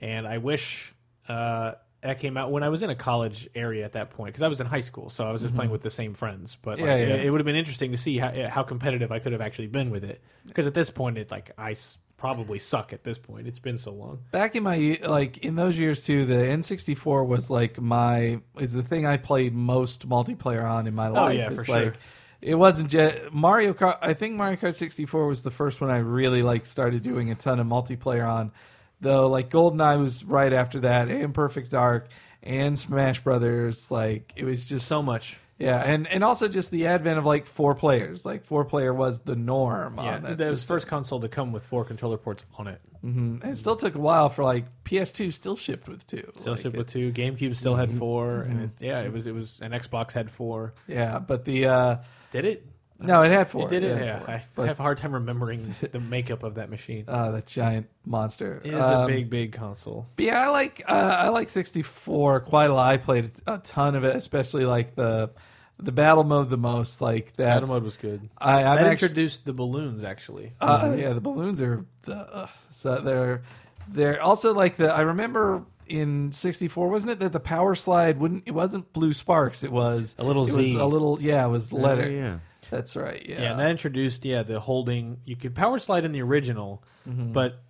And 0.00 0.26
I 0.26 0.38
wish 0.38 0.92
uh, 1.28 1.72
that 2.02 2.18
came 2.18 2.36
out 2.36 2.50
when 2.50 2.62
I 2.62 2.68
was 2.70 2.82
in 2.82 2.90
a 2.90 2.94
college 2.94 3.48
area 3.54 3.84
at 3.84 3.92
that 3.92 4.10
point 4.10 4.28
because 4.32 4.42
I 4.42 4.48
was 4.48 4.60
in 4.60 4.66
high 4.66 4.80
school, 4.80 5.10
so 5.10 5.24
I 5.28 5.30
was 5.32 5.42
just 5.42 5.54
playing 5.54 5.70
with 5.70 5.82
the 5.82 5.90
same 5.90 6.14
friends. 6.14 6.56
But 6.60 6.78
like, 6.78 6.86
Yeah, 6.86 6.96
yeah. 6.96 7.06
it, 7.14 7.26
it 7.26 7.30
would 7.30 7.40
have 7.40 7.44
been 7.46 7.54
interesting 7.56 7.90
to 7.92 7.98
see 7.98 8.16
how, 8.18 8.32
how 8.48 8.62
competitive 8.62 9.12
I 9.12 9.18
could 9.18 9.32
have 9.32 9.42
actually 9.42 9.68
been 9.68 9.90
with 9.90 10.02
it 10.04 10.22
because 10.46 10.66
at 10.66 10.74
this 10.74 10.88
point, 10.90 11.18
it's 11.18 11.30
like 11.30 11.50
I 11.58 11.72
s- 11.72 11.98
probably 12.16 12.58
suck 12.58 12.92
at 12.94 13.04
this 13.04 13.18
point. 13.18 13.46
It's 13.46 13.58
been 13.58 13.76
so 13.78 13.92
long. 13.92 14.20
back 14.30 14.56
in 14.56 14.62
my 14.62 14.98
like 15.06 15.38
in 15.38 15.54
those 15.56 15.78
years 15.78 16.02
too 16.02 16.24
the 16.26 16.34
n64 16.34 17.26
was 17.26 17.48
like 17.50 17.80
my 17.80 18.40
is 18.58 18.72
the 18.74 18.82
thing 18.82 19.06
i 19.06 19.16
played 19.16 19.54
most 19.54 20.06
multiplayer 20.06 20.64
on 20.68 20.86
in 20.86 20.94
my 20.94 21.08
life 21.08 21.28
Oh, 21.28 21.28
yeah, 21.30 21.50
It's 21.50 21.64
for 21.66 21.72
like 21.72 21.82
sure. 21.84 21.94
it 22.42 22.54
wasn't 22.56 22.90
just 22.90 23.16
mario 23.32 23.72
kart 23.72 23.96
i 24.02 24.12
think 24.12 24.34
mario 24.36 24.56
kart 24.58 24.74
64 24.74 25.26
was 25.28 25.40
the 25.40 25.50
first 25.50 25.80
one 25.80 25.88
i 25.90 25.96
really 25.96 26.42
like 26.42 26.66
started 26.66 27.02
doing 27.02 27.30
a 27.30 27.34
ton 27.34 27.58
of 27.58 27.66
multiplayer 27.66 28.28
on 28.28 28.52
though 29.00 29.28
like 29.28 29.50
goldeneye 29.50 29.98
was 29.98 30.24
right 30.24 30.52
after 30.52 30.80
that 30.80 31.08
and 31.08 31.32
perfect 31.34 31.70
dark 31.70 32.08
and 32.42 32.78
smash 32.78 33.20
brothers 33.20 33.90
like 33.90 34.32
it 34.36 34.44
was 34.44 34.64
just 34.66 34.86
So 34.88 35.02
much. 35.02 35.38
yeah 35.58 35.78
and 35.84 36.06
and 36.08 36.24
also 36.24 36.48
just 36.48 36.70
the 36.70 36.86
advent 36.86 37.18
of 37.18 37.24
like 37.26 37.46
four 37.46 37.74
players 37.74 38.24
like 38.24 38.44
four 38.44 38.64
player 38.64 38.92
was 38.94 39.20
the 39.20 39.36
norm 39.36 39.96
Yeah, 39.96 40.16
on 40.16 40.22
that 40.22 40.38
that 40.38 40.50
was 40.50 40.60
system. 40.60 40.74
first 40.76 40.86
console 40.86 41.20
to 41.20 41.28
come 41.28 41.52
with 41.52 41.66
four 41.66 41.84
controller 41.84 42.16
ports 42.16 42.44
on 42.58 42.66
it. 42.68 42.80
Mhm. 43.04 43.42
And 43.42 43.52
it 43.52 43.56
still 43.56 43.76
took 43.76 43.94
a 43.94 43.98
while 43.98 44.28
for 44.28 44.44
like 44.44 44.66
PS2 44.84 45.32
still 45.32 45.56
shipped 45.56 45.88
with 45.88 46.06
two. 46.06 46.30
Still 46.36 46.52
Like, 46.52 46.62
shipped 46.62 46.74
it- 46.76 46.78
with 46.78 46.88
two. 46.88 47.12
GameCube 47.12 47.56
still 47.56 47.74
had 47.74 47.90
4 47.96 48.26
Mm-hmm. 48.42 48.50
and 48.50 48.60
it, 48.64 48.70
yeah, 48.80 49.00
it 49.00 49.10
was 49.12 49.26
it 49.26 49.34
was 49.34 49.60
and 49.62 49.72
Xbox 49.72 50.12
had 50.12 50.30
four. 50.30 50.74
Yeah, 50.86 51.18
but 51.18 51.44
the 51.46 51.66
uh 51.66 51.96
Did 52.30 52.44
it? 52.44 52.66
No, 53.02 53.22
it 53.22 53.30
had 53.30 53.48
four. 53.48 53.66
It 53.66 53.70
did 53.70 53.84
it. 53.84 53.96
had 53.96 54.06
Yeah, 54.06 54.18
four. 54.20 54.30
I 54.30 54.42
But, 54.54 54.68
have 54.68 54.80
a 54.80 54.82
hard 54.82 54.98
time 54.98 55.12
remembering 55.12 55.74
the 55.92 56.00
makeup 56.00 56.42
of 56.42 56.54
that 56.56 56.70
machine. 56.70 57.04
uh, 57.08 57.30
that 57.32 57.46
giant 57.46 57.88
monster. 58.04 58.60
It 58.64 58.74
is 58.74 58.80
Um, 58.80 59.04
a 59.04 59.06
big, 59.06 59.30
big 59.30 59.52
console. 59.52 60.06
But 60.16 60.24
yeah, 60.26 60.42
I 60.44 60.48
like 60.50 60.82
uh, 60.88 60.92
I 60.92 61.28
like 61.28 61.48
64 61.48 62.40
quite 62.40 62.70
a 62.70 62.74
lot. 62.74 62.92
I 62.92 62.96
played 62.96 63.30
a 63.46 63.58
ton 63.58 63.94
of 63.94 64.04
it, 64.04 64.14
especially 64.16 64.64
like 64.64 64.94
the 64.94 65.30
the 65.78 65.92
battle 65.92 66.24
mode 66.24 66.50
the 66.50 66.58
most. 66.58 67.00
Like 67.00 67.34
that. 67.36 67.54
Battle 67.54 67.68
mode 67.68 67.82
was 67.84 67.96
good. 67.96 68.28
I, 68.38 68.62
I'm 68.64 68.76
That 68.76 68.86
actually 68.86 69.06
introduced 69.08 69.44
the 69.46 69.52
balloons 69.54 70.04
actually. 70.04 70.52
Uh, 70.60 70.94
yeah, 70.98 71.12
the 71.14 71.20
balloons 71.20 71.60
are 71.60 71.84
uh, 72.06 72.46
so 72.70 72.98
they're 72.98 73.42
they're 73.88 74.22
also 74.22 74.52
like 74.54 74.76
the. 74.76 74.92
I 74.92 75.00
remember 75.00 75.64
in 75.86 76.30
'64, 76.32 76.88
wasn't 76.88 77.12
it 77.12 77.20
that 77.20 77.32
the 77.32 77.40
power 77.40 77.74
slide 77.74 78.20
wouldn't? 78.20 78.44
It 78.46 78.52
wasn't 78.52 78.92
blue 78.92 79.12
sparks. 79.12 79.64
It 79.64 79.72
was 79.72 80.14
A 80.18 80.24
little 80.24 80.46
it 80.46 80.52
Z. 80.52 80.74
Was 80.74 80.82
a 80.82 80.86
little 80.86 81.18
yeah. 81.20 81.44
It 81.46 81.48
was 81.48 81.72
letter. 81.72 82.04
Oh, 82.04 82.08
yeah. 82.08 82.38
That's 82.70 82.96
right. 82.96 83.24
Yeah. 83.28 83.42
Yeah, 83.42 83.50
and 83.50 83.60
that 83.60 83.70
introduced 83.70 84.24
yeah 84.24 84.42
the 84.42 84.60
holding. 84.60 85.18
You 85.24 85.36
could 85.36 85.54
power 85.54 85.78
slide 85.78 86.04
in 86.04 86.12
the 86.12 86.22
original, 86.22 86.82
Mm-hmm. 87.08 87.32
but 87.32 87.60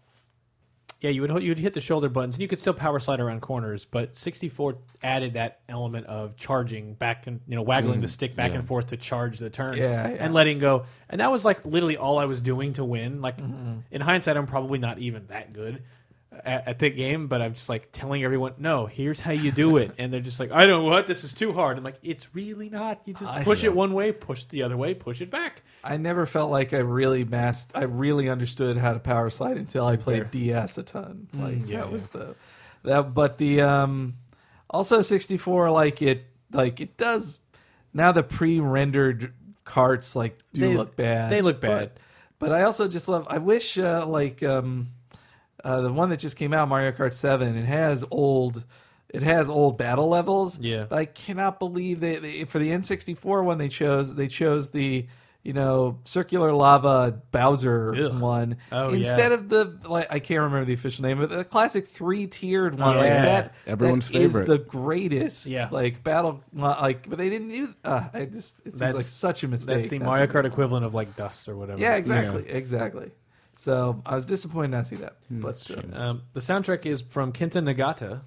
yeah, 1.01 1.09
you 1.09 1.23
would 1.23 1.43
you 1.43 1.51
would 1.51 1.59
hit 1.59 1.73
the 1.73 1.81
shoulder 1.81 2.11
buttons, 2.11 2.35
and 2.35 2.43
you 2.43 2.49
could 2.49 2.61
still 2.61 2.75
power 2.75 2.99
slide 2.99 3.21
around 3.21 3.41
corners. 3.41 3.87
But 3.87 4.15
64 4.17 4.77
added 5.03 5.33
that 5.33 5.61
element 5.67 6.05
of 6.07 6.37
charging 6.37 6.93
back 6.93 7.27
and 7.27 7.41
you 7.49 7.57
know 7.57 7.63
waggling 7.63 8.03
the 8.03 8.09
stick 8.09 8.37
back 8.37 8.53
yeah. 8.53 8.59
and 8.59 8.69
forth 8.69 8.89
to 8.89 8.99
charge 8.99 9.39
the 9.39 9.49
turn, 9.49 9.77
Mm, 9.77 9.79
Yeah, 9.79 10.09
yeah. 10.11 10.17
and 10.21 10.35
letting 10.35 10.59
go. 10.59 10.85
And 11.09 11.23
that 11.23 11.31
was 11.31 11.43
like 11.43 11.65
literally 11.65 11.97
all 11.97 12.19
I 12.19 12.27
was 12.27 12.43
doing 12.43 12.75
to 12.75 12.85
win. 12.85 13.23
Like 13.23 13.39
Mm-hmm. 13.39 13.79
in 13.91 14.01
hindsight, 14.03 14.37
I'm 14.37 14.47
probably 14.47 14.79
not 14.79 14.99
even 14.99 15.27
that 15.29 15.55
good. 15.55 15.83
At, 16.33 16.69
at 16.69 16.79
the 16.79 16.89
game, 16.91 17.27
but 17.27 17.43
I'm 17.43 17.55
just 17.55 17.69
like 17.69 17.89
telling 17.91 18.23
everyone, 18.23 18.55
no, 18.59 18.87
here's 18.87 19.19
how 19.19 19.33
you 19.33 19.51
do 19.51 19.79
it, 19.79 19.91
and 19.99 20.13
they're 20.13 20.21
just 20.21 20.39
like, 20.39 20.53
I 20.53 20.65
don't 20.65 20.85
know 20.85 20.91
what 20.91 21.09
this 21.09 21.25
is 21.25 21.35
too 21.35 21.53
hard. 21.53 21.77
I'm 21.77 21.83
like, 21.83 21.97
it's 22.05 22.33
really 22.35 22.69
not. 22.71 23.01
You 23.05 23.15
just 23.15 23.27
I 23.31 23.43
push 23.43 23.65
know. 23.65 23.71
it 23.71 23.75
one 23.75 23.93
way, 23.95 24.13
push 24.13 24.45
the 24.45 24.63
other 24.63 24.77
way, 24.77 24.95
push 24.95 25.21
it 25.21 25.29
back. 25.29 25.63
I 25.83 25.97
never 25.97 26.27
felt 26.27 26.53
like 26.53 26.73
I 26.73 26.79
really 26.79 27.25
mastered. 27.25 27.77
I 27.77 27.83
really 27.85 28.29
understood 28.29 28.77
how 28.79 28.93
to 28.93 29.01
power 29.01 29.29
slide 29.31 29.57
until 29.57 29.85
I 29.85 29.97
played 29.97 30.23
Fair. 30.23 30.31
DS 30.31 30.79
a 30.79 30.85
ton. 30.85 31.27
Like 31.35 31.55
Mm, 31.57 31.69
yeah, 31.69 31.77
that 31.81 31.87
yeah. 31.87 31.93
was 31.93 32.07
the 32.07 32.37
that. 32.85 33.13
But 33.13 33.37
the 33.39 33.63
um 33.63 34.15
also 34.71 35.03
64 35.03 35.71
like 35.73 36.01
it 36.01 36.27
like 36.53 36.81
it 36.81 36.97
does 36.97 37.41
now 37.93 38.13
the 38.13 38.23
pre-rendered 38.23 39.33
carts 39.65 40.15
like 40.15 40.39
do 40.53 40.61
They- 40.69 40.77
look 40.77 40.95
bad. 40.95 41.31
they 41.31 41.43
look 41.43 41.61
but- 41.61 41.69
bad. 41.71 41.91
But, 42.39 42.53
I 42.53 42.63
also 42.63 42.89
just 42.89 43.07
love. 43.09 43.27
I 43.29 43.37
wish 43.37 43.77
uh, 43.77 44.07
like 44.07 44.43
um 44.43 44.89
uh, 45.65 45.81
the 45.83 45.93
one 45.93 46.09
that 46.11 46.19
just 46.19 46.37
came 46.37 46.53
out 46.53 46.69
Mario 46.69 46.93
Kart 46.93 47.15
7 47.15 47.57
it 47.57 47.65
has 47.67 48.05
old. 48.11 48.63
It 49.13 49.23
has 49.23 49.49
old 49.49 49.77
battle 49.77 50.09
levels. 50.09 50.57
Yeah. 50.59 50.87
But 50.89 50.99
I 51.01 51.05
cannot 51.05 51.59
believe 51.59 51.99
they, 52.01 52.17
they 52.17 52.45
for 52.45 52.59
the 52.61 52.71
N64 52.71 53.45
one 53.45 53.59
they 53.59 53.69
chose 53.69 54.15
they 54.15 54.29
chose 54.29 54.71
the 54.71 55.07
you 55.43 55.53
know 55.55 55.99
circular 56.05 56.53
lava 56.53 57.19
Bowser 57.33 57.95
Ugh. 57.97 58.21
one 58.21 58.59
Oh, 58.71 58.91
instead 58.91 59.31
yeah. 59.33 59.35
of 59.39 59.49
the 59.49 59.79
like 59.89 60.07
I 60.13 60.19
can't 60.21 60.43
remember 60.43 60.65
the 60.67 60.75
official 60.75 61.03
name 61.03 61.19
but 61.19 61.31
the 61.31 61.45
classic 61.45 61.87
three 61.89 62.27
tiered 62.29 62.79
one 62.79 62.97
like 62.99 63.07
Yeah. 63.07 63.25
that 63.25 63.55
Everyone's 63.67 64.09
that 64.11 64.19
is 64.21 64.33
favorite. 64.35 64.47
the 64.47 64.59
greatest 64.59 65.47
Yeah. 65.47 65.69
like 65.73 66.05
battle 66.05 66.43
like 66.55 67.09
but 67.09 67.19
they 67.19 67.31
didn't 67.31 67.49
do 67.49 67.75
uh, 67.83 68.05
I 68.13 68.27
just 68.27 68.59
it 68.61 68.65
seems 68.65 68.79
That's- 68.79 68.95
like 68.97 69.05
such 69.07 69.43
a 69.43 69.49
mistake 69.49 69.77
That's 69.77 69.89
the 69.89 69.99
Mario 69.99 70.27
Kart 70.27 70.45
equivalent 70.45 70.85
of 70.85 70.95
like 70.95 71.17
Dust 71.17 71.49
or 71.49 71.57
whatever. 71.57 71.81
yeah 71.81 71.97
exactly 71.97 72.49
exactly 72.49 73.11
so 73.61 74.01
I 74.07 74.15
was 74.15 74.25
disappointed 74.27 74.71
not 74.71 74.85
to 74.85 74.85
see 74.85 74.97
that 74.97 75.17
but 75.31 75.71
uh, 75.71 75.97
Um, 75.99 76.23
the 76.33 76.41
soundtrack 76.41 76.87
is 76.87 77.03
from 77.03 77.33
Kenta 77.33 77.61
Nagata. 77.63 78.23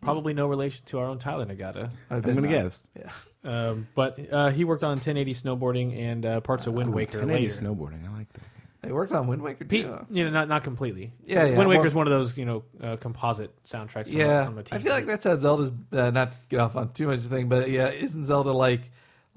Probably 0.00 0.32
no 0.32 0.46
relation 0.46 0.84
to 0.86 0.98
our 1.00 1.06
own 1.06 1.18
Tyler 1.18 1.44
Nagata. 1.46 1.90
I'd 2.10 2.16
I'm 2.16 2.20
gonna 2.34 2.42
not. 2.42 2.50
guess. 2.50 2.82
yeah 2.96 3.10
Um, 3.44 3.88
but 3.96 4.18
uh, 4.32 4.50
he 4.50 4.62
worked 4.64 4.84
on 4.84 4.90
1080 4.90 5.34
snowboarding 5.34 5.98
and 5.98 6.24
uh, 6.26 6.40
parts 6.40 6.66
of 6.68 6.74
Wind 6.74 6.92
Waker 6.94 7.18
1080 7.18 7.44
later. 7.48 7.62
snowboarding. 7.62 8.08
I 8.08 8.16
like 8.16 8.32
that. 8.34 8.42
they 8.82 8.92
worked 8.92 9.10
on 9.12 9.26
Wind 9.26 9.42
Waker 9.42 9.64
Pe- 9.64 9.82
too 9.82 9.88
huh? 9.92 10.04
you 10.10 10.24
know, 10.24 10.30
not 10.30 10.46
not 10.48 10.62
completely. 10.62 11.12
Yeah, 11.24 11.38
yeah, 11.46 11.56
Wind 11.56 11.68
well- 11.68 11.78
Waker's 11.78 11.94
one 11.94 12.06
of 12.06 12.12
those 12.12 12.36
you 12.38 12.44
know 12.44 12.62
uh, 12.80 12.96
composite 12.96 13.52
soundtracks. 13.64 14.04
From, 14.04 14.12
yeah, 14.12 14.44
from 14.44 14.58
a 14.58 14.62
I 14.70 14.78
feel 14.78 14.92
like 14.92 15.06
that's 15.06 15.24
how 15.24 15.34
Zelda's. 15.34 15.72
Uh, 15.90 16.10
not 16.10 16.30
to 16.32 16.38
get 16.48 16.60
off 16.60 16.76
on 16.76 16.92
too 16.92 17.06
much 17.08 17.16
of 17.18 17.28
the 17.28 17.34
thing, 17.36 17.48
but 17.48 17.68
yeah, 17.70 17.88
isn't 17.90 18.24
Zelda 18.24 18.52
like 18.52 18.82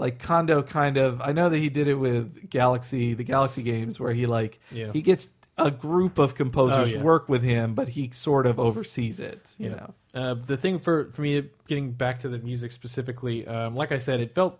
like 0.02 0.20
Kondo 0.20 0.62
kind 0.64 0.98
of? 0.98 1.22
I 1.22 1.32
know 1.32 1.48
that 1.50 1.58
he 1.58 1.70
did 1.70 1.88
it 1.88 1.96
with 1.96 2.50
Galaxy, 2.50 3.14
the 3.14 3.24
Galaxy 3.24 3.64
games, 3.64 4.00
where 4.00 4.12
he 4.14 4.26
like 4.26 4.60
Yeah. 4.72 4.92
he 4.92 5.02
gets 5.02 5.30
a 5.58 5.70
group 5.72 6.18
of 6.18 6.34
composers 6.36 6.94
Oh, 6.94 6.98
yeah. 6.98 7.04
work 7.04 7.30
with 7.30 7.44
him, 7.44 7.76
but 7.76 7.88
he 7.90 8.10
sort 8.12 8.48
of 8.48 8.60
oversees 8.60 9.20
it. 9.20 9.50
You 9.58 9.70
Yeah. 9.70 9.76
know, 9.76 9.94
Uh, 10.14 10.34
the 10.46 10.58
thing 10.58 10.80
for 10.80 11.10
for 11.14 11.22
me, 11.22 11.44
getting 11.68 11.92
back 11.92 12.20
to 12.22 12.30
the 12.30 12.40
music 12.40 12.72
specifically, 12.72 13.48
um, 13.48 13.76
like 13.76 13.92
I 13.92 14.00
said, 14.00 14.20
it 14.20 14.34
felt 14.36 14.60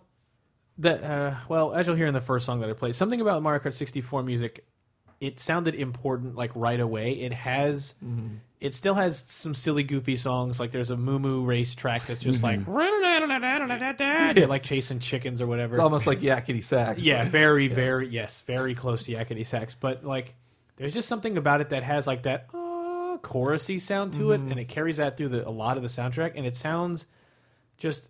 that 0.78 1.02
uh, 1.04 1.34
well, 1.48 1.74
as 1.74 1.86
you'll 1.86 1.96
hear 1.96 2.06
in 2.06 2.14
the 2.14 2.20
first 2.20 2.46
song 2.46 2.60
that 2.60 2.70
I 2.70 2.72
played, 2.72 2.94
something 2.94 3.20
about 3.20 3.42
Mario 3.42 3.60
Kart 3.62 3.74
64 3.74 4.22
music, 4.22 4.64
it 5.22 5.38
sounded 5.38 5.76
important 5.76 6.34
like 6.34 6.50
right 6.56 6.80
away. 6.80 7.12
It 7.12 7.32
has, 7.32 7.94
Mm-hmm. 8.04 8.34
it 8.60 8.74
still 8.74 8.94
has 8.94 9.18
some 9.28 9.54
silly, 9.54 9.84
goofy 9.84 10.16
songs. 10.16 10.58
Like 10.58 10.72
there's 10.72 10.90
a 10.90 10.96
Moo 10.96 11.20
Moo 11.20 11.44
race 11.44 11.76
track 11.76 12.06
that's 12.06 12.20
just 12.24 12.42
like 12.42 12.66
like 14.48 14.64
chasing 14.64 14.98
chickens 14.98 15.40
or 15.40 15.46
whatever. 15.46 15.74
it's 15.74 15.80
almost 15.82 16.08
like 16.08 16.18
yakety 16.20 16.62
sax. 16.64 16.98
Yeah, 17.00 17.24
very, 17.24 17.68
very, 17.68 18.08
yes, 18.08 18.40
very 18.48 18.74
close 18.74 19.04
to 19.04 19.12
Yakety 19.12 19.46
Sax. 19.46 19.76
But 19.78 20.04
like, 20.04 20.34
there's 20.76 20.92
just 20.94 21.08
something 21.08 21.36
about 21.38 21.60
it 21.60 21.68
that 21.70 21.84
has 21.84 22.06
like 22.08 22.24
that 22.24 22.46
uh, 22.52 23.18
chorusy 23.22 23.80
sound 23.80 24.14
to 24.14 24.32
it, 24.32 24.40
and 24.40 24.58
it 24.58 24.66
carries 24.66 24.96
that 24.96 25.16
through 25.16 25.28
the, 25.28 25.46
a 25.46 25.50
lot 25.50 25.76
of 25.76 25.84
the 25.84 25.88
soundtrack, 25.88 26.32
and 26.34 26.44
it 26.46 26.56
sounds 26.56 27.06
just. 27.78 28.08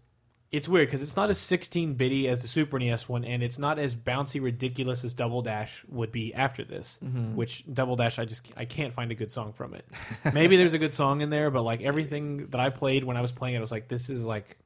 It's 0.52 0.68
weird 0.68 0.88
because 0.88 1.00
it's 1.00 1.16
not 1.16 1.30
as 1.30 1.38
16 1.38 1.94
bitty 1.94 2.28
as 2.28 2.42
the 2.42 2.48
Super 2.48 2.78
NES 2.78 3.08
one, 3.08 3.24
and 3.24 3.42
it's 3.42 3.58
not 3.58 3.78
as 3.78 3.96
bouncy, 3.96 4.40
ridiculous 4.42 5.02
as 5.02 5.14
Double 5.14 5.40
Dash 5.40 5.82
would 5.88 6.12
be 6.12 6.34
after 6.34 6.62
this. 6.62 6.98
Which 7.34 7.64
Double 7.72 7.96
Dash, 7.96 8.18
I 8.18 8.26
just 8.26 8.52
I 8.54 8.66
can't 8.66 8.92
find 8.92 9.10
a 9.10 9.14
good 9.14 9.32
song 9.32 9.54
from 9.54 9.72
it. 9.72 9.86
Maybe 10.34 10.58
there's 10.58 10.74
a 10.74 10.78
good 10.78 10.92
song 10.92 11.22
in 11.22 11.30
there, 11.30 11.50
but 11.50 11.62
like 11.62 11.80
everything 11.80 12.48
that 12.48 12.60
I 12.60 12.68
played 12.68 13.02
when 13.02 13.16
I 13.16 13.22
was 13.22 13.32
playing 13.32 13.54
it, 13.54 13.58
I 13.58 13.60
was 13.62 13.72
like, 13.72 13.88
this 13.88 14.10
is 14.10 14.24
like 14.24 14.58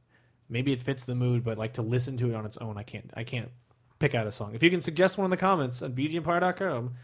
maybe 0.49 0.72
it 0.72 0.81
fits 0.81 1.05
the 1.05 1.14
mood, 1.14 1.44
but 1.44 1.59
like 1.59 1.75
to 1.75 1.83
listen 1.83 2.16
to 2.18 2.31
it 2.31 2.35
on 2.35 2.44
its 2.46 2.57
own, 2.57 2.77
I 2.77 2.83
can't. 2.83 3.11
I 3.14 3.25
can't 3.25 3.51
pick 3.99 4.14
out 4.14 4.27
a 4.27 4.33
song. 4.33 4.55
If 4.55 4.62
you 4.62 4.70
can 4.70 4.81
suggest 4.81 5.18
one 5.18 5.25
in 5.25 5.31
the 5.31 5.37
comments 5.37 5.83
on 5.83 5.92
VGEmpire.com, 5.92 6.94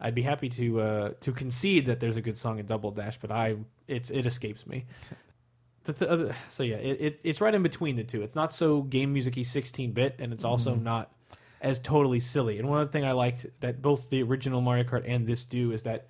I'd 0.00 0.14
be 0.14 0.22
happy 0.22 0.48
to 0.50 0.80
uh, 0.80 1.10
to 1.20 1.32
concede 1.32 1.86
that 1.86 2.00
there's 2.00 2.16
a 2.16 2.20
good 2.20 2.36
song 2.36 2.58
in 2.58 2.66
Double 2.66 2.90
Dash, 2.90 3.18
but 3.20 3.30
I 3.30 3.56
it's 3.86 4.10
it 4.10 4.26
escapes 4.26 4.66
me. 4.66 4.84
The 5.84 5.92
th- 5.92 6.10
other, 6.10 6.36
so 6.48 6.62
yeah, 6.62 6.76
it, 6.76 7.00
it 7.00 7.20
it's 7.24 7.40
right 7.40 7.54
in 7.54 7.62
between 7.62 7.96
the 7.96 8.04
two. 8.04 8.22
It's 8.22 8.36
not 8.36 8.54
so 8.54 8.82
game 8.82 9.12
musicy 9.12 9.42
16 9.42 9.92
bit, 9.92 10.16
and 10.18 10.32
it's 10.32 10.44
also 10.44 10.74
mm-hmm. 10.74 10.84
not 10.84 11.12
as 11.60 11.78
totally 11.78 12.20
silly. 12.20 12.58
And 12.58 12.68
one 12.68 12.78
other 12.78 12.90
thing 12.90 13.04
I 13.04 13.12
liked 13.12 13.46
that 13.60 13.80
both 13.80 14.10
the 14.10 14.22
original 14.22 14.60
Mario 14.60 14.84
Kart 14.84 15.04
and 15.06 15.26
this 15.26 15.44
do 15.44 15.72
is 15.72 15.84
that 15.84 16.08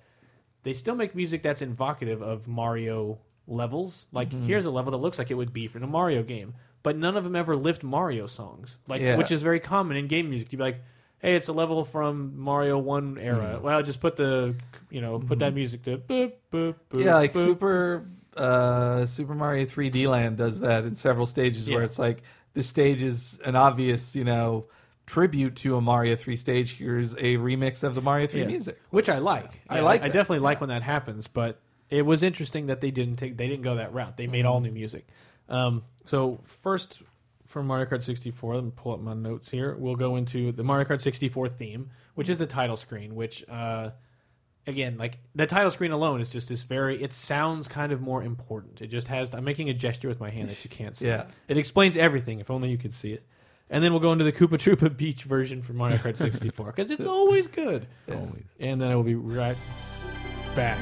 they 0.63 0.73
still 0.73 0.95
make 0.95 1.15
music 1.15 1.43
that's 1.43 1.61
invocative 1.61 2.21
of 2.21 2.47
Mario 2.47 3.19
levels. 3.47 4.07
Like 4.11 4.29
mm-hmm. 4.29 4.45
here's 4.45 4.65
a 4.65 4.71
level 4.71 4.91
that 4.91 4.97
looks 4.97 5.19
like 5.19 5.31
it 5.31 5.35
would 5.35 5.53
be 5.53 5.67
from 5.67 5.83
a 5.83 5.87
Mario 5.87 6.23
game, 6.23 6.55
but 6.81 6.97
none 6.97 7.15
of 7.15 7.23
them 7.23 7.35
ever 7.35 7.55
lift 7.55 7.83
Mario 7.83 8.25
songs. 8.25 8.77
Like 8.87 9.01
Yeah. 9.01 9.15
which 9.15 9.31
is 9.31 9.43
very 9.43 9.59
common 9.59 9.95
in 9.97 10.07
game 10.07 10.29
music. 10.29 10.51
You'd 10.51 10.57
be 10.57 10.63
like, 10.63 10.81
"Hey, 11.19 11.35
it's 11.35 11.49
a 11.49 11.53
level 11.53 11.85
from 11.85 12.39
Mario 12.39 12.79
One 12.79 13.17
era." 13.19 13.57
Mm. 13.59 13.61
Well, 13.61 13.83
just 13.83 13.99
put 13.99 14.15
the 14.15 14.55
you 14.89 15.01
know 15.01 15.19
put 15.19 15.39
that 15.39 15.49
mm-hmm. 15.49 15.55
music 15.55 15.83
to 15.83 15.97
boop 15.97 16.33
boop 16.51 16.75
boop. 16.91 17.03
yeah, 17.03 17.15
like 17.15 17.33
boop. 17.33 17.45
Super 17.45 18.05
uh, 18.37 19.05
Super 19.05 19.35
Mario 19.35 19.65
3D 19.65 20.07
Land 20.07 20.37
does 20.37 20.59
that 20.61 20.85
in 20.85 20.95
several 20.95 21.25
stages 21.25 21.69
where 21.69 21.83
it's 21.83 21.99
like 21.99 22.23
this 22.53 22.67
stage 22.67 23.01
is 23.03 23.39
an 23.45 23.55
obvious, 23.55 24.15
you 24.15 24.23
know, 24.23 24.65
tribute 25.05 25.55
to 25.57 25.75
a 25.75 25.81
Mario 25.81 26.15
3 26.15 26.35
stage. 26.35 26.77
Here's 26.77 27.13
a 27.15 27.37
remix 27.37 27.83
of 27.83 27.95
the 27.95 28.01
Mario 28.01 28.27
3 28.27 28.41
Yeah. 28.41 28.47
music. 28.47 28.81
which 28.89 29.09
I 29.09 29.17
like. 29.19 29.61
I 29.69 29.81
like 29.81 30.01
I 30.01 30.07
that. 30.07 30.13
definitely 30.13 30.39
like 30.39 30.59
when 30.61 30.69
that 30.69 30.81
happens. 30.83 31.27
But 31.27 31.59
it 31.89 32.03
was 32.03 32.23
interesting 32.23 32.67
that 32.67 32.81
they 32.81 32.91
didn't 32.91 33.17
take 33.17 33.37
they 33.37 33.47
didn't 33.47 33.63
go 33.63 33.75
that 33.75 33.93
route. 33.93 34.17
They 34.17 34.27
made 34.27 34.45
all 34.45 34.57
Mm-hmm. 34.57 34.65
new 34.65 34.71
music. 34.71 35.07
Um, 35.49 35.83
so 36.05 36.39
first 36.45 37.01
for 37.45 37.61
Mario 37.61 37.85
Kart 37.85 38.01
64, 38.01 38.55
let 38.55 38.63
me 38.63 38.71
pull 38.75 38.93
up 38.93 38.99
my 39.01 39.13
notes 39.13 39.49
here. 39.51 39.75
We'll 39.77 39.95
go 39.97 40.15
into 40.15 40.51
the 40.51 40.63
Mario 40.63 40.85
Kart 40.87 41.01
64 41.01 41.49
theme, 41.49 41.89
which 42.15 42.29
is 42.29 42.39
the 42.39 42.47
title 42.47 42.77
screen. 42.77 43.13
Which 43.13 43.43
uh, 43.49 43.91
again, 44.67 44.97
like 44.97 45.19
the 45.35 45.45
title 45.45 45.71
screen 45.71 45.91
alone 45.91 46.21
is 46.21 46.31
just 46.31 46.49
this 46.49 46.63
very. 46.63 47.01
It 47.01 47.13
sounds 47.13 47.67
kind 47.67 47.91
of 47.91 48.01
more 48.01 48.23
important. 48.23 48.81
It 48.81 48.87
just 48.87 49.07
has. 49.07 49.33
I'm 49.33 49.43
making 49.43 49.69
a 49.69 49.73
gesture 49.73 50.07
with 50.07 50.19
my 50.19 50.29
hand 50.29 50.49
that 50.49 50.63
you 50.63 50.69
can't 50.69 50.95
see. 50.95 51.07
Yeah. 51.13 51.25
It 51.47 51.57
explains 51.57 51.97
everything. 51.97 52.39
If 52.39 52.49
only 52.49 52.69
you 52.69 52.77
could 52.77 52.93
see 52.93 53.13
it. 53.13 53.23
And 53.69 53.83
then 53.83 53.91
we'll 53.91 54.01
go 54.01 54.11
into 54.11 54.23
the 54.23 54.31
Koopa 54.31 54.57
Troopa 54.57 54.95
Beach 54.97 55.23
version 55.23 55.61
for 55.61 55.73
Mario 55.73 55.97
Kart 55.97 56.17
64 56.17 56.67
because 56.67 56.91
it's 56.91 57.05
always 57.05 57.47
good. 57.47 57.87
Always. 58.09 58.43
And 58.59 58.79
then 58.81 58.89
I 58.91 58.95
will 58.95 59.03
be 59.03 59.15
right 59.15 59.57
back. 60.55 60.77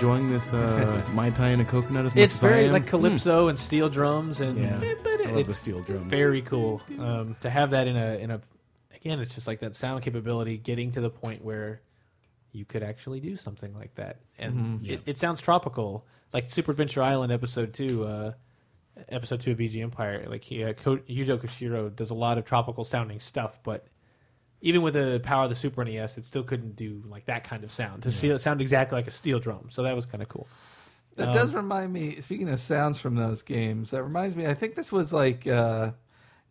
Enjoying 0.00 0.28
this 0.28 0.52
uh, 0.54 1.04
mai 1.14 1.28
tai 1.30 1.48
and 1.48 1.60
a 1.60 1.64
coconut 1.64 2.06
as 2.06 2.14
much 2.14 2.22
It's 2.24 2.36
as 2.36 2.44
I 2.44 2.48
very 2.48 2.64
am? 2.66 2.72
like 2.72 2.86
calypso 2.86 3.48
and 3.48 3.58
steel 3.58 3.90
drums 3.90 4.40
and 4.40 4.58
Yeah. 4.58 4.80
eh, 4.82 4.94
but 5.02 5.20
I 5.20 5.24
love 5.24 5.34
the 5.34 5.38
it's 5.40 5.56
steel 5.56 5.80
drums. 5.80 6.06
very 6.10 6.40
cool 6.40 6.80
um, 6.98 7.36
to 7.40 7.50
have 7.50 7.70
that 7.70 7.86
in 7.86 7.96
a 7.96 8.14
in 8.16 8.30
a 8.30 8.40
again 8.94 9.20
it's 9.20 9.34
just 9.34 9.46
like 9.46 9.60
that 9.60 9.74
sound 9.74 10.02
capability 10.02 10.56
getting 10.56 10.90
to 10.92 11.02
the 11.02 11.10
point 11.10 11.44
where 11.44 11.82
you 12.52 12.64
could 12.64 12.82
actually 12.82 13.20
do 13.20 13.36
something 13.36 13.74
like 13.74 13.94
that 13.96 14.20
and 14.38 14.54
Mm-hmm. 14.80 14.90
it, 14.90 15.02
it 15.04 15.18
sounds 15.18 15.40
tropical 15.42 16.06
like 16.32 16.48
super 16.48 16.70
adventure 16.70 17.02
island 17.02 17.30
episode 17.30 17.74
2 17.74 18.04
uh, 18.04 18.32
episode 19.10 19.40
2 19.40 19.50
of 19.52 19.58
bg 19.58 19.82
empire 19.82 20.24
like 20.30 20.42
he, 20.44 20.64
uh, 20.64 20.72
Ko- 20.72 20.96
yuzo 21.08 21.38
koshiro 21.38 21.94
does 21.94 22.08
a 22.10 22.14
lot 22.14 22.38
of 22.38 22.46
tropical 22.46 22.84
sounding 22.84 23.20
stuff 23.20 23.60
but 23.62 23.86
even 24.62 24.82
with 24.82 24.94
the 24.94 25.20
power 25.22 25.44
of 25.44 25.50
the 25.50 25.56
super 25.56 25.84
nes 25.84 26.18
it 26.18 26.24
still 26.24 26.42
couldn't 26.42 26.76
do 26.76 27.02
like 27.08 27.24
that 27.26 27.44
kind 27.44 27.64
of 27.64 27.72
sound 27.72 28.02
to 28.02 28.08
it 28.08 28.38
sound 28.40 28.60
exactly 28.60 28.96
like 28.96 29.06
a 29.06 29.10
steel 29.10 29.38
drum 29.38 29.66
so 29.70 29.82
that 29.82 29.94
was 29.96 30.06
kind 30.06 30.22
of 30.22 30.28
cool 30.28 30.46
That 31.16 31.28
Um, 31.28 31.34
does 31.34 31.54
remind 31.54 31.92
me. 31.92 32.20
Speaking 32.20 32.48
of 32.48 32.60
sounds 32.60 32.98
from 33.00 33.14
those 33.16 33.42
games, 33.42 33.90
that 33.90 34.02
reminds 34.04 34.36
me. 34.36 34.46
I 34.46 34.54
think 34.54 34.74
this 34.76 34.92
was 34.92 35.12
like 35.12 35.46
uh, 35.46 35.90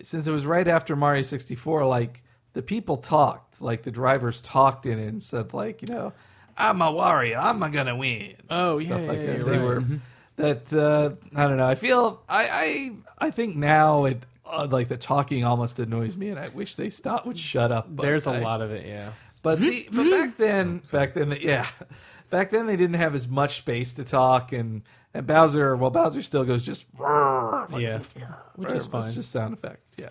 since 0.02 0.28
it 0.28 0.32
was 0.32 0.45
right 0.45 0.67
after 0.67 0.95
Mario 0.95 1.22
sixty 1.24 1.56
four. 1.56 1.86
Like 1.86 2.22
the 2.54 2.62
people 2.62 2.98
talked, 2.98 3.62
like 3.62 3.84
the 3.84 3.91
drivers 3.91 4.41
talked 4.41 4.86
in 4.86 5.00
it 5.00 5.08
and 5.08 5.24
said, 5.24 5.54
like 5.54 5.82
you 5.82 5.88
know, 5.93 6.12
I'm 6.58 6.82
a 6.82 6.91
warrior. 6.91 7.38
I'm 7.38 7.60
gonna 7.72 7.95
win. 7.95 8.36
Oh, 8.50 8.78
stuff 8.80 8.89
yeah, 9.02 9.08
like 9.08 9.19
yeah, 9.19 9.26
that. 9.28 9.38
yeah, 9.38 9.43
They 9.45 9.58
right. 9.58 9.62
were 9.62 9.84
that. 10.36 10.74
Uh, 10.74 11.15
I 11.36 11.48
don't 11.48 11.58
know. 11.58 11.67
I 11.67 11.76
feel 11.76 12.22
I 12.28 12.43
I 13.19 13.28
I 13.28 13.32
think 13.32 13.56
now 13.56 14.06
it. 14.06 14.24
Uh, 14.51 14.67
like 14.69 14.88
the 14.88 14.97
talking 14.97 15.45
almost 15.45 15.79
annoys 15.79 16.17
me, 16.17 16.29
and 16.29 16.39
I 16.39 16.47
wish 16.49 16.75
they 16.75 16.89
stop 16.89 17.25
would 17.25 17.38
shut 17.38 17.71
up. 17.71 17.88
but 17.89 18.03
There's 18.03 18.27
a 18.27 18.31
I- 18.31 18.39
lot 18.39 18.62
of 18.62 18.71
it, 18.71 18.85
yeah. 18.85 19.12
but 19.43 19.59
the, 19.59 19.88
but 19.91 20.09
back 20.09 20.38
then, 20.38 20.81
back 20.91 21.13
then, 21.13 21.38
yeah, 21.41 21.67
back 22.29 22.49
then 22.49 22.65
they 22.67 22.75
didn't 22.75 22.95
have 22.95 23.15
as 23.15 23.27
much 23.27 23.57
space 23.57 23.93
to 23.93 24.03
talk, 24.03 24.51
and 24.51 24.81
and 25.13 25.25
Bowser, 25.25 25.75
well, 25.75 25.89
Bowser 25.91 26.21
still 26.21 26.43
goes 26.43 26.65
just 26.65 26.85
like, 26.99 27.81
Yeah, 27.81 27.99
which 28.55 28.69
is 28.71 28.85
fine. 28.85 29.01
It's 29.03 29.15
just 29.15 29.31
sound 29.31 29.53
effect. 29.53 29.81
Yeah, 29.97 30.09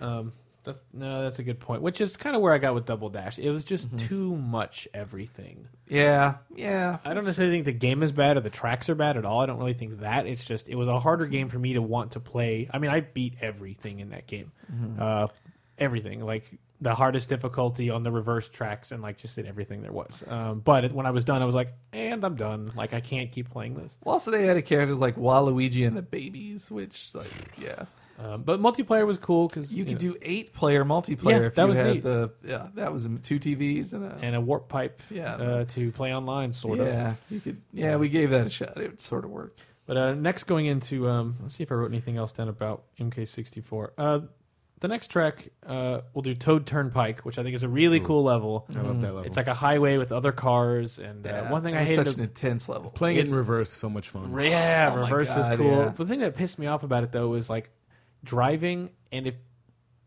Um, 0.00 0.32
that, 0.68 0.76
no, 0.92 1.22
that's 1.22 1.38
a 1.38 1.42
good 1.42 1.60
point. 1.60 1.82
Which 1.82 2.00
is 2.00 2.16
kind 2.16 2.36
of 2.36 2.42
where 2.42 2.54
I 2.54 2.58
got 2.58 2.74
with 2.74 2.86
Double 2.86 3.08
Dash. 3.10 3.38
It 3.38 3.50
was 3.50 3.64
just 3.64 3.96
too 3.98 4.36
much 4.36 4.86
everything. 4.94 5.68
yeah, 5.88 6.36
yeah. 6.54 6.98
I 7.04 7.14
don't 7.14 7.24
necessarily 7.24 7.54
think 7.54 7.64
the 7.64 7.72
game 7.72 8.02
is 8.02 8.12
bad 8.12 8.36
or 8.36 8.40
the 8.40 8.50
tracks 8.50 8.88
are 8.88 8.94
bad 8.94 9.16
at 9.16 9.24
all. 9.24 9.40
I 9.40 9.46
don't 9.46 9.58
really 9.58 9.74
think 9.74 10.00
that. 10.00 10.26
It's 10.26 10.44
just 10.44 10.68
it 10.68 10.76
was 10.76 10.88
a 10.88 11.00
harder 11.00 11.26
game 11.26 11.48
for 11.48 11.58
me 11.58 11.72
to 11.74 11.82
want 11.82 12.12
to 12.12 12.20
play. 12.20 12.68
I 12.72 12.78
mean, 12.78 12.90
I 12.90 13.00
beat 13.00 13.34
everything 13.40 14.00
in 14.00 14.10
that 14.10 14.26
game, 14.26 14.52
uh, 15.00 15.28
everything 15.78 16.24
like 16.24 16.44
the 16.80 16.94
hardest 16.94 17.28
difficulty 17.28 17.90
on 17.90 18.04
the 18.04 18.12
reverse 18.12 18.48
tracks 18.48 18.92
and 18.92 19.02
like 19.02 19.18
just 19.18 19.34
did 19.34 19.46
everything 19.46 19.82
there 19.82 19.90
was. 19.92 20.22
Um, 20.28 20.60
but 20.60 20.92
when 20.92 21.06
I 21.06 21.10
was 21.10 21.24
done, 21.24 21.42
I 21.42 21.44
was 21.44 21.54
like, 21.54 21.72
and 21.92 22.22
I'm 22.24 22.36
done. 22.36 22.70
Like 22.76 22.94
I 22.94 23.00
can't 23.00 23.32
keep 23.32 23.50
playing 23.50 23.74
this. 23.74 23.96
Well, 24.04 24.12
also 24.12 24.30
they 24.30 24.46
had 24.46 24.64
characters 24.64 24.98
like 24.98 25.16
Waluigi 25.16 25.86
and 25.86 25.96
the 25.96 26.02
babies, 26.02 26.70
which 26.70 27.10
like 27.14 27.26
yeah, 27.58 27.86
Um, 28.18 28.42
but 28.42 28.60
multiplayer 28.60 29.06
was 29.06 29.16
cool 29.16 29.46
because 29.46 29.72
you 29.72 29.84
could 29.84 29.98
do 29.98 30.16
eight 30.22 30.52
player 30.52 30.84
multiplayer 30.84 31.40
Yeah, 31.40 31.46
if 31.46 31.54
that 31.54 31.62
you 31.62 31.68
was 31.68 31.78
had 31.78 31.94
neat. 31.94 32.02
the 32.02 32.30
yeah 32.44 32.66
that 32.74 32.92
was 32.92 33.08
two 33.22 33.38
TVs 33.38 33.92
and 33.92 34.04
a 34.04 34.18
and 34.20 34.34
a 34.34 34.40
warp 34.40 34.68
pipe 34.68 35.00
Yeah. 35.08 35.34
uh, 35.34 35.64
to 35.66 35.92
play 35.92 36.12
online, 36.12 36.50
sort 36.52 36.80
of. 36.80 36.88
yeah 36.88 37.14
you 37.30 37.38
could 37.38 37.62
yeah 37.72 37.94
we 37.96 38.08
gave 38.08 38.30
that 38.30 38.46
a 38.48 38.50
shot. 38.50 38.76
It 38.76 39.00
sort 39.00 39.24
of 39.24 39.30
worked. 39.30 39.62
But 39.86 39.96
uh, 39.96 40.14
next, 40.14 40.44
going 40.44 40.66
into 40.66 41.08
um, 41.08 41.36
let's 41.40 41.54
see 41.54 41.62
if 41.62 41.70
I 41.72 41.76
wrote 41.76 41.90
anything 41.92 42.16
else 42.16 42.32
down 42.32 42.48
about 42.48 42.82
MK64. 43.00 43.90
Uh, 43.96 44.20
the 44.80 44.86
next 44.88 45.08
track, 45.10 45.48
uh, 45.66 46.02
we'll 46.14 46.22
do 46.22 46.34
Toad 46.34 46.64
Turnpike, 46.66 47.22
which 47.24 47.36
I 47.38 47.42
think 47.42 47.56
is 47.56 47.62
a 47.64 47.68
really 47.68 47.98
cool 47.98 48.22
level. 48.22 48.64
I 48.76 48.80
love 48.80 49.00
that 49.00 49.06
level. 49.08 49.22
It's 49.22 49.36
like 49.36 49.48
a 49.48 49.54
highway 49.54 49.96
with 49.96 50.12
other 50.12 50.30
cars, 50.30 50.98
and 51.00 51.26
uh, 51.26 51.30
Yeah, 51.30 51.50
one 51.50 51.62
thing 51.62 51.74
I 51.76 51.80
was 51.80 51.90
hated. 51.90 52.06
such 52.06 52.16
an 52.16 52.22
intense 52.22 52.68
level. 52.68 52.90
Playing 52.90 53.16
it 53.16 53.26
in 53.26 53.34
reverse, 53.34 53.70
so 53.70 53.88
much 53.88 54.10
fun. 54.10 54.30
yeah, 54.40 54.90
Oh 54.92 54.96
my 54.96 55.02
reverse 55.02 55.36
is 55.36 55.48
cool. 55.56 55.66
yeah. 55.78 55.88
The 55.96 56.06
thing 56.06 56.20
that 56.20 56.36
pissed 56.36 56.58
me 56.60 56.66
off 56.68 56.82
about 56.84 57.02
it 57.02 57.10
though 57.10 57.28
was 57.28 57.48
like 57.50 57.70
driving, 58.24 58.90
and 59.12 59.26
if 59.26 59.34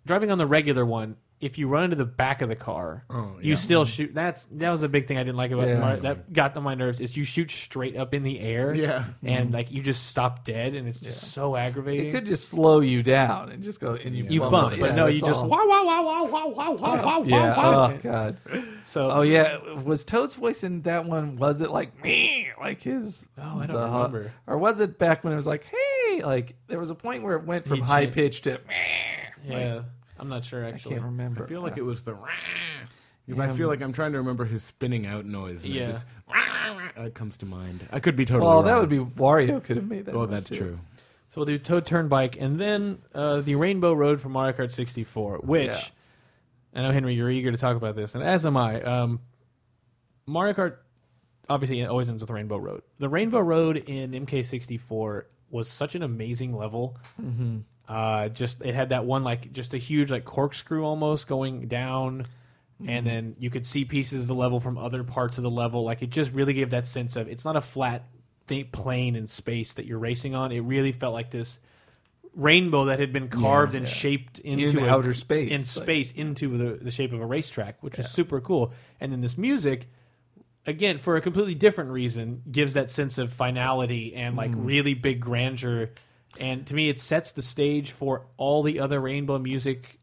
driving 0.06 0.32
on 0.32 0.38
the 0.38 0.48
regular 0.48 0.86
one, 0.86 1.16
if 1.40 1.58
you 1.58 1.68
run 1.68 1.86
into 1.86 1.96
the 1.96 2.06
back 2.06 2.44
of 2.44 2.50
the 2.50 2.56
car, 2.56 3.04
Oh, 3.10 3.36
you 3.42 3.56
still 3.56 3.84
shoot. 3.84 4.14
That's 4.14 4.44
that 4.52 4.70
was 4.70 4.84
a 4.84 4.88
big 4.88 5.08
thing 5.08 5.18
I 5.18 5.24
didn't 5.24 5.38
like 5.38 5.50
about 5.50 5.68
Yeah. 5.68 5.80
Mario, 5.80 6.02
that 6.02 6.32
got 6.32 6.56
on 6.56 6.62
my 6.62 6.76
nerves. 6.76 7.00
Is 7.00 7.18
you 7.18 7.24
shoot 7.24 7.50
straight 7.50 7.98
up 7.98 8.14
in 8.14 8.22
the 8.22 8.40
air, 8.40 8.76
Yeah. 8.76 9.06
and 9.24 9.46
mm-hmm. 9.46 9.54
like 9.56 9.72
you 9.72 9.82
just 9.82 10.06
stop 10.06 10.44
dead, 10.44 10.76
and 10.76 10.88
it's 10.88 11.00
just 11.00 11.32
so 11.32 11.56
aggravating. 11.56 12.10
It 12.10 12.12
could 12.12 12.28
just 12.28 12.50
slow 12.50 12.82
you 12.82 13.02
down 13.02 13.50
and 13.52 13.64
just 13.64 13.80
go 13.80 13.96
and 13.96 14.16
you 14.16 14.26
you 14.30 14.40
bump, 14.42 14.52
bump, 14.52 14.80
but 14.80 14.90
Yeah, 14.92 14.96
no, 14.96 15.08
you 15.08 15.20
just 15.20 15.40
all. 15.40 15.48
wow 15.48 15.66
wow 15.68 15.84
wow 15.84 16.04
wow 16.04 16.26
wow 16.28 16.48
wow 16.50 16.72
wow 16.76 17.04
wow 17.04 17.24
Yeah. 17.24 17.58
wow. 17.58 17.92
Oh 17.92 17.98
god. 18.04 18.38
So 18.86 19.10
Oh 19.10 19.22
yeah. 19.24 19.58
Was 19.82 20.06
Toad's 20.06 20.36
voice 20.36 20.64
in 20.64 20.84
that 20.84 21.06
one? 21.06 21.38
Was 21.38 21.60
it 21.62 21.72
like 21.72 22.04
me? 22.04 22.50
Like 22.60 22.84
his? 22.84 23.28
Oh, 23.40 23.62
I 23.62 23.66
don't 23.66 23.76
the- 23.78 23.82
uh, 23.82 23.98
remember. 23.98 24.32
Or 24.46 24.60
was 24.60 24.80
it 24.80 25.00
back 25.00 25.24
when 25.24 25.34
it 25.34 25.38
was 25.38 25.48
like, 25.48 25.64
hey? 25.64 25.78
Like 26.26 26.56
there 26.68 26.80
was 26.80 26.90
a 26.90 26.96
point 26.96 27.24
where 27.24 27.36
it 27.36 27.46
went 27.46 27.66
from 27.68 27.78
He 27.78 27.82
high 27.84 28.06
cha- 28.06 28.12
pitch 28.14 28.42
to. 28.42 28.60
yeah, 29.46 29.82
I'm 30.20 30.30
not 30.30 30.44
sure 30.44 30.66
I 30.66 30.70
actually. 30.70 30.94
can't 30.96 31.06
remember. 31.06 31.44
I 31.44 31.48
feel 31.48 31.62
like 31.62 31.78
it 31.78 31.84
was 31.84 32.04
the 32.04 32.16
because 33.26 33.40
I 33.40 33.50
feel 33.56 33.68
like 33.68 33.82
I'm 33.82 33.94
trying 33.94 34.12
to 34.14 34.18
remember 34.18 34.46
his 34.46 34.64
spinning 34.64 35.06
out 35.06 35.26
noise. 35.26 35.64
And 35.66 35.74
Yeah. 35.74 35.90
it 35.90 35.92
just, 35.94 36.06
that 36.96 37.14
comes 37.14 37.38
to 37.38 37.46
mind. 37.46 37.88
I 37.92 38.00
could 38.00 38.16
be 38.16 38.26
totally. 38.26 38.48
Well, 38.48 38.64
that 38.64 38.78
would 38.80 38.90
be 38.90 39.00
Wario 39.00 39.64
could 39.64 39.78
have 39.78 39.88
made 39.88 40.06
that. 40.06 40.16
Oh, 40.16 40.22
noise, 40.22 40.30
that's 40.32 40.44
too. 40.50 40.58
true. 40.58 40.80
So 41.30 41.40
we'll 41.40 41.46
do 41.46 41.58
Toad 41.58 41.86
Turnpike, 41.86 42.36
and 42.42 42.60
then 42.60 42.98
uh, 43.16 43.40
the 43.42 43.56
Rainbow 43.56 43.94
Road 43.94 44.20
from 44.20 44.34
Mario 44.34 44.52
Kart 44.58 44.72
64, 44.72 45.38
which 45.44 45.68
Yeah. 45.68 45.80
I 46.74 46.82
know 46.82 46.92
Henry, 46.92 47.14
you're 47.16 47.30
eager 47.30 47.52
to 47.52 47.58
talk 47.58 47.78
about 47.78 47.96
this, 47.96 48.16
and 48.16 48.24
as 48.24 48.46
am 48.46 48.58
I. 48.58 48.82
Um, 48.82 49.20
Mario 50.26 50.54
Kart 50.54 50.76
obviously 51.50 51.82
it 51.82 51.86
always 51.86 52.08
ends 52.10 52.22
with 52.22 52.30
Rainbow 52.30 52.58
Road. 52.58 52.82
The 53.00 53.10
Rainbow 53.10 53.40
Road 53.40 53.78
in 53.78 54.12
MK64 54.12 55.24
was 55.52 55.70
such 55.70 55.96
an 55.96 56.04
amazing 56.04 56.56
level. 56.56 56.98
Mm-hmm. 57.22 57.60
Uh, 57.88 58.30
just 58.30 58.62
it 58.66 58.74
had 58.74 58.90
that 58.90 59.06
one 59.06 59.24
like 59.24 59.52
just 59.52 59.74
a 59.74 59.78
huge 59.78 60.10
like 60.12 60.24
corkscrew 60.26 60.84
almost 60.86 61.28
going 61.28 61.68
down, 61.68 62.26
Mm-hmm. 62.82 62.90
and 62.90 63.06
then 63.06 63.36
you 63.38 63.52
could 63.52 63.64
see 63.64 63.86
pieces 63.86 64.24
of 64.24 64.28
the 64.28 64.34
level 64.34 64.60
from 64.60 64.76
other 64.80 65.04
parts 65.04 65.38
of 65.38 65.44
the 65.44 65.52
level. 65.52 65.84
Like 65.84 66.02
it 66.02 66.10
just 66.10 66.32
really 66.32 66.54
gave 66.54 66.72
that 66.72 66.88
sense 66.88 67.16
of 67.16 67.28
it's 67.28 67.46
not 67.46 67.56
a 67.56 67.62
flat 67.62 68.08
thing, 68.48 68.70
plane 68.72 69.16
in 69.16 69.28
space 69.28 69.74
that 69.74 69.86
you're 69.86 70.00
racing 70.00 70.34
on. 70.34 70.52
It 70.52 70.62
really 70.62 70.92
felt 70.92 71.14
like 71.14 71.30
this 71.30 71.60
rainbow 72.34 72.86
that 72.86 73.00
had 73.00 73.12
been 73.14 73.28
carved 73.28 73.76
and 73.76 73.86
yeah. 73.86 73.92
shaped 73.94 74.40
into 74.40 74.80
In 74.80 74.86
a- 74.86 74.88
outer 74.90 75.14
space, 75.14 75.50
in 75.52 75.58
like- 75.58 75.66
space 75.66 76.12
into 76.12 76.58
the, 76.58 76.84
the 76.84 76.90
shape 76.92 77.14
of 77.14 77.22
a 77.22 77.26
racetrack, 77.26 77.84
which 77.84 77.98
was 77.98 78.10
super 78.10 78.40
cool. 78.42 78.74
And 79.00 79.12
then 79.12 79.22
this 79.22 79.38
music, 79.38 79.88
again, 80.68 80.98
for 80.98 81.16
a 81.16 81.22
completely 81.22 81.56
different 81.56 81.90
reason, 81.92 82.44
gives 82.52 82.74
that 82.74 82.92
sense 82.92 83.18
of 83.18 83.34
finality 83.34 84.14
and 84.16 84.36
like 84.36 84.52
Mm. 84.52 84.66
really 84.66 84.94
big 84.94 85.20
grandeur. 85.20 85.90
And 86.40 86.66
to 86.68 86.74
me, 86.74 86.90
it 86.90 87.00
sets 87.00 87.32
the 87.32 87.42
stage 87.42 87.92
for 87.92 88.26
all 88.38 88.64
the 88.64 88.80
other 88.80 89.00
rainbow 89.02 89.38
music 89.40 90.00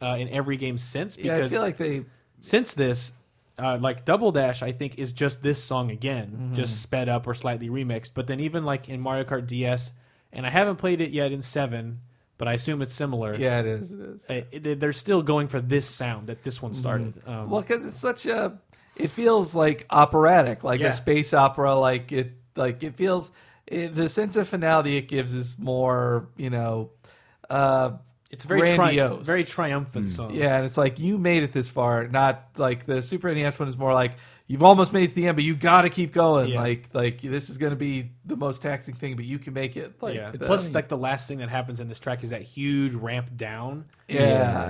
uh, 0.00 0.16
in 0.18 0.28
every 0.28 0.56
game 0.56 0.78
since. 0.78 1.16
Yeah, 1.16 1.34
Because 1.36 1.52
I 1.52 1.54
feel 1.54 1.62
like 1.62 1.76
they. 1.76 2.04
since 2.40 2.72
this, 2.74 3.12
uh, 3.58 3.78
like 3.80 4.04
Double 4.04 4.30
Dash, 4.32 4.62
I 4.62 4.70
think 4.72 4.96
is 4.98 5.12
just 5.12 5.42
this 5.42 5.62
song 5.62 5.90
again, 5.90 6.28
Mm-hmm. 6.30 6.54
just 6.54 6.80
sped 6.82 7.08
up 7.08 7.26
or 7.26 7.34
slightly 7.34 7.68
remixed. 7.68 8.10
But 8.14 8.26
then 8.28 8.38
even 8.40 8.64
like 8.64 8.88
in 8.88 9.00
Mario 9.00 9.24
Kart 9.24 9.46
DS, 9.46 9.90
and 10.32 10.46
I 10.46 10.50
haven't 10.50 10.76
played 10.76 11.00
it 11.00 11.10
yet 11.10 11.32
in 11.32 11.42
Seven, 11.42 12.00
but 12.38 12.46
I 12.46 12.52
assume 12.52 12.80
it's 12.82 12.92
similar. 12.92 13.34
Yeah, 13.34 13.58
it 13.60 13.66
is. 13.66 13.90
It 13.92 14.00
is. 14.00 14.26
Uh, 14.30 14.40
it- 14.52 14.78
they're 14.78 14.92
still 14.92 15.22
going 15.22 15.48
for 15.48 15.60
this 15.60 15.86
sound 15.86 16.28
that 16.28 16.44
this 16.44 16.62
one 16.62 16.74
started. 16.74 17.14
Um, 17.26 17.34
Mm-hmm. 17.34 17.50
Well, 17.50 17.62
because 17.62 17.84
it's 17.86 17.98
such 17.98 18.26
a, 18.26 18.56
it 18.98 19.08
feels 19.08 19.54
like 19.54 19.86
operatic, 19.90 20.64
like 20.64 20.80
Yeah. 20.80 20.88
a 20.88 20.92
space 20.92 21.32
opera. 21.34 21.74
Like 21.74 22.12
it, 22.12 22.32
like 22.56 22.82
it 22.82 22.96
feels. 22.96 23.32
It, 23.66 23.94
the 23.94 24.08
sense 24.08 24.36
of 24.36 24.48
finality 24.48 24.96
it 24.96 25.08
gives 25.08 25.34
is 25.34 25.58
more, 25.58 26.28
you 26.38 26.48
know, 26.48 26.90
uh, 27.50 27.90
it's 28.30 28.44
a 28.44 28.48
very 28.48 28.74
tri- 28.74 29.08
very 29.20 29.44
triumphant 29.44 30.10
song. 30.10 30.34
yeah, 30.34 30.56
and 30.56 30.64
it's 30.66 30.76
like 30.78 30.98
you 30.98 31.18
made 31.18 31.42
it 31.42 31.52
this 31.52 31.68
far. 31.70 32.08
Not 32.08 32.46
like 32.56 32.86
the 32.86 33.02
Super 33.02 33.34
NES 33.34 33.58
one 33.58 33.68
is 33.68 33.76
more 33.76 33.92
like 33.92 34.12
you've 34.46 34.62
almost 34.62 34.94
made 34.94 35.04
it 35.04 35.08
to 35.08 35.14
the 35.16 35.26
end, 35.26 35.36
but 35.36 35.44
you 35.44 35.54
got 35.54 35.82
to 35.82 35.90
keep 35.90 36.12
going. 36.14 36.48
Yeah. 36.48 36.60
Like, 36.60 36.88
like 36.94 37.20
this 37.20 37.50
is 37.50 37.58
going 37.58 37.70
to 37.70 37.76
be 37.76 38.12
the 38.24 38.36
most 38.36 38.62
taxing 38.62 38.94
thing, 38.94 39.16
but 39.16 39.26
you 39.26 39.38
can 39.38 39.52
make 39.52 39.76
it. 39.76 40.02
Like, 40.02 40.14
yeah. 40.14 40.30
the- 40.30 40.38
Plus, 40.38 40.72
like 40.72 40.88
the 40.88 40.96
last 40.96 41.28
thing 41.28 41.38
that 41.38 41.50
happens 41.50 41.80
in 41.80 41.88
this 41.88 41.98
track 41.98 42.24
is 42.24 42.30
that 42.30 42.40
huge 42.42 42.94
ramp 42.94 43.36
down. 43.36 43.84
yeah, 44.08 44.20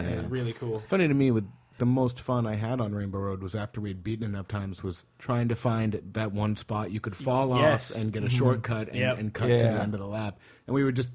Yeah, 0.03 0.09
yeah. 0.09 0.23
Really 0.29 0.53
cool. 0.55 0.81
Funny 0.89 1.07
to 1.07 1.15
me, 1.15 1.31
with 1.31 1.47
the 1.79 1.87
most 1.87 2.21
fun 2.21 2.47
I 2.47 2.57
had 2.57 2.81
on 2.81 2.95
Rainbow 2.95 3.19
Road 3.19 3.43
was 3.43 3.55
after 3.55 3.81
we'd 3.81 4.03
beaten 4.05 4.25
enough 4.25 4.49
times 4.49 4.83
was 4.83 5.05
trying 5.19 5.49
to 5.49 5.55
find 5.55 6.01
that 6.13 6.33
one 6.33 6.57
spot 6.57 6.91
you 6.91 7.01
could 7.01 7.17
fall 7.17 7.57
Yes. 7.57 7.93
off 7.93 8.01
and 8.01 8.13
get 8.13 8.23
a 8.23 8.27
mm-hmm. 8.27 8.37
shortcut 8.37 8.89
and, 8.89 8.97
Yep. 8.97 9.19
and 9.19 9.33
cut 9.35 9.47
to 9.47 9.59
the 9.59 9.71
end 9.83 9.95
of 9.95 10.01
the 10.01 10.07
lap, 10.07 10.39
and 10.67 10.75
we 10.75 10.85
would 10.85 10.97
just 10.97 11.13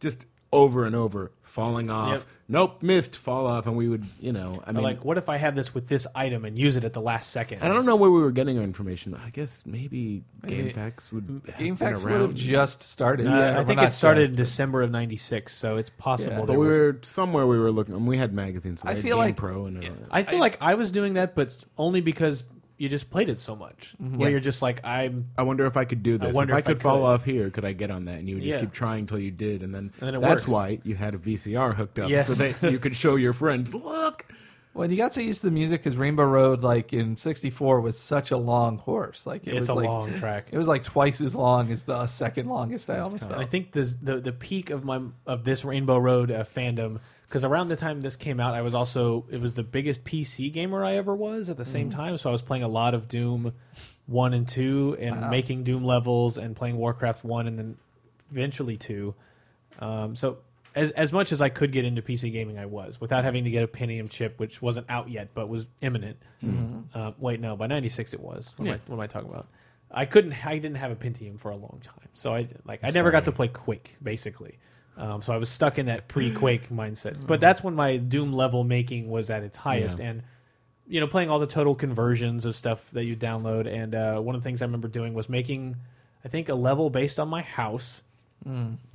just 0.00 0.26
over 0.52 0.84
and 0.84 0.94
over 0.94 1.32
falling 1.42 1.90
off. 1.90 2.10
Yep. 2.18 2.22
Nope, 2.48 2.82
missed, 2.82 3.16
fall 3.16 3.46
off, 3.46 3.66
and 3.66 3.76
we 3.76 3.88
would, 3.88 4.04
you 4.20 4.32
know, 4.32 4.62
I 4.66 4.70
Or 4.70 4.74
mean, 4.74 4.82
like, 4.82 5.04
what 5.06 5.16
if 5.16 5.30
I 5.30 5.38
have 5.38 5.54
this 5.54 5.72
with 5.74 5.88
this 5.88 6.06
item 6.14 6.44
and 6.44 6.58
use 6.58 6.76
it 6.76 6.84
at 6.84 6.92
the 6.92 7.00
last 7.00 7.30
second? 7.30 7.62
I 7.62 7.68
don't 7.68 7.86
know 7.86 7.96
where 7.96 8.10
we 8.10 8.20
were 8.20 8.30
getting 8.32 8.58
our 8.58 8.64
information. 8.64 9.14
I 9.14 9.30
guess 9.30 9.62
maybe, 9.64 10.22
Maybe- 10.42 10.72
GameFAQs 10.72 11.12
would 11.12 11.42
have 11.46 11.58
Game 11.58 11.68
been 11.68 11.76
Facts 11.76 12.02
would 12.02 12.12
around. 12.12 12.20
have 12.22 12.34
just 12.34 12.82
started. 12.82 13.26
Uh, 13.26 13.30
Yeah, 13.30 13.60
I 13.60 13.64
think 13.64 13.80
it 13.80 13.90
started 13.92 14.20
just, 14.22 14.30
in 14.32 14.36
December 14.36 14.82
of 14.82 14.90
'96, 14.90 15.54
so 15.54 15.76
it's 15.78 15.88
possible. 15.90 16.32
Yeah. 16.32 16.36
there 16.38 16.46
But 16.46 16.52
we 16.58 16.66
was- 16.66 16.76
were 16.76 16.98
somewhere 17.02 17.46
we 17.46 17.58
were 17.58 17.70
looking. 17.72 17.94
and 17.94 18.06
we 18.06 18.18
had 18.18 18.34
magazines. 18.34 18.80
So 18.82 18.88
I 18.88 18.92
we 18.92 18.96
had 18.96 19.02
feel 19.04 19.16
Game 19.16 19.24
like- 19.26 19.36
Pro 19.36 19.66
and 19.66 19.82
uh, 19.84 19.88
I 20.10 20.22
feel 20.24 20.40
like 20.40 20.58
I 20.60 20.74
was 20.74 20.90
doing 20.90 21.14
that, 21.14 21.34
but 21.34 21.56
only 21.78 22.02
because 22.02 22.42
you 22.82 22.88
just 22.88 23.10
played 23.10 23.28
it 23.28 23.38
so 23.38 23.54
much. 23.54 23.94
Where 23.98 24.22
Yeah. 24.22 24.28
you're 24.32 24.40
just 24.40 24.60
like, 24.60 24.84
I'm. 24.84 25.28
I 25.38 25.42
wonder 25.42 25.66
if 25.66 25.76
I 25.76 25.84
could 25.84 26.02
do 26.02 26.18
this. 26.18 26.30
I 26.30 26.32
wonder 26.32 26.52
if 26.52 26.56
I 26.56 26.58
if 26.60 26.66
I 26.66 26.72
could 26.72 26.82
fall 26.82 27.04
off 27.06 27.24
here, 27.24 27.48
could 27.48 27.64
I 27.64 27.72
get 27.72 27.90
on 27.92 28.06
that? 28.06 28.18
And 28.18 28.28
you 28.28 28.34
would 28.36 28.42
just 28.44 28.54
Yeah. 28.56 28.60
keep 28.60 28.72
trying 28.72 29.06
till 29.06 29.20
you 29.20 29.30
did, 29.30 29.62
and 29.62 29.72
then, 29.72 29.92
And 30.00 30.08
then 30.08 30.14
it 30.16 30.20
that's 30.20 30.46
works. 30.46 30.48
why 30.48 30.80
you 30.82 30.96
had 30.96 31.14
a 31.14 31.18
VCR 31.18 31.74
hooked 31.74 32.00
up 32.00 32.10
Yes. 32.10 32.26
so 32.26 32.34
that 32.34 32.72
you 32.72 32.80
could 32.80 32.96
show 32.96 33.14
your 33.14 33.32
friends. 33.32 33.72
Look, 33.92 34.26
When 34.74 34.90
you 34.90 34.96
got 34.96 35.12
so 35.12 35.20
used 35.20 35.42
to 35.42 35.48
the 35.48 35.52
music, 35.52 35.82
because 35.84 35.98
Rainbow 35.98 36.24
Road, 36.24 36.62
like 36.64 36.92
in 36.94 37.16
'64, 37.16 37.80
was 37.82 37.98
such 37.98 38.30
a 38.30 38.38
long 38.38 38.78
course. 38.78 39.26
Like 39.26 39.46
it 39.46 39.50
It's 39.50 39.60
was 39.60 39.68
a 39.68 39.74
like 39.74 39.86
long 39.86 40.14
track. 40.14 40.48
it 40.50 40.56
was 40.56 40.66
like 40.66 40.82
twice 40.82 41.20
as 41.20 41.34
long 41.34 41.70
as 41.70 41.82
the 41.82 42.06
second 42.06 42.48
longest. 42.48 42.88
I 42.90 42.98
almost 43.00 43.22
And 43.24 43.34
I 43.34 43.44
think 43.44 43.72
this, 43.72 43.96
the 43.96 44.18
the 44.20 44.32
peak 44.32 44.70
of 44.70 44.82
my 44.84 45.00
of 45.26 45.44
this 45.44 45.64
Rainbow 45.64 45.98
Road 45.98 46.30
uh, 46.32 46.42
fandom 46.44 47.00
because 47.32 47.44
around 47.46 47.68
the 47.68 47.76
time 47.76 48.02
this 48.02 48.14
came 48.14 48.38
out, 48.40 48.52
I 48.54 48.60
was 48.60 48.74
also 48.74 49.24
it 49.30 49.40
was 49.40 49.54
the 49.54 49.62
biggest 49.62 50.04
PC 50.04 50.52
gamer 50.52 50.84
I 50.84 50.96
ever 50.96 51.14
was 51.16 51.48
at 51.48 51.56
the 51.56 51.64
same 51.64 51.88
Mm. 51.88 51.94
time. 51.94 52.18
So 52.18 52.28
I 52.28 52.32
was 52.32 52.42
playing 52.42 52.62
a 52.62 52.68
lot 52.68 52.92
of 52.92 53.08
Doom 53.08 53.54
one 54.06 54.34
and 54.34 54.46
two, 54.46 54.98
and 55.00 55.30
making 55.30 55.64
Doom 55.64 55.82
levels, 55.82 56.36
and 56.36 56.54
playing 56.54 56.76
Warcraft 56.76 57.24
one, 57.24 57.46
and 57.48 57.58
then 57.58 57.76
eventually 58.30 58.76
two. 58.76 59.14
Um, 59.78 60.14
so 60.14 60.38
as 60.74 60.90
as 60.90 61.10
much 61.10 61.32
as 61.32 61.40
I 61.40 61.48
could 61.48 61.72
get 61.72 61.86
into 61.86 62.02
PC 62.02 62.30
gaming, 62.32 62.58
I 62.58 62.66
was 62.66 63.00
without 63.00 63.24
having 63.24 63.44
to 63.44 63.50
get 63.50 63.64
a 63.64 63.66
Pentium 63.66 64.10
chip, 64.10 64.38
which 64.38 64.60
wasn't 64.60 64.84
out 64.90 65.08
yet 65.08 65.30
but 65.32 65.48
was 65.48 65.66
imminent. 65.80 66.18
Uh, 66.94 67.12
wait, 67.18 67.40
no, 67.40 67.56
by 67.56 67.66
'96 67.66 68.12
it 68.12 68.20
was. 68.20 68.52
What, 68.58 68.68
am 68.68 68.74
I, 68.74 68.80
what 68.88 68.96
am 68.96 69.00
I 69.00 69.06
talking 69.06 69.30
about? 69.30 69.48
I 69.90 70.04
couldn't. 70.04 70.46
I 70.46 70.58
didn't 70.58 70.76
have 70.76 70.90
a 70.90 70.96
Pentium 70.96 71.38
for 71.40 71.50
a 71.50 71.56
long 71.56 71.80
time, 71.82 72.08
so 72.12 72.34
I 72.34 72.48
like 72.66 72.80
I 72.82 72.90
never 72.90 73.10
got 73.10 73.24
to 73.24 73.32
play 73.32 73.48
Quake 73.48 73.96
basically. 74.02 74.58
Um, 74.96 75.22
so 75.22 75.32
I 75.32 75.38
was 75.38 75.48
stuck 75.48 75.78
in 75.78 75.86
that 75.86 76.06
pre-Quake 76.08 76.68
mindset. 76.68 77.26
But 77.26 77.40
that's 77.40 77.62
when 77.64 77.74
my 77.74 77.96
Doom 77.96 78.32
level 78.32 78.62
making 78.64 79.08
was 79.08 79.30
at 79.30 79.42
its 79.42 79.56
highest, 79.56 79.98
Yeah. 79.98 80.06
and 80.10 80.22
you 80.86 81.00
know, 81.00 81.06
playing 81.06 81.30
all 81.30 81.38
the 81.38 81.46
total 81.46 81.74
conversions 81.74 82.44
of 82.44 82.54
stuff 82.56 82.90
that 82.90 83.04
you 83.04 83.16
download. 83.16 83.66
And 83.66 83.94
uh, 83.94 84.20
one 84.20 84.34
of 84.34 84.42
the 84.42 84.44
things 84.44 84.60
I 84.60 84.66
remember 84.66 84.88
doing 84.88 85.14
was 85.14 85.28
making, 85.28 85.76
I 86.24 86.28
think, 86.28 86.48
a 86.48 86.54
level 86.54 86.90
based 86.90 87.18
on 87.20 87.28
my 87.28 87.42
house. 87.42 88.02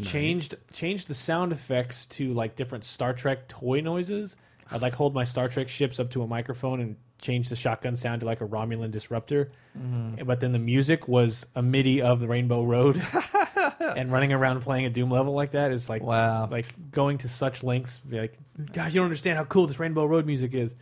Changed 0.03 0.55
changed 0.73 1.07
the 1.07 1.13
sound 1.13 1.51
effects 1.53 2.05
to 2.07 2.33
like 2.33 2.55
different 2.57 2.83
Star 2.83 3.13
Trek 3.13 3.47
toy 3.47 3.79
noises. 3.79 4.35
I'd 4.69 4.81
like 4.81 4.93
hold 4.93 5.13
my 5.15 5.23
Star 5.23 5.47
Trek 5.47 5.69
ships 5.69 5.99
up 5.99 6.11
to 6.11 6.21
a 6.21 6.27
microphone 6.27 6.81
and 6.81 6.95
change 7.19 7.49
the 7.49 7.55
shotgun 7.55 7.95
sound 7.95 8.21
to 8.21 8.25
like 8.25 8.41
a 8.41 8.45
Romulan 8.47 8.91
disruptor. 8.91 9.51
But 10.25 10.39
then 10.39 10.51
the 10.51 10.59
music 10.59 11.07
was 11.07 11.45
a 11.55 11.61
MIDI 11.61 12.01
of 12.01 12.19
the 12.19 12.27
Rainbow 12.27 12.63
Road, 12.63 13.01
and 13.79 14.11
running 14.11 14.33
around 14.33 14.61
playing 14.61 14.85
a 14.85 14.89
Doom 14.89 15.11
level 15.11 15.33
like 15.33 15.51
that 15.51 15.71
is 15.71 15.89
like 15.89 16.01
Wow. 16.03 16.47
like 16.49 16.65
going 16.91 17.17
to 17.19 17.27
such 17.29 17.63
lengths. 17.63 17.99
Be 17.99 18.19
like, 18.19 18.37
guys, 18.73 18.93
you 18.95 18.99
don't 18.99 19.05
understand 19.05 19.37
how 19.37 19.43
cool 19.45 19.67
this 19.67 19.79
Rainbow 19.79 20.05
Road 20.05 20.25
music 20.25 20.53
is. 20.53 20.75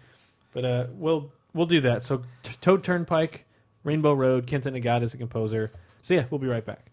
But 0.54 0.66
uh, 0.66 0.86
we'll 0.92 1.32
we'll 1.54 1.66
do 1.66 1.82
that. 1.82 2.04
So 2.04 2.24
Toad 2.62 2.84
Turnpike, 2.84 3.46
Rainbow 3.84 4.14
Road, 4.14 4.48
Kenta 4.48 4.72
Nagata 4.72 5.04
is 5.04 5.12
the 5.12 5.18
composer. 5.18 5.72
So 6.04 6.14
yeah, 6.14 6.26
we'll 6.30 6.40
be 6.40 6.48
right 6.48 6.66
back. 6.66 6.92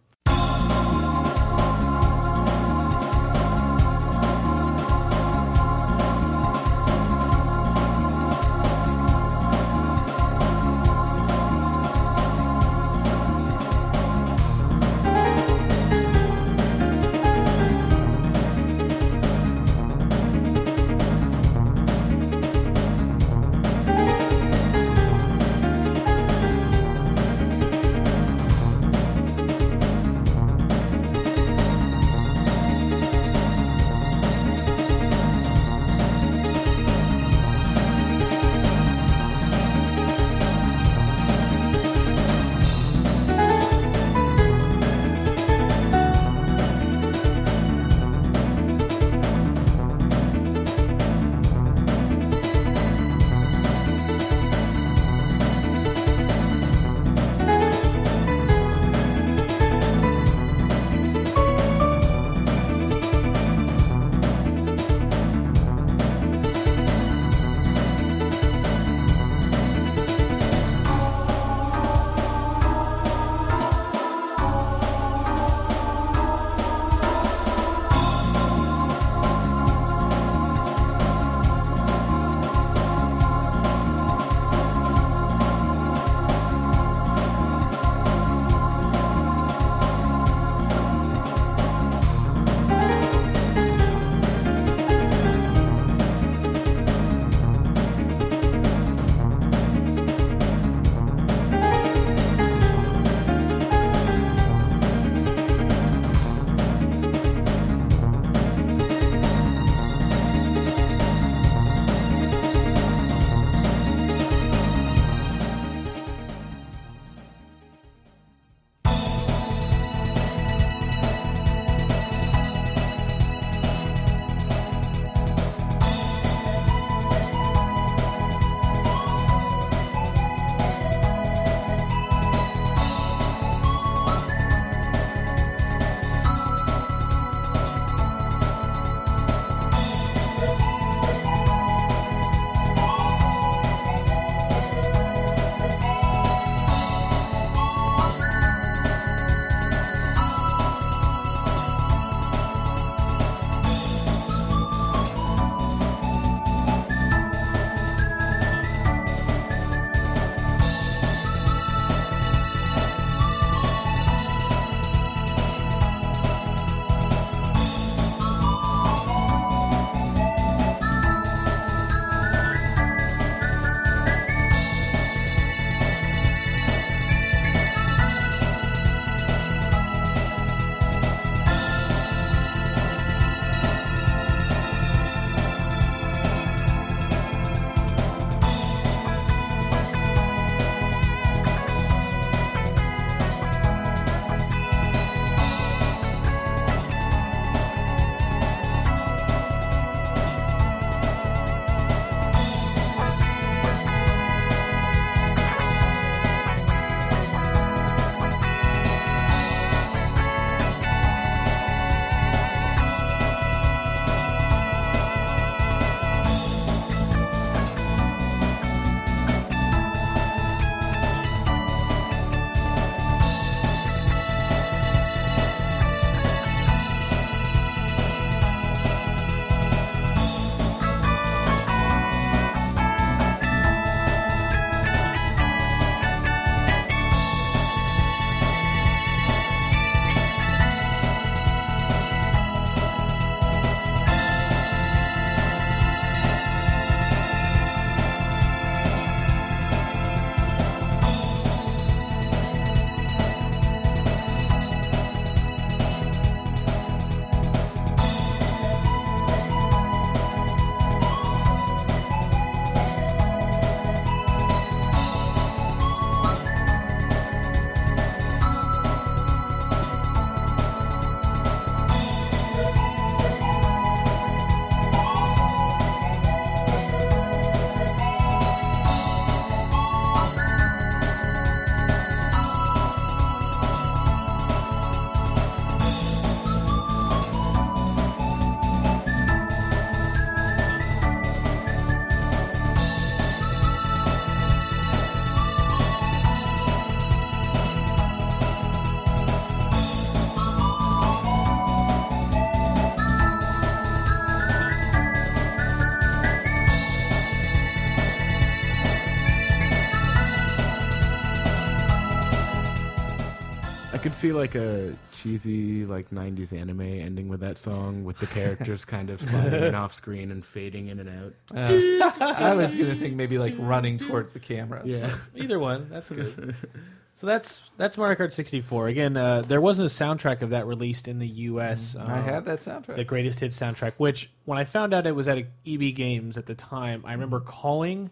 See 314.23 314.33
like 314.33 314.55
a 314.55 314.97
cheesy 315.11 315.85
like 315.85 316.11
'90s 316.11 316.57
anime 316.57 316.81
ending 316.81 317.29
with 317.29 317.41
that 317.41 317.59
song, 317.59 318.05
with 318.05 318.19
the 318.19 318.27
characters 318.27 318.85
kind 318.85 319.11
of 319.11 319.21
sliding 319.21 319.65
in 319.65 319.75
off 319.83 319.93
screen 319.93 320.31
and 320.31 320.45
fading 320.45 320.89
in 320.89 321.01
and 321.01 321.09
out. 321.09 321.35
Uh, 321.53 322.11
I 322.21 322.55
was 322.55 322.77
gonna 322.77 322.95
think 322.95 323.17
maybe 323.17 323.39
like 323.39 323.55
running 323.59 323.99
towards 323.99 324.33
the 324.33 324.39
camera. 324.39 324.83
Yeah, 324.85 325.13
Either 325.35 325.59
one, 325.59 325.89
that's 325.91 326.11
good. 326.11 326.55
so 327.17 327.27
that's 327.27 327.63
that's 327.77 327.99
Mario 327.99 328.15
Kart 328.15 328.33
64. 328.33 328.89
Again, 328.89 329.17
uh, 329.17 329.43
there 329.43 329.61
wasn't 329.61 329.91
a 329.91 329.95
soundtrack 330.05 330.43
of 330.43 330.51
that 330.51 330.69
released 330.69 331.09
in 331.09 331.19
the 331.19 331.27
U.S. 331.27 331.97
I 331.97 332.19
um, 332.19 332.25
had 332.25 332.45
that 332.45 332.61
soundtrack. 332.61 332.95
the 332.95 333.05
greatest 333.05 333.41
hits 333.41 333.59
soundtrack. 333.59 333.95
Which 333.97 334.31
when 334.45 334.57
I 334.57 334.63
found 334.63 334.95
out 334.95 335.05
it 335.05 335.17
was 335.17 335.27
at 335.27 335.39
EB 335.67 335.95
Games 335.97 336.39
at 336.39 336.47
the 336.47 336.55
time, 336.55 337.03
I 337.05 337.13
remember 337.13 337.41
calling 337.41 338.09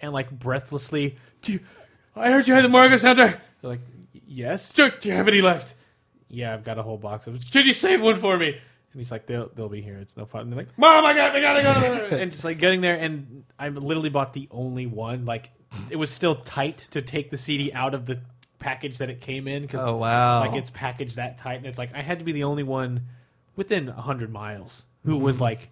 and 0.00 0.12
like 0.12 0.30
breathlessly, 0.30 1.16
"Do 1.42 1.54
you, 1.54 1.60
I 2.14 2.30
heard 2.30 2.46
you 2.46 2.54
had 2.54 2.62
the 2.64 2.68
Mario 2.68 2.96
Kart 2.96 3.16
soundtrack." 3.16 3.40
They're 3.60 3.70
like, 3.70 3.80
"Yes." 4.34 4.72
Do 4.72 4.90
do 5.00 5.08
you 5.08 5.14
have 5.14 5.28
any 5.28 5.40
left? 5.40 5.74
Yeah, 6.28 6.52
I've 6.52 6.64
got 6.64 6.78
a 6.78 6.82
whole 6.82 6.98
box 6.98 7.26
of. 7.26 7.42
Should 7.44 7.66
you 7.66 7.72
save 7.72 8.02
one 8.02 8.18
for 8.18 8.36
me? 8.36 8.48
And 8.48 9.00
he's 9.00 9.10
like, 9.10 9.26
"They'll 9.26 9.50
they'll 9.54 9.68
be 9.68 9.82
here. 9.82 9.98
It's 9.98 10.16
no 10.16 10.24
problem." 10.24 10.52
And 10.52 10.58
they're 10.58 10.66
like, 10.66 10.78
"Mom, 10.78 11.04
I 11.04 11.14
got, 11.14 11.34
I 11.34 11.40
got, 11.40 11.56
I 11.56 11.62
got," 11.62 12.12
and 12.20 12.32
just 12.32 12.44
like 12.44 12.58
getting 12.58 12.80
there, 12.80 12.94
and 12.96 13.44
I 13.58 13.68
literally 13.68 14.10
bought 14.10 14.32
the 14.32 14.48
only 14.50 14.86
one. 14.86 15.24
Like, 15.24 15.50
it 15.90 15.96
was 15.96 16.10
still 16.10 16.36
tight 16.36 16.78
to 16.90 17.02
take 17.02 17.30
the 17.30 17.36
CD 17.36 17.72
out 17.72 17.94
of 17.94 18.06
the 18.06 18.20
package 18.58 18.98
that 18.98 19.10
it 19.10 19.20
came 19.20 19.46
in 19.46 19.62
because 19.62 19.82
oh 19.82 19.96
wow! 19.96 20.40
like 20.40 20.54
it's 20.54 20.70
packaged 20.70 21.16
that 21.16 21.38
tight, 21.38 21.56
and 21.56 21.66
it's 21.66 21.78
like 21.78 21.94
I 21.94 22.02
had 22.02 22.18
to 22.20 22.24
be 22.24 22.32
the 22.32 22.44
only 22.44 22.62
one 22.62 23.02
within 23.56 23.88
hundred 23.88 24.32
miles 24.32 24.84
who 25.04 25.14
mm-hmm. 25.14 25.24
was 25.24 25.40
like, 25.40 25.70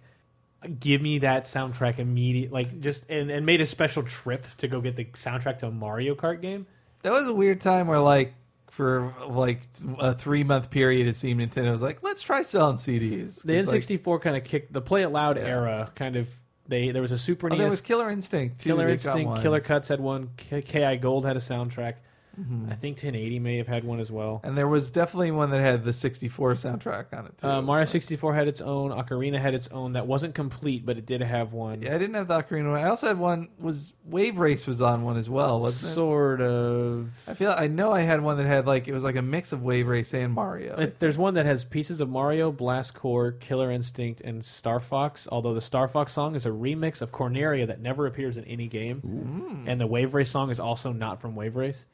"Give 0.79 1.01
me 1.01 1.19
that 1.19 1.45
soundtrack 1.45 1.99
immediate!" 1.99 2.51
Like 2.51 2.79
just 2.81 3.09
and, 3.09 3.31
and 3.31 3.45
made 3.45 3.61
a 3.61 3.65
special 3.65 4.03
trip 4.03 4.45
to 4.57 4.67
go 4.67 4.79
get 4.79 4.95
the 4.95 5.05
soundtrack 5.05 5.59
to 5.59 5.67
a 5.67 5.71
Mario 5.71 6.15
Kart 6.15 6.41
game. 6.41 6.67
that 7.01 7.11
was 7.11 7.25
a 7.25 7.33
weird 7.33 7.61
time 7.61 7.87
where 7.87 7.99
like 7.99 8.33
for 8.73 9.13
like 9.29 9.61
a 9.99 10.15
three 10.15 10.43
month 10.43 10.71
period, 10.71 11.07
it 11.07 11.15
seemed 11.15 11.39
Nintendo 11.41 11.71
was 11.71 11.83
like, 11.83 12.01
let's 12.01 12.23
try 12.23 12.41
selling 12.41 12.77
CDs. 12.77 13.43
The 13.43 13.53
N64 13.53 14.19
kind 14.21 14.35
of 14.35 14.43
kicked 14.43 14.73
the 14.73 14.81
Play 14.81 15.03
It 15.03 15.09
Loud 15.09 15.37
Yeah. 15.37 15.43
era. 15.43 15.91
Kind 15.93 16.15
of 16.15 16.27
they 16.67 16.89
there 16.89 17.01
was 17.03 17.11
a 17.11 17.17
Super 17.19 17.53
Oh, 17.53 17.55
there 17.55 17.69
was 17.69 17.81
Killer 17.81 18.09
Instinct. 18.09 18.61
Too. 18.61 18.69
Killer 18.69 18.89
Instinct. 18.89 19.41
Killer 19.43 19.59
Cuts 19.59 19.89
had 19.89 19.99
one. 19.99 20.29
Ki 20.37 20.61
Gold 20.97 21.25
had 21.25 21.35
a 21.37 21.39
soundtrack. 21.39 21.95
Mm-hmm. 22.39 22.71
I 22.71 22.75
think 22.75 22.95
1080 22.97 23.39
may 23.39 23.57
have 23.57 23.67
had 23.67 23.83
one 23.83 23.99
as 23.99 24.11
well. 24.11 24.41
and 24.43 24.57
there 24.57 24.67
was 24.67 24.89
definitely 24.91 25.31
one 25.31 25.51
that 25.51 25.61
had 25.61 25.83
the 25.83 25.93
64 25.93 26.53
soundtrack 26.55 27.13
on 27.17 27.27
it 27.27 27.37
too. 27.37 27.47
Uh, 27.47 27.61
Mario 27.61 27.85
64 27.85 28.33
had 28.33 28.47
its 28.47 28.59
own. 28.59 28.89
Ocarina 28.91 29.39
had 29.39 29.53
its 29.53 29.67
own. 29.67 29.93
That 29.93 30.07
wasn't 30.07 30.33
complete, 30.33 30.85
but 30.85 30.97
it 30.97 31.05
did 31.05 31.21
have 31.21 31.53
one. 31.53 31.81
Yeah, 31.83 31.93
I 31.93 31.97
didn't 31.99 32.15
have 32.15 32.27
the 32.27 32.41
Ocarina 32.41 32.71
one. 32.71 32.79
I 32.83 32.87
also 32.89 33.07
had 33.07 33.19
one. 33.19 33.49
Was 33.59 33.93
Wave 34.05 34.39
Race 34.39 34.65
was 34.65 34.81
on 34.81 35.03
one 35.03 35.17
as 35.17 35.29
well, 35.29 35.59
wasn't 35.59 35.91
it? 35.91 35.95
Sort 35.95 36.41
of. 36.41 37.09
I 37.27 37.33
feel 37.35 37.51
I 37.55 37.67
know 37.67 37.91
I 37.91 38.01
had 38.01 38.21
one 38.21 38.37
that 38.37 38.47
had 38.47 38.65
like 38.65 38.87
it 38.87 38.93
was 38.93 39.03
like 39.03 39.15
a 39.15 39.21
mix 39.21 39.51
of 39.51 39.61
Wave 39.61 39.87
Race 39.87 40.13
and 40.13 40.33
Mario. 40.33 40.75
It, 40.77 40.99
there's 40.99 41.17
one 41.19 41.35
that 41.35 41.45
has 41.45 41.63
pieces 41.63 42.01
of 42.01 42.09
Mario, 42.09 42.51
Blast 42.51 42.93
Corps, 42.95 43.33
Killer 43.33 43.71
Instinct, 43.71 44.21
and 44.21 44.43
Star 44.43 44.79
Fox. 44.79 45.27
Although 45.31 45.53
the 45.53 45.61
Star 45.61 45.87
Fox 45.87 46.11
song 46.11 46.35
is 46.35 46.45
a 46.45 46.49
remix 46.49 47.01
of 47.01 47.11
Corneria 47.11 47.67
that 47.67 47.79
never 47.79 48.07
appears 48.07 48.37
in 48.37 48.43
any 48.45 48.67
game, 48.67 49.63
and 49.67 49.79
the 49.79 49.87
Wave 49.87 50.13
Race 50.13 50.29
song 50.31 50.49
is 50.49 50.59
also 50.59 50.91
not 50.91 51.21
from 51.21 51.35
Wave 51.35 51.55
Race. 51.55 51.85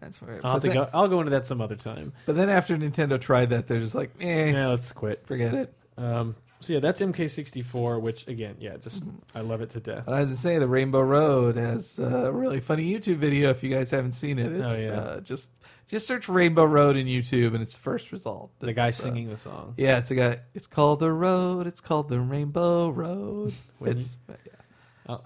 That's 0.00 0.20
weird. 0.22 0.40
I'll 0.44 0.52
have 0.54 0.62
to 0.62 0.68
then, 0.68 0.76
go. 0.76 0.88
I'll 0.94 1.08
go 1.08 1.20
into 1.20 1.30
that 1.32 1.44
some 1.44 1.60
other 1.60 1.76
time. 1.76 2.12
but 2.26 2.34
then 2.36 2.48
after 2.48 2.76
Nintendo 2.76 3.20
tried 3.20 3.50
that, 3.50 3.66
they're 3.66 3.80
just 3.80 3.94
like, 3.94 4.10
eh, 4.20 4.50
Yeah, 4.52 4.68
let's 4.68 4.92
quit. 4.92 5.26
forget 5.26 5.52
it. 5.54 5.74
Um, 5.98 6.36
so 6.60 6.72
yeah, 6.74 6.80
that's 6.80 7.00
MK64, 7.00 8.00
which 8.00 8.26
again, 8.28 8.56
yeah, 8.60 8.76
just 8.76 9.04
I 9.34 9.40
love 9.40 9.60
it 9.62 9.70
to 9.70 9.80
death. 9.80 10.08
As 10.08 10.30
I 10.30 10.34
say, 10.34 10.58
the 10.58 10.68
Rainbow 10.68 11.00
Road 11.00 11.56
has 11.56 11.98
a 11.98 12.30
really 12.32 12.60
funny 12.60 12.90
YouTube 12.90 13.16
video. 13.16 13.50
If 13.50 13.62
you 13.62 13.70
guys 13.70 13.90
haven't 13.90 14.12
seen 14.12 14.38
it, 14.38 14.52
it's 14.52 14.72
Oh, 14.72 14.76
yeah. 14.76 14.90
uh, 15.00 15.20
just 15.20 15.50
just 15.88 16.06
search 16.06 16.28
Rainbow 16.28 16.64
Road 16.64 16.96
in 16.96 17.06
YouTube, 17.06 17.52
and 17.54 17.62
it's 17.62 17.74
the 17.74 17.80
first 17.80 18.12
result. 18.12 18.52
The 18.60 18.68
It's, 18.68 18.76
guy 18.76 18.88
uh, 18.88 18.92
singing 18.92 19.28
the 19.28 19.36
song. 19.36 19.74
yeah, 19.76 19.98
it's 19.98 20.10
a 20.10 20.14
guy. 20.14 20.40
It's 20.54 20.66
called 20.66 21.00
the 21.00 21.10
Road. 21.10 21.66
It's 21.66 21.80
called 21.80 22.08
the 22.08 22.20
Rainbow 22.20 22.90
Road. 22.90 23.52
it's 23.84 24.16
Oh, 24.28 24.34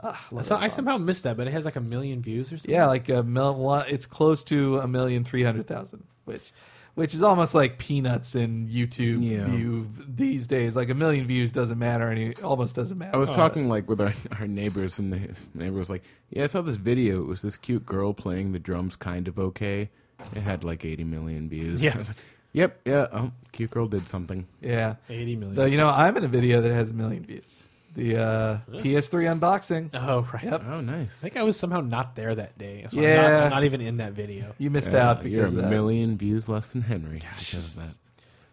ah, 0.02 0.26
I, 0.30 0.34
love 0.34 0.44
saw- 0.46 0.56
that 0.58 0.64
I 0.64 0.68
somehow 0.68 0.98
missed 0.98 1.24
that, 1.24 1.36
but 1.36 1.46
it 1.46 1.52
has 1.52 1.64
like 1.64 1.76
a 1.76 1.80
million 1.80 2.22
views 2.22 2.52
or 2.52 2.58
something. 2.58 2.74
Yeah, 2.74 2.86
like 2.86 3.08
a 3.08 3.22
mil- 3.22 3.80
It's 3.88 4.06
close 4.06 4.44
to 4.44 4.78
a 4.78 4.88
million 4.88 5.24
three 5.24 5.42
hundred 5.42 5.66
thousand, 5.66 6.04
which 6.24 6.52
which 6.94 7.12
is 7.12 7.22
almost 7.24 7.56
like 7.56 7.78
peanuts 7.78 8.36
in 8.36 8.68
YouTube 8.68 9.18
Yeah. 9.28 9.46
view 9.46 9.88
these 10.08 10.46
days. 10.46 10.76
Like 10.76 10.90
a 10.90 10.94
million 10.94 11.26
views 11.26 11.50
doesn't 11.50 11.78
matter, 11.78 12.08
and 12.08 12.18
it 12.20 12.42
almost 12.44 12.76
doesn't 12.76 12.96
matter. 12.98 13.16
I 13.16 13.18
was 13.18 13.30
Oh. 13.30 13.34
talking 13.34 13.68
like 13.68 13.88
with 13.88 14.00
our, 14.00 14.12
our 14.38 14.46
neighbors, 14.46 14.98
and 15.00 15.12
the 15.12 15.30
neighbor 15.54 15.78
was 15.78 15.90
like, 15.90 16.04
"Yeah, 16.30 16.44
I 16.44 16.46
saw 16.46 16.60
this 16.62 16.76
video. 16.76 17.20
It 17.22 17.26
was 17.26 17.42
this 17.42 17.56
cute 17.56 17.84
girl 17.84 18.14
playing 18.14 18.52
the 18.52 18.60
drums, 18.60 18.94
kind 18.96 19.26
of 19.26 19.38
okay. 19.40 19.90
It 20.36 20.40
had 20.42 20.62
like 20.62 20.84
80 20.84 21.02
million 21.04 21.48
views. 21.48 21.82
Yeah. 21.82 21.92
I 21.96 21.98
was 21.98 22.08
like, 22.08 22.16
yep, 22.52 22.80
yeah. 22.84 23.08
Oh, 23.12 23.32
cute 23.50 23.72
girl 23.72 23.88
did 23.88 24.08
something. 24.08 24.46
yeah. 24.62 24.94
80 25.10 25.34
million. 25.36 25.56
Though 25.56 25.64
you 25.64 25.76
know, 25.76 25.88
I'm 25.88 26.16
in 26.16 26.22
a 26.24 26.28
video 26.28 26.60
that 26.60 26.70
has 26.70 26.90
a 26.90 26.94
million 26.94 27.24
views. 27.24 27.64
The 27.94 28.16
uh, 28.16 28.58
PS3 28.70 29.38
unboxing. 29.38 29.90
oh 29.94 30.26
right. 30.32 30.42
Yep. 30.44 30.62
Oh, 30.66 30.80
nice. 30.80 31.18
I 31.18 31.22
think 31.22 31.36
I 31.36 31.42
was 31.44 31.56
somehow 31.56 31.80
not 31.80 32.16
there 32.16 32.34
that 32.34 32.58
day. 32.58 32.86
So 32.90 32.98
I'm 32.98 33.04
Yeah. 33.04 33.14
not, 33.16 33.42
I'm 33.44 33.50
not 33.50 33.64
even 33.64 33.80
in 33.80 33.98
that 33.98 34.12
video. 34.12 34.54
You 34.58 34.70
missed 34.70 34.92
Yeah, 34.92 35.10
out 35.10 35.24
you're 35.24 35.44
a 35.44 35.48
of 35.48 35.54
that. 35.54 35.70
million 35.70 36.16
views 36.18 36.48
less 36.48 36.72
than 36.72 36.82
Henry 36.82 37.20
because 37.20 37.76
of 37.76 37.84
that. 37.84 37.94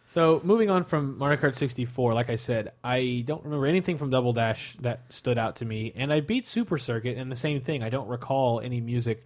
So 0.08 0.42
moving 0.44 0.70
on 0.70 0.84
from 0.84 1.18
Mario 1.18 1.38
Kart 1.38 1.56
64, 1.56 2.14
like 2.14 2.30
I 2.30 2.36
said, 2.36 2.74
I 2.84 3.24
don't 3.26 3.44
remember 3.46 3.66
anything 3.66 3.98
from 3.98 4.10
Double 4.10 4.34
Dash 4.34 4.76
that 4.82 5.12
stood 5.14 5.38
out 5.38 5.56
to 5.58 5.66
me, 5.66 5.94
and 5.96 6.12
I 6.12 6.20
beat 6.20 6.46
Super 6.46 6.78
Circuit, 6.78 7.18
and 7.18 7.32
the 7.32 7.36
same 7.38 7.62
thing. 7.62 7.82
I 7.82 7.90
don't 7.90 8.10
recall 8.10 8.60
any 8.60 8.82
music. 8.82 9.24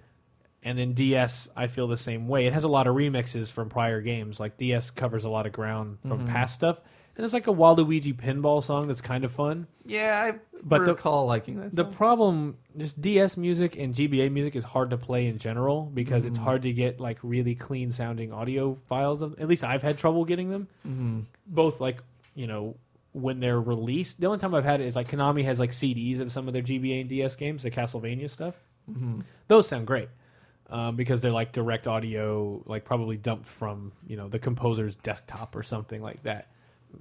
And 0.62 0.78
then 0.80 0.94
DS, 0.94 1.50
I 1.56 1.68
feel 1.68 1.88
the 1.88 1.98
same 1.98 2.28
way. 2.28 2.48
It 2.48 2.54
has 2.54 2.64
a 2.64 2.68
lot 2.68 2.88
of 2.88 2.96
remixes 2.96 3.52
from 3.52 3.70
prior 3.70 4.02
games. 4.02 4.40
Like 4.40 4.58
DS 4.58 4.90
covers 4.92 5.24
a 5.24 5.30
lot 5.30 5.46
of 5.46 5.52
ground 5.52 5.98
from 6.02 6.20
Mm-hmm. 6.20 6.28
past 6.28 6.56
stuff. 6.56 6.80
And 7.18 7.24
there's 7.24 7.34
like 7.34 7.48
a 7.48 7.54
Waluigi 7.54 8.14
pinball 8.14 8.62
song 8.62 8.88
that's 8.88 9.00
kind 9.00 9.24
of 9.24 9.32
fun. 9.32 9.68
Yeah, 9.86 10.32
I 10.34 10.40
But 10.64 10.80
the- 10.80 10.88
recall 10.94 11.26
liking 11.26 11.62
that. 11.62 11.72
The 11.72 11.86
problem, 11.86 12.58
just 12.78 13.00
DS 13.02 13.38
music 13.38 13.78
and 13.78 13.96
GBA 13.96 14.32
music 14.32 14.56
is 14.58 14.66
hard 14.66 14.90
to 14.90 14.98
play 14.98 15.28
in 15.28 15.38
general 15.38 15.90
because 15.94 16.26
it's 16.26 16.38
hard 16.38 16.64
to 16.64 16.74
get 16.74 17.00
like 17.00 17.18
really 17.24 17.56
clean 17.56 17.94
sounding 17.94 18.34
audio 18.34 18.78
files. 18.90 19.22
Of, 19.22 19.40
at 19.40 19.48
least 19.48 19.64
I've 19.64 19.82
had 19.82 19.98
trouble 19.98 20.26
getting 20.26 20.50
them. 20.50 20.68
Mm-hmm. 20.86 21.20
Both 21.48 21.80
like 21.80 22.00
you 22.36 22.48
know 22.48 22.76
when 23.14 23.40
they're 23.40 23.62
released. 23.62 24.20
The 24.20 24.28
only 24.28 24.40
time 24.40 24.54
I've 24.54 24.66
had 24.66 24.82
it 24.82 24.88
is 24.88 24.98
like 24.98 25.08
Konami 25.10 25.46
has 25.46 25.58
like 25.58 25.72
CDs 25.72 26.20
of 26.20 26.34
some 26.34 26.48
of 26.50 26.54
their 26.54 26.64
GBA 26.64 27.00
and 27.00 27.10
DS 27.10 27.38
games, 27.38 27.64
the 27.64 27.72
Castlevania 27.72 28.30
stuff. 28.30 28.56
Mm-hmm. 28.92 29.22
Those 29.48 29.70
sound 29.70 29.88
great. 29.88 30.10
Um, 30.70 30.96
because 30.96 31.22
they're 31.22 31.32
like 31.32 31.54
direct 31.54 31.88
audio, 31.88 32.62
like 32.66 32.84
probably 32.84 33.16
dumped 33.16 33.46
from 33.48 33.94
you 34.06 34.18
know 34.18 34.28
the 34.28 34.40
composer's 34.40 34.96
desktop 34.96 35.56
or 35.56 35.64
something 35.64 36.02
like 36.02 36.24
that. 36.24 36.48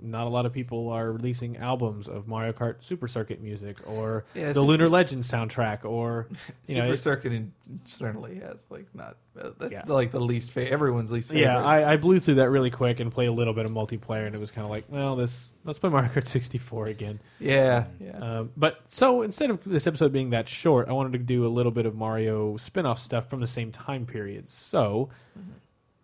Not 0.03 0.27
a 0.27 0.31
lot 0.31 0.47
of 0.47 0.53
people 0.53 0.89
are 0.91 1.13
releasing 1.13 1.57
albums 1.57 2.09
of 2.09 2.27
Mario 2.29 2.53
Kart 2.53 2.83
Super 2.83 3.07
Circuit 3.09 3.41
music 3.43 3.79
or 3.87 4.25
Yeah, 4.35 4.49
the 4.49 4.55
Super- 4.55 4.67
Lunar 4.67 4.89
Legends 4.89 5.31
soundtrack 5.31 5.85
or 5.85 6.29
you 6.67 6.75
Super 6.75 6.87
know, 6.89 6.97
Circuit 6.97 7.33
in, 7.33 7.53
certainly 7.85 8.41
has 8.41 8.67
like 8.71 8.87
not. 8.95 9.17
Uh, 9.41 9.51
that's 9.59 9.73
Yeah. 9.73 9.83
like 9.87 10.13
the 10.13 10.21
least 10.21 10.53
favorite. 10.53 10.73
Everyone's 10.73 11.11
least 11.11 11.29
favorite. 11.29 11.43
yeah. 11.43 11.63
I, 11.65 11.95
I 11.95 11.97
blew 11.97 12.21
through 12.21 12.37
that 12.37 12.51
really 12.51 12.71
quick 12.71 13.01
and 13.01 13.11
played 13.11 13.29
a 13.29 13.33
little 13.33 13.53
bit 13.55 13.65
of 13.65 13.73
multiplayer, 13.73 14.27
and 14.27 14.35
it 14.35 14.39
was 14.39 14.51
kind 14.53 14.65
of 14.65 14.71
like, 14.71 14.85
well, 14.89 15.17
this 15.17 15.53
let's 15.65 15.79
play 15.79 15.91
Mario 15.91 16.09
Kart 16.11 16.27
64 16.27 16.87
again. 16.91 17.19
yeah, 17.41 17.87
yeah. 18.01 18.17
Um, 18.19 18.51
but 18.57 18.81
so 18.87 19.23
instead 19.23 19.51
of 19.51 19.59
this 19.65 19.87
episode 19.87 20.13
being 20.13 20.31
that 20.31 20.49
short, 20.49 20.89
I 20.89 20.93
wanted 20.93 21.13
to 21.15 21.19
do 21.19 21.47
a 21.47 21.49
little 21.49 21.73
bit 21.73 21.85
of 21.87 21.95
Mario 21.97 22.57
spin-off 22.59 22.99
stuff 23.01 23.29
from 23.29 23.41
the 23.41 23.47
same 23.47 23.73
time 23.73 24.07
period. 24.07 24.49
So, 24.49 25.09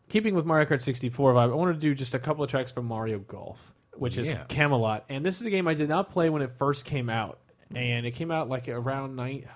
keeping 0.09 0.35
with 0.35 0.45
Mario 0.45 0.69
Kart 0.69 0.83
64 0.83 1.35
vibe, 1.35 1.53
I 1.53 1.55
wanted 1.55 1.75
to 1.75 1.79
do 1.79 1.95
just 1.95 2.15
a 2.15 2.19
couple 2.19 2.43
of 2.43 2.51
tracks 2.51 2.73
from 2.73 2.87
Mario 2.87 3.21
Golf, 3.21 3.73
which 4.01 4.17
is 4.17 4.31
Yeah. 4.31 4.45
Camelot. 4.49 5.05
And 5.09 5.25
this 5.25 5.41
is 5.41 5.47
a 5.47 5.51
game 5.51 5.69
I 5.69 5.75
did 5.75 5.89
not 5.89 6.11
play 6.11 6.31
when 6.31 6.41
it 6.43 6.53
first 6.59 6.85
came 6.85 7.11
out, 7.11 7.39
and 7.75 8.07
it 8.07 8.13
came 8.13 8.31
out 8.31 8.49
like 8.49 8.69
around 8.69 9.15
night. 9.15 9.47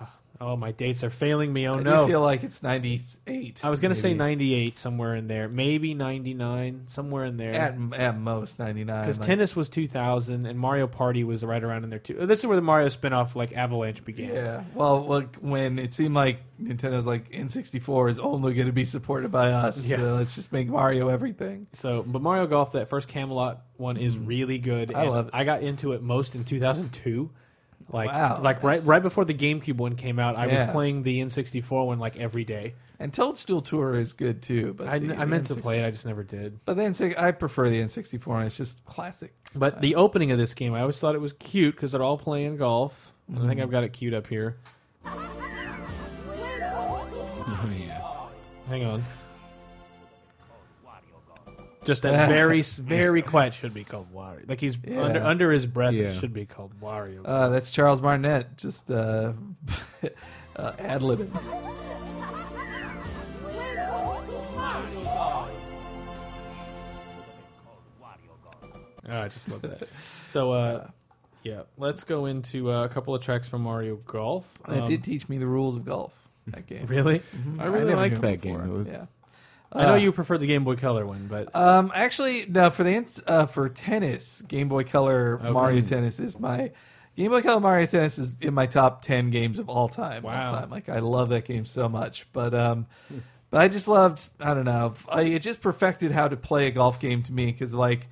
Oh, 0.44 0.56
my 0.56 0.72
dates 0.72 1.02
are 1.04 1.10
failing 1.10 1.52
me. 1.52 1.66
Oh 1.66 1.74
I 1.74 1.82
no! 1.82 2.00
do 2.02 2.12
feel 2.12 2.20
like 2.22 2.44
it's 2.44 2.62
ninety 2.62 3.00
eight. 3.26 3.60
I 3.64 3.70
was 3.70 3.80
gonna 3.80 3.94
say 3.94 4.12
98 4.14 4.76
somewhere 4.76 5.14
in 5.16 5.26
there, 5.26 5.48
maybe 5.48 5.94
99 5.94 6.82
somewhere 6.86 7.24
in 7.24 7.36
there. 7.36 7.52
at 7.54 7.76
at 7.94 8.18
most 8.18 8.58
ninety 8.58 8.84
nine. 8.84 9.02
Because 9.02 9.18
tennis 9.18 9.56
was 9.56 9.68
2000 9.68 10.46
and 10.46 10.58
Mario 10.58 10.86
Party 10.86 11.24
was 11.24 11.44
right 11.44 11.62
around 11.62 11.84
in 11.84 11.90
there 11.90 11.98
too. 11.98 12.26
This 12.26 12.40
is 12.40 12.46
where 12.46 12.56
the 12.56 12.62
Mario 12.62 12.88
spin-off 12.88 13.36
like 13.36 13.52
Avalanche 13.56 14.04
began. 14.04 14.34
Yeah. 14.34 14.64
Well, 14.74 15.06
look, 15.06 15.36
when 15.36 15.78
it 15.78 15.92
seemed 15.94 16.14
like 16.14 16.40
Nintendo's 16.62 17.06
like 17.06 17.30
N64 17.32 18.10
is 18.10 18.18
only 18.20 18.54
going 18.54 18.66
to 18.66 18.72
be 18.72 18.84
supported 18.84 19.32
by 19.32 19.50
us, 19.52 19.86
Yeah. 19.86 19.96
so 19.96 20.14
let's 20.16 20.34
just 20.34 20.52
make 20.52 20.68
Mario 20.68 21.08
everything. 21.08 21.66
So, 21.72 22.02
but 22.06 22.22
Mario 22.22 22.46
Golf, 22.46 22.72
that 22.72 22.88
first 22.88 23.08
Camelot 23.08 23.62
one 23.76 23.96
is 23.96 24.16
really 24.16 24.58
good. 24.58 24.90
Mm. 24.90 24.96
I 24.96 25.02
and 25.02 25.10
love 25.10 25.26
it. 25.28 25.34
I 25.34 25.44
got 25.44 25.62
into 25.62 25.92
it 25.92 26.02
most 26.02 26.34
in 26.34 26.44
2002. 26.44 27.30
Like, 27.92 28.08
Wow, 28.10 28.40
like 28.42 28.62
right 28.62 28.72
that's- 28.72 28.86
right 28.86 29.02
before 29.02 29.24
the 29.24 29.34
GameCube 29.34 29.76
one 29.76 29.94
came 29.94 30.18
out, 30.18 30.36
I 30.36 30.46
Yeah. 30.46 30.64
was 30.66 30.72
playing 30.72 31.02
the 31.02 31.20
N64 31.20 31.86
one 31.86 31.98
like 31.98 32.16
every 32.18 32.44
day. 32.44 32.74
And 32.98 33.12
Toadstool 33.12 33.60
Tour 33.62 33.94
is 33.96 34.12
good 34.14 34.40
too. 34.42 34.74
But 34.74 34.88
I, 34.88 34.98
the 34.98 35.16
I 35.16 35.24
meant 35.26 35.46
to 35.48 35.54
N64 35.54 35.62
play 35.62 35.78
it, 35.80 35.86
I 35.86 35.90
just 35.90 36.06
never 36.06 36.22
did. 36.24 36.58
But 36.64 36.76
the 36.76 36.82
N6, 36.82 37.18
I 37.18 37.30
prefer 37.32 37.68
the 37.68 37.80
N64, 37.80 38.36
and 38.38 38.46
it's 38.46 38.56
just 38.56 38.84
classic. 38.86 39.34
But 39.54 39.80
the 39.80 39.96
opening 39.96 40.30
of 40.32 40.38
this 40.38 40.54
game, 40.54 40.72
I 40.74 40.80
always 40.80 40.98
thought 40.98 41.14
it 41.14 41.20
was 41.20 41.34
cute 41.34 41.74
because 41.76 41.92
they're 41.92 42.02
all 42.02 42.18
playing 42.18 42.56
golf. 42.56 43.12
And 43.28 43.36
Mm-hmm. 43.38 43.44
I 43.44 43.48
think 43.48 43.60
I've 43.60 43.70
got 43.70 43.84
it 43.84 43.92
queued 43.92 44.14
up 44.14 44.26
here. 44.26 44.56
Oh, 47.46 47.70
yeah. 47.78 48.00
Hang 48.68 48.84
on. 48.84 49.04
Just 51.84 52.02
that 52.02 52.28
very 52.30 52.62
very 52.62 53.22
quiet 53.22 53.54
should 53.54 53.74
be 53.74 53.84
called 53.84 54.12
Wario. 54.14 54.48
Like 54.48 54.60
he's 54.60 54.76
Yeah. 54.86 55.02
under 55.02 55.22
under 55.22 55.52
his 55.52 55.66
breath. 55.66 55.94
Yeah. 55.94 56.04
It 56.08 56.20
should 56.20 56.32
be 56.32 56.46
called 56.46 56.72
Wario. 56.80 57.20
Uh, 57.24 57.48
that's 57.50 57.70
Charles 57.70 58.00
Martinet 58.00 58.56
just 58.56 58.90
uh, 58.90 59.32
uh, 60.56 60.72
ad 60.78 61.02
libbing. 61.02 61.30
Oh, 69.06 69.20
I 69.20 69.28
just 69.28 69.48
love 69.50 69.62
that. 69.62 69.88
So, 70.26 70.52
uh, 70.52 70.86
yeah, 71.42 71.62
let's 71.76 72.04
go 72.04 72.26
into 72.26 72.72
uh, 72.72 72.84
a 72.84 72.88
couple 72.88 73.14
of 73.14 73.20
tracks 73.22 73.46
from 73.46 73.62
Mario 73.62 73.96
Golf. 73.96 74.46
Um, 74.64 74.86
did 74.86 75.04
teach 75.04 75.28
me 75.28 75.38
the 75.38 75.46
rules 75.46 75.76
of 75.76 75.84
golf. 75.84 76.12
That 76.48 76.66
game. 76.66 76.86
really. 76.86 77.22
I 77.58 77.64
really 77.66 77.84
never 77.86 77.96
liked 77.96 78.14
knew 78.16 78.20
that 78.30 78.40
game. 78.42 78.60
It 78.60 78.68
was 78.68 78.86
Yeah. 78.86 79.06
I 79.74 79.84
know 79.84 79.92
Uh, 79.94 79.96
you 79.96 80.12
prefer 80.12 80.38
the 80.38 80.46
Game 80.46 80.62
Boy 80.64 80.76
Color 80.76 81.04
one, 81.04 81.26
but 81.28 81.54
Um, 81.54 81.90
actually, 81.94 82.46
no. 82.48 82.70
For 82.70 82.84
the 82.84 82.92
ins- 82.92 83.22
uh, 83.26 83.46
for 83.46 83.68
tennis, 83.68 84.42
Game 84.46 84.68
Boy 84.68 84.84
Color. 84.84 85.38
Mario 85.52 85.80
Tennis 85.80 86.20
is 86.20 86.38
my 86.38 86.70
Game 87.16 87.30
Boy 87.30 87.42
Color 87.42 87.60
Mario 87.60 87.86
Tennis 87.86 88.18
is 88.18 88.36
in 88.40 88.54
my 88.54 88.66
top 88.66 89.02
ten 89.02 89.30
games 89.30 89.58
of 89.58 89.68
all 89.68 89.88
time. 89.88 90.24
all 90.24 90.30
Wow. 90.30 90.50
time. 90.60 90.70
Like 90.70 90.88
I 90.88 91.00
love 91.00 91.30
that 91.30 91.44
game 91.44 91.64
so 91.64 91.88
much, 91.88 92.26
but 92.32 92.54
um, 92.54 92.86
but 93.50 93.60
I 93.60 93.68
just 93.68 93.88
loved. 93.88 94.28
I 94.40 94.54
don't 94.54 94.64
know. 94.64 94.94
I, 95.08 95.22
it 95.22 95.40
just 95.40 95.60
perfected 95.60 96.12
how 96.12 96.28
to 96.28 96.36
play 96.36 96.66
a 96.68 96.70
golf 96.70 97.00
game 97.00 97.22
to 97.24 97.32
me 97.32 97.46
because 97.46 97.74
like. 97.74 98.06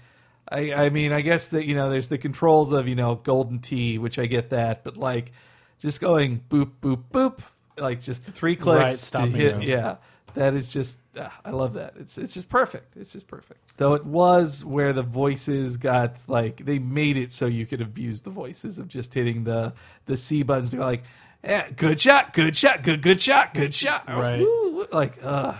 I, 0.50 0.72
I 0.74 0.90
mean, 0.90 1.12
I 1.12 1.20
guess 1.22 1.46
that 1.46 1.66
you 1.66 1.74
know, 1.74 1.88
there's 1.88 2.08
the 2.08 2.18
controls 2.18 2.72
of 2.72 2.86
you 2.88 2.94
know 2.96 3.14
golden 3.14 3.60
tee, 3.60 3.96
which 3.96 4.18
I 4.18 4.26
get 4.26 4.50
that, 4.50 4.82
but 4.84 4.96
like 4.98 5.32
just 5.78 6.00
going 6.00 6.42
boop 6.50 6.72
boop 6.82 7.04
boop, 7.10 7.38
like 7.78 8.00
just 8.02 8.24
three 8.24 8.56
clicks 8.56 8.78
Right, 8.82 8.90
to 8.90 8.96
stopping 8.98 9.32
hit, 9.32 9.62
yeah, 9.62 9.96
that 10.34 10.54
is 10.54 10.72
just 10.72 10.98
ah, 11.18 11.32
I 11.44 11.50
love 11.50 11.74
that. 11.74 11.94
It's 11.98 12.18
it's 12.18 12.34
just 12.34 12.48
perfect. 12.48 12.96
It's 12.96 13.12
just 13.12 13.26
perfect. 13.26 13.76
Though 13.76 13.94
it 13.94 14.04
was 14.04 14.64
where 14.64 14.92
the 14.92 15.02
voices 15.02 15.76
got 15.76 16.18
like 16.28 16.64
they 16.64 16.78
made 16.78 17.16
it 17.16 17.32
so 17.32 17.46
you 17.46 17.66
could 17.66 17.80
abuse 17.80 18.20
the 18.20 18.30
voices 18.30 18.78
of 18.78 18.88
just 18.88 19.14
hitting 19.14 19.44
the 19.44 19.74
the 20.06 20.16
C 20.16 20.42
buttons 20.42 20.70
to 20.70 20.76
go 20.76 20.84
like, 20.84 21.04
yeah, 21.44 21.70
good 21.70 22.00
shot, 22.00 22.32
good 22.32 22.56
shot, 22.56 22.82
good 22.82 23.02
good 23.02 23.20
shot, 23.20 23.54
good 23.54 23.74
shot, 23.74 24.04
Right. 24.08 24.40
Woo, 24.40 24.74
woo. 24.74 24.86
like 24.92 25.18
uh, 25.22 25.54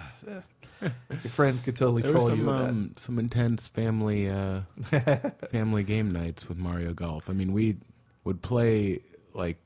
your 0.81 1.31
friends 1.31 1.61
could 1.61 1.77
totally 1.77 2.03
There 2.03 2.13
were 2.13 2.19
troll 2.19 2.29
some 2.29 2.41
you 2.41 2.51
um, 2.51 2.95
some 2.99 3.19
intense 3.19 3.69
family 3.69 4.29
uh, 4.29 4.63
family 5.51 5.83
game 5.83 6.11
nights 6.11 6.49
with 6.49 6.59
Mario 6.59 6.95
Golf. 6.95 7.29
I 7.29 7.33
mean, 7.33 7.53
we 7.53 7.77
would 8.25 8.43
play 8.43 9.01
like 9.35 9.59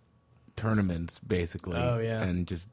tournaments 0.57 1.19
basically. 1.19 1.77
Oh, 1.77 1.99
yeah. 1.99 2.23
and 2.23 2.47
just 2.47 2.69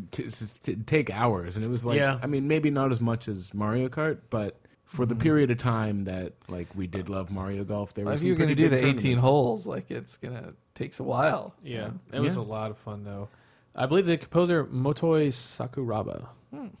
t- 0.00 0.24
t- 0.30 0.46
t- 0.62 0.76
take 0.76 1.10
hours, 1.10 1.56
and 1.56 1.64
it 1.64 1.68
was 1.68 1.84
like 1.86 1.96
Yeah. 1.98 2.18
I 2.22 2.26
mean, 2.26 2.48
maybe 2.48 2.70
not 2.70 2.92
as 2.92 3.00
much 3.00 3.28
as 3.28 3.52
Mario 3.54 3.88
Kart, 3.88 4.18
but 4.30 4.58
for 4.84 5.06
the 5.06 5.14
period 5.16 5.50
of 5.50 5.58
time 5.58 6.04
that 6.04 6.32
like 6.48 6.68
we 6.74 6.86
did 6.86 7.08
love 7.08 7.30
Mario 7.30 7.64
Golf, 7.64 7.94
there 7.94 8.04
was. 8.04 8.22
If 8.22 8.26
you're 8.26 8.36
going 8.36 8.48
to 8.50 8.54
do 8.54 8.68
the 8.68 8.84
18 8.84 9.18
holes, 9.18 9.66
like 9.66 9.90
it's 9.90 10.16
gonna 10.18 10.52
takes 10.74 11.00
a 11.00 11.04
while. 11.04 11.54
yeah, 11.62 11.90
it 12.12 12.20
was 12.20 12.36
Yeah. 12.36 12.42
a 12.42 12.44
lot 12.44 12.70
of 12.70 12.78
fun 12.78 13.04
though. 13.04 13.28
I 13.74 13.86
believe 13.86 14.06
the 14.06 14.16
composer 14.16 14.64
Motoi 14.66 15.28
Sakuraba. 15.28 16.26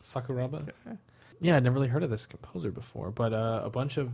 Sakuraba. 0.02 0.68
Yeah, 1.40 1.56
I'd 1.56 1.64
never 1.64 1.74
really 1.74 1.88
heard 1.88 2.02
of 2.04 2.10
this 2.10 2.26
composer 2.26 2.70
before, 2.70 3.10
but 3.10 3.32
uh, 3.32 3.62
a 3.64 3.70
bunch 3.70 3.96
of 3.96 4.10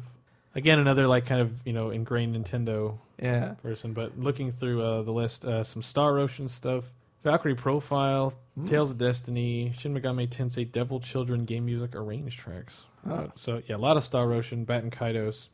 again 0.55 0.79
another 0.79 1.07
like 1.07 1.27
kind 1.27 1.41
of 1.41 1.53
you 1.67 1.73
know 1.73 1.91
ingrained 1.91 2.35
Nintendo 2.35 2.99
Yeah, 3.23 3.55
person. 3.63 3.93
But 3.93 4.19
looking 4.19 4.53
through 4.53 4.83
uh, 4.83 5.03
the 5.03 5.13
list, 5.13 5.45
uh, 5.45 5.63
some 5.65 5.83
Star 5.83 6.19
Ocean 6.19 6.49
stuff, 6.49 6.85
Valkyrie 7.23 7.55
Profile, 7.55 8.33
Tales 8.67 8.91
of 8.91 8.99
Destiny, 8.99 9.73
Shin 9.79 9.95
Megami 9.95 10.29
Tensei, 10.29 10.71
Devil 10.71 11.01
Children 11.01 11.45
game 11.45 11.67
music 11.67 11.95
arranged 11.95 12.39
tracks. 12.39 12.83
Uh, 13.09 13.27
so 13.35 13.63
yeah, 13.67 13.77
a 13.77 13.79
lot 13.79 13.97
of 13.97 14.05
Star 14.05 14.33
Ocean, 14.33 14.65
Baten 14.67 14.91
Kaitos, 14.91 15.49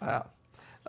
wow. 0.00 0.26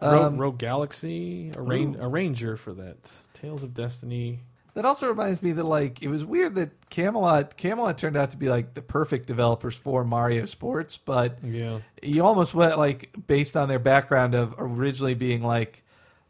Rogue, 0.01 0.13
Um, 0.25 0.37
Rogue 0.37 0.57
Galaxy, 0.59 1.51
arrange, 1.57 1.97
arranger 1.99 2.55
for 2.57 2.73
that. 2.73 2.97
Tales 3.33 3.63
of 3.63 3.73
Destiny. 3.73 4.39
That 4.75 4.85
also 4.85 5.07
reminds 5.09 5.41
me 5.41 5.53
that 5.53 5.63
like 5.63 6.03
it 6.03 6.07
was 6.07 6.23
weird 6.23 6.53
that 6.55 6.89
Camelot 6.91 7.57
Camelot 7.57 7.97
turned 7.97 8.15
out 8.15 8.29
to 8.31 8.37
be 8.37 8.47
like 8.47 8.75
the 8.75 8.81
perfect 8.83 9.25
developers 9.25 9.75
for 9.75 10.03
Mario 10.03 10.45
Sports, 10.45 10.97
but 10.97 11.39
Yeah, 11.43 11.79
you 12.03 12.23
almost 12.23 12.53
went 12.53 12.77
like 12.77 13.09
based 13.25 13.57
on 13.57 13.69
their 13.69 13.79
background 13.79 14.35
of 14.35 14.53
originally 14.59 15.15
being 15.15 15.41
like 15.41 15.83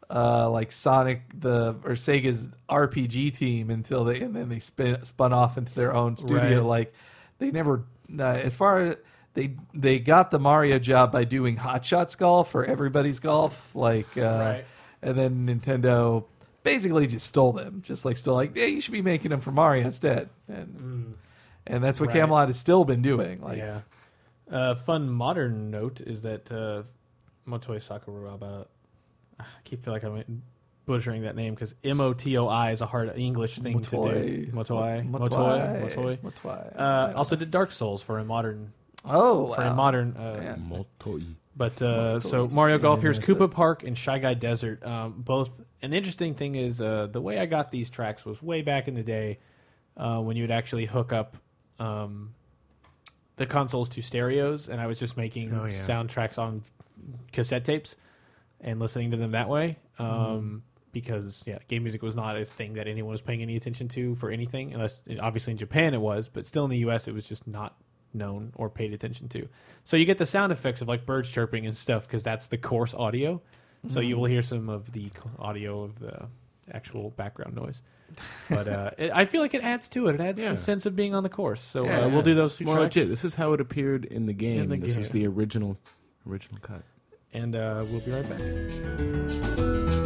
uh 0.10 0.50
like 0.50 0.72
Sonic 0.72 1.22
the 1.38 1.76
or 1.84 1.92
Sega's 1.96 2.50
RPG 2.70 3.36
team 3.38 3.70
until 3.70 4.06
they 4.06 4.22
and 4.22 4.36
then 4.36 4.48
they 4.50 4.60
spin, 4.60 5.04
spun 5.04 5.34
off 5.34 5.58
into 5.58 5.74
their 5.76 5.94
own 5.94 6.16
studio 6.18 6.60
Right. 6.62 6.64
like 6.64 6.94
they 7.40 7.52
never 7.52 7.84
uh, 8.18 8.24
as 8.24 8.56
far 8.56 8.80
as 8.86 8.96
they 9.34 9.56
they 9.74 10.00
got 10.00 10.32
the 10.32 10.40
Mario 10.40 10.80
job 10.80 11.12
by 11.12 11.26
doing 11.26 11.58
Hot 11.58 11.84
Shots 11.84 12.16
golf 12.16 12.50
for 12.52 12.64
everybody's 12.66 13.20
golf 13.20 13.76
like 13.76 14.08
uh 14.18 14.22
Right. 14.22 14.66
and 15.02 15.18
then 15.18 15.46
Nintendo 15.46 16.24
basically 16.64 17.08
just 17.08 17.26
stole 17.28 17.52
them 17.54 17.82
just 17.86 18.06
like 18.06 18.16
stole 18.18 18.36
like 18.36 18.56
hey 18.58 18.70
you 18.70 18.80
should 18.82 18.94
be 18.94 19.02
making 19.02 19.32
them 19.32 19.42
for 19.42 19.52
Mario 19.52 19.84
instead 19.86 20.30
and 20.48 21.16
and 21.66 21.84
that's 21.84 22.00
what 22.00 22.08
Right. 22.10 22.16
Camelot 22.16 22.48
has 22.48 22.58
still 22.58 22.86
been 22.86 23.02
doing 23.02 23.42
like 23.42 23.58
yeah. 23.58 23.82
Uh, 24.50 24.76
fun 24.76 25.10
modern 25.10 25.70
note 25.70 26.00
is 26.00 26.22
that 26.22 26.50
uh, 26.50 26.84
Motoi 27.46 27.82
Sakuraba. 27.86 28.68
I 29.40 29.44
keep 29.64 29.84
feeling 29.84 30.02
like 30.02 30.26
I'm 30.28 30.42
butchering 30.86 31.24
that 31.24 31.36
name 31.36 31.54
because 31.54 31.76
M 31.84 32.00
O 32.02 32.14
T 32.14 32.38
O 32.38 32.48
I 32.48 32.72
is 32.72 32.82
a 32.82 32.86
hard 32.86 33.16
English 33.18 33.60
thing 33.60 33.82
to 33.82 33.90
do. 33.90 33.98
Motoi, 33.98 34.52
Motoi, 34.52 35.10
Motoi. 35.10 36.18
Motoi. 36.20 36.80
Uh, 36.80 37.14
also 37.16 37.36
did 37.36 37.52
Dark 37.52 37.72
Souls 37.72 38.02
for 38.02 38.20
a 38.20 38.26
modern 38.26 38.72
oh, 39.06 39.54
for 39.54 39.62
wow. 39.62 39.72
a 39.72 39.76
modern. 39.76 40.16
Uh, 40.18 40.40
Yeah. 40.42 40.56
Multi. 40.58 41.36
But 41.56 41.82
uh, 41.82 42.20
so 42.20 42.48
Motoi. 42.48 42.52
Mario 42.52 42.78
Golf, 42.78 43.00
Yeah, 43.00 43.04
here's 43.04 43.20
that's 43.20 43.32
Koopa 43.32 43.46
it. 43.46 43.52
Park 43.52 43.84
and 43.84 43.98
Shy 43.98 44.20
Guy 44.20 44.34
Desert. 44.34 44.84
Um, 44.86 45.16
both. 45.18 45.50
An 45.82 45.94
interesting 45.94 46.34
thing 46.34 46.56
is 46.56 46.82
uh, 46.82 47.08
the 47.12 47.22
way 47.22 47.38
I 47.40 47.46
got 47.46 47.70
these 47.72 47.90
tracks 47.92 48.26
was 48.26 48.42
way 48.42 48.62
back 48.64 48.88
in 48.88 48.96
the 48.96 49.04
day 49.04 49.38
uh, 49.96 50.20
when 50.20 50.36
you 50.36 50.44
would 50.44 50.52
actually 50.52 50.86
hook 50.86 51.14
up 51.14 51.38
um, 51.80 52.34
the 53.36 53.46
consoles 53.46 53.88
to 53.90 54.02
stereos, 54.02 54.70
and 54.70 54.82
I 54.82 54.88
was 54.88 54.98
just 55.00 55.18
making 55.18 55.54
Oh, 55.54 55.66
yeah. 55.66 55.74
soundtracks 55.74 56.40
on 56.40 56.64
cassette 57.32 57.64
tapes 57.64 57.96
and 58.62 58.80
listening 58.80 59.12
to 59.12 59.18
them 59.18 59.30
that 59.30 59.50
way. 59.50 59.78
Um, 60.00 60.08
Mm-hmm. 60.08 60.58
Because 60.94 61.44
yeah, 61.46 61.60
game 61.68 61.84
music 61.84 62.02
was 62.02 62.16
not 62.16 62.38
a 62.38 62.46
thing 62.46 62.74
that 62.76 62.88
anyone 62.88 63.12
was 63.12 63.22
paying 63.22 63.44
any 63.44 63.56
attention 63.56 63.88
to 63.90 64.16
for 64.16 64.32
anything, 64.32 64.74
unless 64.74 65.02
obviously 65.20 65.52
in 65.52 65.58
Japan 65.58 65.94
it 65.94 66.02
was, 66.02 66.28
but 66.28 66.48
still 66.48 66.64
in 66.64 66.72
the 66.72 66.78
U.S. 66.80 67.08
it 67.08 67.14
was 67.14 67.28
just 67.28 67.46
not 67.46 67.76
known 68.16 68.52
or 68.56 68.68
paid 68.68 68.94
attention 68.94 69.28
to. 69.30 69.48
So 69.86 69.96
you 69.96 70.06
get 70.06 70.18
the 70.18 70.26
sound 70.26 70.52
effects 70.52 70.82
of 70.82 70.88
like 70.88 71.06
birds 71.06 71.30
chirping 71.30 71.68
and 71.68 71.78
stuff 71.78 72.08
because 72.08 72.24
that's 72.24 72.48
the 72.48 72.58
coarse 72.58 72.96
audio. 72.96 73.42
So 73.90 74.00
you 74.00 74.18
will 74.18 74.26
hear 74.26 74.42
some 74.42 74.70
of 74.70 74.92
the 74.92 75.12
audio 75.38 75.84
of 75.84 76.00
the 76.00 76.28
actual 76.72 77.12
background 77.12 77.56
noise. 77.56 77.84
But 78.50 78.68
uh, 78.68 78.92
it, 78.98 79.12
I 79.14 79.26
feel 79.26 79.42
like 79.42 79.54
it 79.54 79.64
adds 79.64 79.90
to 79.90 80.08
it. 80.08 80.16
It 80.16 80.22
adds 80.22 80.42
Yeah. 80.42 80.52
the 80.52 80.58
sense 80.58 80.88
of 80.88 80.96
being 80.96 81.14
on 81.14 81.22
the 81.22 81.30
course. 81.30 81.62
So 81.62 81.86
Yeah, 81.86 82.06
uh, 82.06 82.10
we'll 82.10 82.24
do 82.24 82.34
those 82.34 82.60
more 82.62 82.76
tracks, 82.78 82.96
legit. 82.96 83.10
This 83.10 83.24
is 83.24 83.36
how 83.36 83.54
it 83.54 83.62
appeared 83.62 84.06
in 84.06 84.26
the 84.26 84.34
game. 84.34 84.70
the 84.70 84.78
this 84.78 84.96
game. 84.96 85.04
is 85.04 85.12
the 85.12 85.28
original 85.28 85.78
original 86.28 86.60
cut. 86.62 86.82
And 87.34 87.56
uh, 87.56 87.84
we'll 87.90 88.02
be 88.02 88.12
right 88.12 88.30
back. 88.30 89.97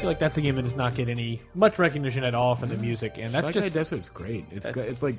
Feel 0.00 0.10
like 0.10 0.18
that's 0.18 0.36
a 0.36 0.40
game 0.40 0.56
that 0.56 0.62
does 0.62 0.76
not 0.76 0.94
get 0.94 1.08
any 1.08 1.40
much 1.54 1.78
recognition 1.78 2.24
at 2.24 2.34
all 2.34 2.54
from 2.56 2.68
the 2.70 2.76
music, 2.76 3.16
and 3.18 3.32
that's 3.32 3.48
Shy 3.48 3.52
just 3.52 3.74
Guy 3.74 3.80
Desert's 3.80 4.08
great. 4.08 4.44
It's 4.50 4.70
got, 4.70 4.86
it's 4.86 5.02
like 5.02 5.16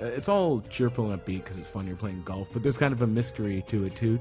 uh, 0.00 0.06
it's 0.06 0.28
all 0.28 0.60
cheerful 0.70 1.10
and 1.10 1.20
upbeat 1.20 1.42
because 1.44 1.56
it's 1.56 1.68
fun. 1.68 1.86
You're 1.86 1.96
playing 1.96 2.22
golf, 2.24 2.50
but 2.52 2.62
there's 2.62 2.78
kind 2.78 2.92
of 2.92 3.02
a 3.02 3.06
mystery 3.06 3.64
to 3.68 3.84
it 3.84 3.96
too. 3.96 4.18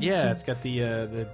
yeah, 0.00 0.30
it's 0.30 0.42
got 0.42 0.60
the 0.62 0.82
uh, 0.84 1.06
the. 1.06 1.28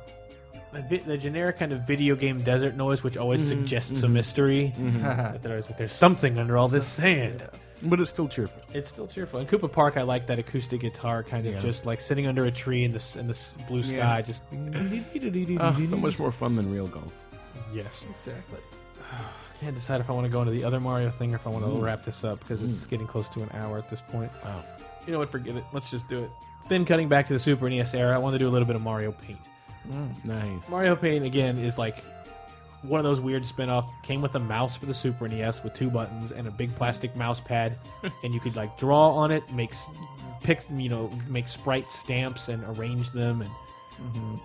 The, 0.73 0.81
vi- 0.81 1.03
the 1.05 1.19
generic 1.19 1.59
kind 1.59 1.71
of 1.73 1.87
video 1.87 2.17
game 2.17 2.41
desert 2.41 2.77
noise, 2.77 3.03
which 3.05 3.19
always 3.19 3.47
suggests 3.47 4.03
a 4.05 4.09
mystery. 4.09 4.73
That 4.79 5.43
there's, 5.43 5.67
that 5.69 5.77
there's 5.77 5.93
something 5.93 6.39
under 6.39 6.57
all 6.57 6.67
this 6.67 6.87
sand. 6.87 7.47
but 7.83 8.01
it's 8.01 8.09
still 8.09 8.27
cheerful. 8.27 8.63
It's 8.73 8.89
still 8.89 9.07
cheerful. 9.07 9.41
In 9.41 9.47
Koopa 9.47 9.71
Park, 9.71 9.99
I 9.99 10.03
like 10.03 10.27
that 10.29 10.39
acoustic 10.39 10.81
guitar, 10.81 11.23
kind 11.23 11.47
of 11.47 11.53
Yeah. 11.53 11.61
just 11.61 11.85
like 11.85 12.01
sitting 12.01 12.27
under 12.27 12.47
a 12.47 12.51
tree 12.51 12.85
in 12.85 12.93
the 12.93 12.97
s- 12.99 13.17
in 13.17 13.27
the 13.27 13.35
s- 13.35 13.55
blue 13.69 13.83
sky. 13.83 13.97
Yeah. 13.97 14.21
Just 14.23 14.43
Ah, 15.61 15.77
so 15.91 15.97
much 15.99 16.19
more 16.19 16.33
fun 16.33 16.55
than 16.55 16.73
real 16.73 16.87
golf. 16.87 17.13
Yes. 17.73 18.07
Exactly. 18.11 18.59
I 19.13 19.61
can't 19.61 19.75
decide 19.75 20.01
if 20.01 20.09
I 20.11 20.13
want 20.13 20.27
to 20.27 20.31
go 20.33 20.41
into 20.41 20.53
the 20.53 20.65
other 20.65 20.81
Mario 20.81 21.11
thing 21.11 21.33
or 21.33 21.37
if 21.37 21.47
I 21.47 21.51
want 21.51 21.65
to 21.65 21.71
Mm. 21.71 21.83
wrap 21.83 22.05
this 22.05 22.25
up 22.25 22.41
because 22.41 22.63
it's 22.63 22.87
getting 22.87 23.07
close 23.07 23.29
to 23.31 23.43
an 23.43 23.51
hour 23.55 23.79
at 23.79 23.89
this 23.91 24.01
point. 24.01 24.31
Wow. 24.45 24.65
You 25.07 25.13
know 25.13 25.19
what? 25.19 25.31
Forget 25.31 25.57
it. 25.57 25.65
Let's 25.73 25.91
just 25.91 26.09
do 26.09 26.19
it. 26.19 26.31
Then 26.69 26.85
cutting 26.85 27.09
back 27.09 27.27
to 27.27 27.33
the 27.33 27.39
Super 27.39 27.69
NES 27.69 27.93
era, 27.95 28.15
I 28.15 28.19
want 28.19 28.35
to 28.35 28.39
do 28.39 28.49
a 28.49 28.51
little 28.51 28.67
bit 28.67 28.77
of 28.77 28.83
Mario 28.83 29.13
Paint. 29.13 29.41
Nice. 30.25 30.69
Mario 30.71 30.95
Paint 30.95 31.25
again 31.25 31.59
is 31.59 31.77
like 31.77 31.99
one 32.83 32.99
of 33.01 33.05
those 33.05 33.21
weird 33.21 33.45
spin-off. 33.45 33.91
Came 34.03 34.23
with 34.23 34.35
a 34.37 34.41
mouse 34.41 34.77
for 34.77 34.87
the 34.87 34.95
Super 34.95 35.27
NES 35.29 35.63
with 35.65 35.75
two 35.75 35.91
buttons 35.91 36.31
and 36.33 36.47
a 36.47 36.51
big 36.53 36.75
plastic 36.77 37.15
mouse 37.17 37.41
pad, 37.41 37.77
and 38.25 38.33
you 38.33 38.39
could 38.41 38.55
like 38.57 38.79
draw 38.79 39.11
on 39.11 39.31
it, 39.33 39.49
make 39.53 39.73
pick 40.43 40.65
you 40.77 40.89
know 40.89 41.11
make 41.29 41.47
sprite 41.49 41.91
stamps 41.91 42.49
and 42.49 42.63
arrange 42.77 43.11
them, 43.11 43.43
and 43.43 43.51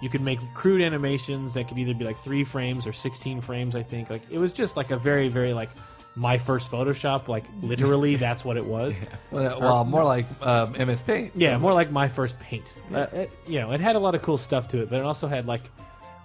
you 0.01 0.09
could 0.09 0.21
make 0.21 0.39
crude 0.53 0.81
animations 0.81 1.53
that 1.55 1.67
could 1.67 1.77
either 1.77 1.93
be 1.93 2.05
like 2.05 2.17
three 2.17 2.43
frames 2.43 2.85
or 2.87 2.93
sixteen 2.93 3.41
frames. 3.41 3.75
I 3.75 3.83
think 3.83 4.09
like 4.09 4.21
it 4.29 4.39
was 4.39 4.53
just 4.53 4.77
like 4.77 4.91
a 4.91 4.97
very 4.97 5.27
very 5.29 5.53
like 5.53 5.69
my 6.15 6.37
first 6.37 6.71
Photoshop. 6.71 7.27
Like 7.27 7.45
literally, 7.61 8.15
that's 8.25 8.43
what 8.45 8.57
it 8.57 8.65
was. 8.65 8.99
Well, 9.31 9.59
well 9.59 9.83
more 9.85 10.03
like 10.03 10.25
um, 10.41 10.71
MS 10.73 11.01
Paint. 11.01 11.33
so- 11.33 11.39
Yeah, 11.39 11.57
more 11.57 11.73
like 11.73 11.91
my 11.91 12.07
first 12.07 12.39
paint. 12.39 12.73
Uh, 12.93 13.07
it, 13.13 13.31
you 13.47 13.59
know, 13.59 13.71
it 13.71 13.79
had 13.81 13.95
a 13.95 13.99
lot 13.99 14.15
of 14.15 14.21
cool 14.21 14.37
stuff 14.37 14.67
to 14.69 14.81
it, 14.81 14.89
but 14.89 14.99
it 14.99 15.03
also 15.03 15.27
had 15.27 15.45
like 15.45 15.61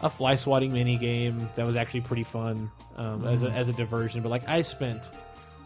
a 0.00 0.10
fly 0.10 0.34
swatting 0.34 0.72
mini 0.72 0.96
game 0.96 1.48
that 1.54 1.64
was 1.64 1.76
actually 1.76 2.00
pretty 2.00 2.24
fun 2.24 2.70
um, 2.96 3.24
as, 3.26 3.42
a, 3.42 3.46
Mm-hmm. 3.48 3.56
as 3.56 3.68
a 3.68 3.72
diversion. 3.72 4.20
But 4.22 4.30
like 4.30 4.48
I 4.48 4.62
spent, 4.62 5.08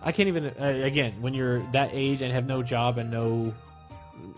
I 0.03 0.13
can't 0.13 0.29
even 0.29 0.47
uh, 0.47 0.85
again 0.85 1.15
when 1.21 1.33
you're 1.35 1.61
that 1.73 1.91
age 1.93 2.21
and 2.23 2.33
have 2.33 2.47
no 2.47 2.63
job 2.63 2.99
and 2.99 3.11
no 3.11 3.55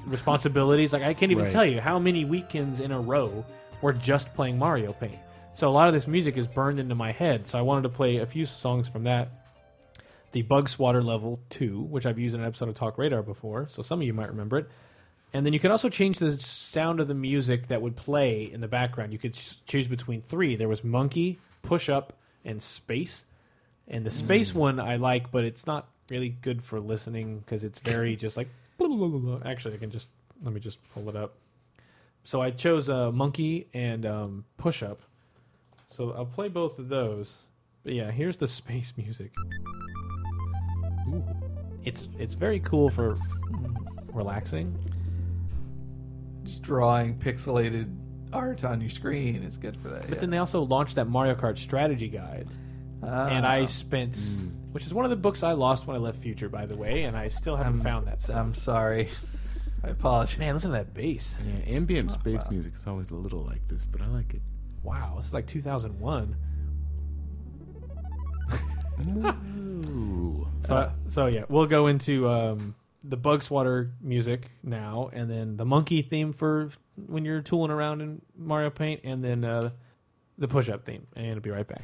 responsibilities. 0.06 0.92
like 0.92 1.02
I 1.02 1.14
can't 1.14 1.32
even 1.32 1.44
Right. 1.44 1.52
tell 1.52 1.64
you 1.64 1.80
how 1.80 1.98
many 1.98 2.24
weekends 2.24 2.80
in 2.80 2.92
a 2.92 3.00
row 3.00 3.44
were 3.82 3.92
just 3.92 4.32
playing 4.34 4.58
Mario 4.58 4.92
Paint. 4.92 5.18
So 5.54 5.68
a 5.68 5.70
lot 5.70 5.88
of 5.88 5.94
this 5.94 6.06
music 6.06 6.36
is 6.36 6.46
burned 6.46 6.78
into 6.78 6.94
my 6.94 7.12
head. 7.12 7.48
So 7.48 7.58
I 7.58 7.62
wanted 7.62 7.82
to 7.82 7.88
play 7.88 8.18
a 8.18 8.26
few 8.26 8.44
songs 8.44 8.88
from 8.88 9.04
that. 9.04 9.28
The 10.32 10.42
Bug 10.42 10.68
Swatter 10.68 11.02
level 11.02 11.40
two, 11.50 11.80
which 11.80 12.06
I've 12.06 12.18
used 12.18 12.34
in 12.34 12.42
an 12.42 12.46
episode 12.46 12.68
of 12.68 12.74
Talk 12.74 12.98
Radar 12.98 13.22
before, 13.22 13.66
so 13.66 13.82
some 13.82 14.00
of 14.00 14.06
you 14.06 14.12
might 14.14 14.28
remember 14.28 14.58
it. 14.58 14.68
And 15.32 15.44
then 15.44 15.52
you 15.52 15.60
could 15.60 15.70
also 15.70 15.88
change 15.88 16.18
the 16.18 16.38
sound 16.38 17.00
of 17.00 17.08
the 17.08 17.14
music 17.14 17.68
that 17.68 17.82
would 17.82 17.96
play 17.96 18.50
in 18.50 18.60
the 18.60 18.68
background. 18.68 19.12
You 19.12 19.18
could 19.18 19.36
choose 19.66 19.86
between 19.88 20.22
three. 20.22 20.56
There 20.56 20.68
was 20.68 20.84
Monkey, 20.84 21.38
Push 21.62 21.88
Up, 21.88 22.14
and 22.44 22.62
Space. 22.62 23.26
And 23.88 24.06
the 24.06 24.10
Space 24.10 24.50
hmm. 24.50 24.58
one 24.58 24.80
I 24.80 24.96
like, 24.96 25.30
but 25.30 25.44
it's 25.44 25.66
not 25.66 25.88
really 26.08 26.30
good 26.30 26.62
for 26.62 26.80
listening 26.80 27.40
because 27.40 27.64
it's 27.64 27.78
very 27.78 28.16
just 28.24 28.36
like. 28.36 28.48
Actually, 29.44 29.74
I 29.74 29.78
can 29.78 29.90
just 29.90 30.08
let 30.42 30.54
me 30.54 30.60
just 30.60 30.78
pull 30.94 31.08
it 31.08 31.16
up. 31.16 31.34
So 32.24 32.40
I 32.40 32.50
chose 32.50 32.88
uh, 32.88 33.10
Monkey 33.10 33.68
and 33.74 34.04
um, 34.06 34.44
Push 34.56 34.82
Up. 34.82 35.00
So 35.88 36.12
I'll 36.12 36.26
play 36.26 36.48
both 36.48 36.78
of 36.78 36.88
those. 36.88 37.36
But 37.84 37.94
yeah, 37.94 38.10
here's 38.10 38.36
the 38.36 38.46
space 38.60 38.92
music. 38.96 39.32
It's 41.84 42.08
it's 42.18 42.34
very 42.34 42.60
cool 42.60 42.90
for 42.90 43.16
relaxing. 44.12 44.76
Just 46.44 46.62
drawing 46.62 47.16
pixelated 47.18 47.94
art 48.32 48.64
on 48.64 48.80
your 48.80 48.90
screen 48.90 49.42
is 49.42 49.56
good 49.56 49.76
for 49.80 49.88
that. 49.88 50.02
But 50.02 50.10
yeah. 50.14 50.20
then 50.20 50.30
they 50.30 50.38
also 50.38 50.62
launched 50.62 50.96
that 50.96 51.06
Mario 51.08 51.34
Kart 51.34 51.56
strategy 51.56 52.08
guide, 52.08 52.46
and 53.02 53.46
I 53.46 53.62
Ah. 53.62 53.66
spent, 53.66 54.18
which 54.72 54.84
is 54.86 54.92
one 54.94 55.04
of 55.04 55.10
the 55.10 55.16
books 55.16 55.42
I 55.42 55.52
lost 55.52 55.86
when 55.86 55.96
I 55.96 56.00
left 56.00 56.20
Future, 56.20 56.48
by 56.48 56.66
the 56.66 56.76
way, 56.76 57.04
and 57.04 57.16
I 57.16 57.28
still 57.28 57.56
haven't 57.56 57.74
I'm- 57.74 57.82
found 57.84 58.06
that 58.06 58.20
stuff. 58.20 58.36
I'm 58.36 58.54
sorry. 58.54 59.08
I 59.84 59.88
apologize. 59.88 60.38
Man, 60.38 60.54
listen 60.54 60.70
to 60.72 60.76
that 60.78 60.92
bass! 60.92 61.38
Yeah, 61.46 61.74
ambient 61.74 62.10
space 62.10 62.42
music 62.50 62.74
is 62.74 62.86
always 62.86 63.10
a 63.10 63.14
little 63.14 63.44
like 63.44 63.66
this, 63.68 63.84
but 63.84 64.00
I 64.00 64.06
like 64.08 64.34
it. 64.34 64.42
Wow, 64.82 65.14
this 65.16 65.26
is 65.26 65.34
like 65.34 65.46
2001. 65.46 66.36
Ooh. 69.16 70.46
So, 70.60 70.74
Uh, 70.74 70.90
so 71.06 71.26
yeah, 71.26 71.44
we'll 71.48 71.66
go 71.66 71.86
into 71.86 72.28
um, 72.28 72.74
the 73.04 73.16
Bug 73.16 73.42
Swatter 73.44 73.92
music 74.02 74.50
now, 74.64 75.08
and 75.12 75.30
then 75.30 75.56
the 75.56 75.64
monkey 75.64 76.02
theme 76.02 76.32
for 76.32 76.70
when 77.06 77.24
you're 77.24 77.40
tooling 77.40 77.70
around 77.70 78.00
in 78.02 78.20
Mario 78.36 78.68
Paint, 78.70 79.02
and 79.04 79.22
then 79.24 79.44
uh, 79.44 79.70
the 80.36 80.48
push 80.48 80.68
up 80.68 80.84
theme, 80.84 81.06
and 81.14 81.34
I'll 81.34 81.40
be 81.40 81.50
right 81.50 81.66
back. 81.66 81.82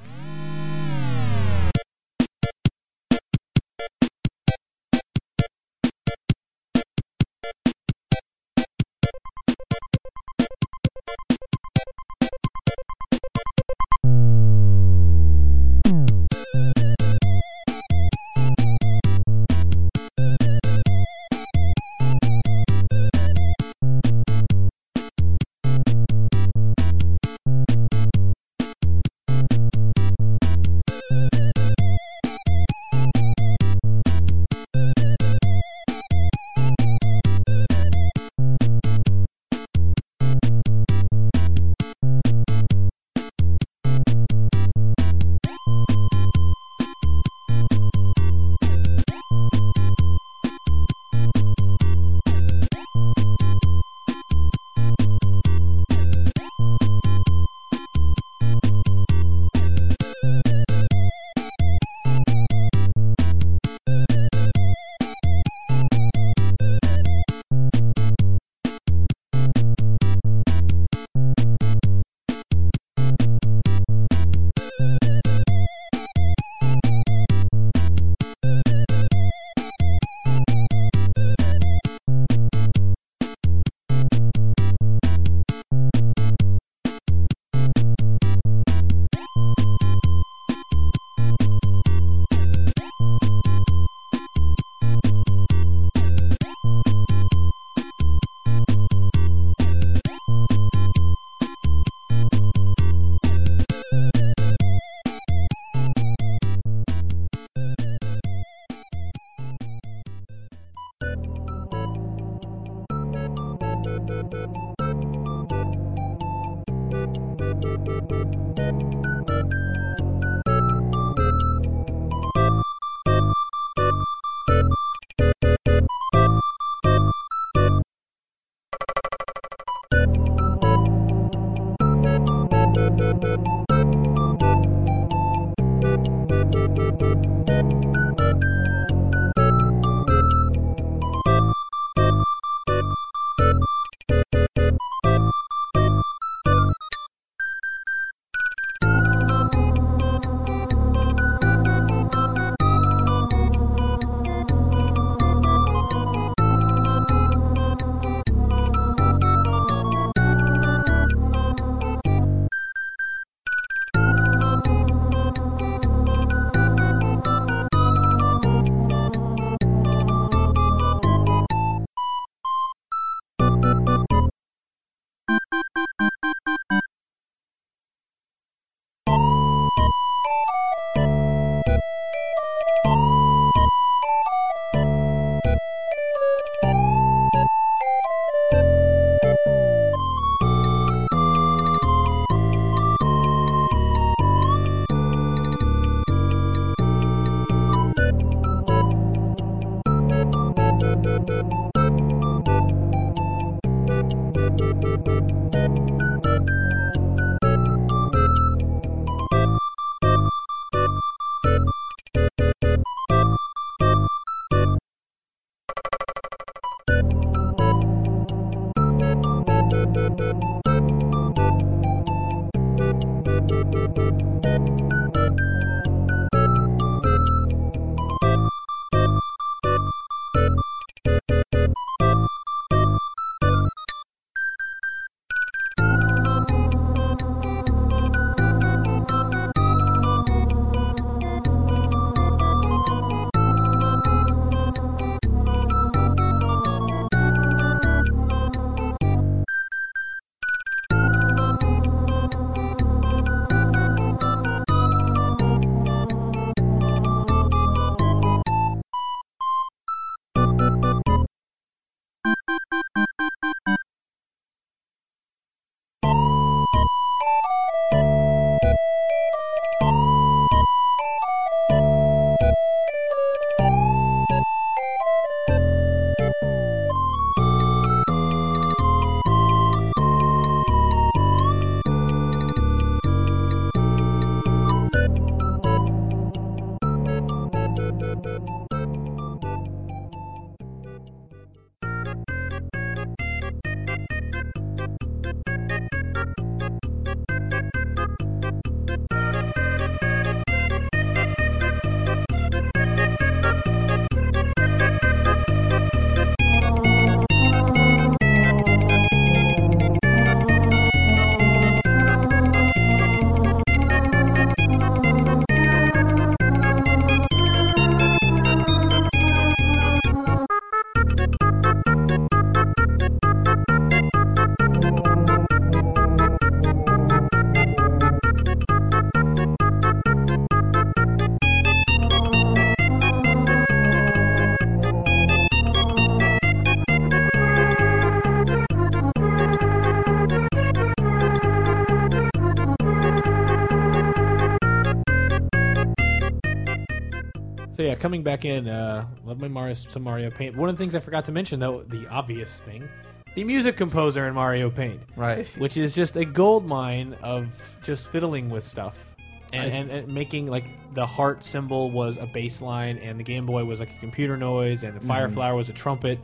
Coming 348.04 348.22
back 348.22 348.44
in, 348.44 348.68
uh, 348.68 349.06
love 349.24 349.40
my 349.40 349.48
Mario 349.48 349.72
some 349.72 350.02
Mario 350.02 350.30
Paint. 350.30 350.54
One 350.58 350.68
of 350.68 350.76
the 350.76 350.82
things 350.84 350.94
I 350.94 351.00
forgot 351.00 351.24
to 351.24 351.32
mention 351.32 351.58
though, 351.58 351.84
the 351.84 352.06
obvious 352.08 352.58
thing, 352.58 352.86
the 353.34 353.44
music 353.44 353.78
composer 353.78 354.28
in 354.28 354.34
Mario 354.34 354.68
Paint, 354.68 355.00
Right. 355.16 355.46
which 355.56 355.78
is 355.78 355.94
just 355.94 356.14
a 356.16 356.24
gold 356.26 356.66
mine 356.66 357.16
of 357.22 357.46
just 357.82 358.06
fiddling 358.08 358.50
with 358.50 358.62
stuff. 358.62 359.16
And, 359.54 359.72
and, 359.72 359.90
and 359.90 360.08
making 360.12 360.48
like 360.48 360.64
the 360.92 361.06
heart 361.06 361.44
symbol 361.44 361.90
was 361.90 362.18
a 362.18 362.26
bass 362.26 362.60
line, 362.60 362.98
and 362.98 363.18
the 363.18 363.24
Game 363.24 363.46
Boy 363.46 363.64
was 363.64 363.80
like 363.80 363.88
a 363.96 363.98
computer 364.00 364.36
noise, 364.36 364.82
and 364.82 365.00
the 365.00 365.06
Fire 365.06 365.30
Flower 365.30 365.54
was 365.54 365.70
a 365.70 365.72
trumpet, 365.72 366.18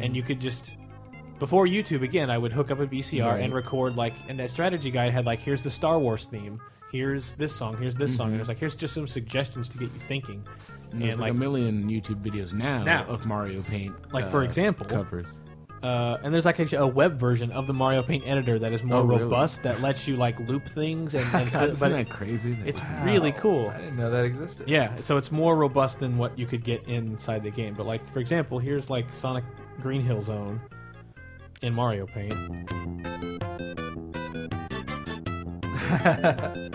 and 0.00 0.14
you 0.14 0.22
could 0.22 0.38
just 0.38 0.74
before 1.40 1.66
YouTube 1.66 2.02
again, 2.02 2.30
I 2.30 2.38
would 2.38 2.52
hook 2.52 2.70
up 2.70 2.78
a 2.78 2.86
VCR 2.86 3.26
Right. 3.32 3.42
and 3.42 3.52
record 3.52 3.96
like, 3.96 4.14
and 4.28 4.38
that 4.38 4.50
strategy 4.50 4.92
guide 4.92 5.12
had 5.12 5.24
like, 5.26 5.40
here's 5.40 5.62
the 5.62 5.70
Star 5.70 5.98
Wars 5.98 6.26
theme, 6.26 6.60
here's 6.94 7.32
this 7.32 7.52
song, 7.52 7.76
here's 7.76 7.96
this 7.96 8.16
song, 8.16 8.28
and 8.28 8.36
it 8.36 8.38
was 8.38 8.46
like, 8.48 8.58
here's 8.60 8.76
just 8.76 8.94
some 8.94 9.08
suggestions 9.08 9.68
to 9.68 9.78
get 9.78 9.92
you 9.92 9.98
thinking, 9.98 10.46
And 10.92 11.00
there's 11.00 11.14
and 11.14 11.20
like, 11.22 11.30
like, 11.30 11.36
a 11.36 11.40
million 11.40 11.88
YouTube 11.90 12.22
videos 12.22 12.52
now, 12.52 12.84
Now. 12.84 13.04
of 13.06 13.26
Mario 13.26 13.62
Paint. 13.62 14.12
Like, 14.12 14.30
for 14.30 14.42
uh, 14.42 14.44
example, 14.44 14.86
covers. 14.86 15.26
uh, 15.82 16.18
and 16.22 16.32
there's 16.32 16.44
like 16.44 16.60
actually 16.60 16.78
a 16.78 16.86
web 16.86 17.18
version 17.18 17.50
of 17.50 17.66
the 17.66 17.74
Mario 17.74 18.00
Paint 18.04 18.24
editor 18.28 18.60
that 18.60 18.72
is 18.72 18.84
more 18.84 18.98
Oh, 18.98 19.02
really? 19.02 19.24
robust 19.24 19.64
that 19.64 19.80
lets 19.80 20.06
you 20.06 20.14
like 20.14 20.38
loop 20.48 20.66
things 20.68 21.14
and, 21.16 21.26
and 21.34 21.50
fit, 21.52 21.70
Isn't 21.70 21.90
that 21.92 22.08
crazy? 22.08 22.52
That 22.54 22.68
it's 22.68 22.80
really 23.02 23.32
cool. 23.32 23.70
I 23.70 23.78
didn't 23.78 23.96
know 23.96 24.10
that 24.12 24.24
existed. 24.24 24.70
Yeah, 24.70 24.94
so 25.02 25.16
it's 25.16 25.32
more 25.32 25.56
robust 25.56 25.98
than 25.98 26.16
what 26.16 26.38
you 26.38 26.46
could 26.46 26.62
get 26.62 26.86
inside 26.86 27.42
the 27.42 27.50
game. 27.50 27.74
But 27.74 27.86
like 27.86 28.08
for 28.12 28.20
example, 28.20 28.60
here's 28.60 28.88
like 28.88 29.06
Sonic 29.12 29.42
Green 29.82 30.00
Hill 30.00 30.22
Zone 30.22 30.60
in 31.60 31.74
Mario 31.74 32.06
Paint. 32.06 32.34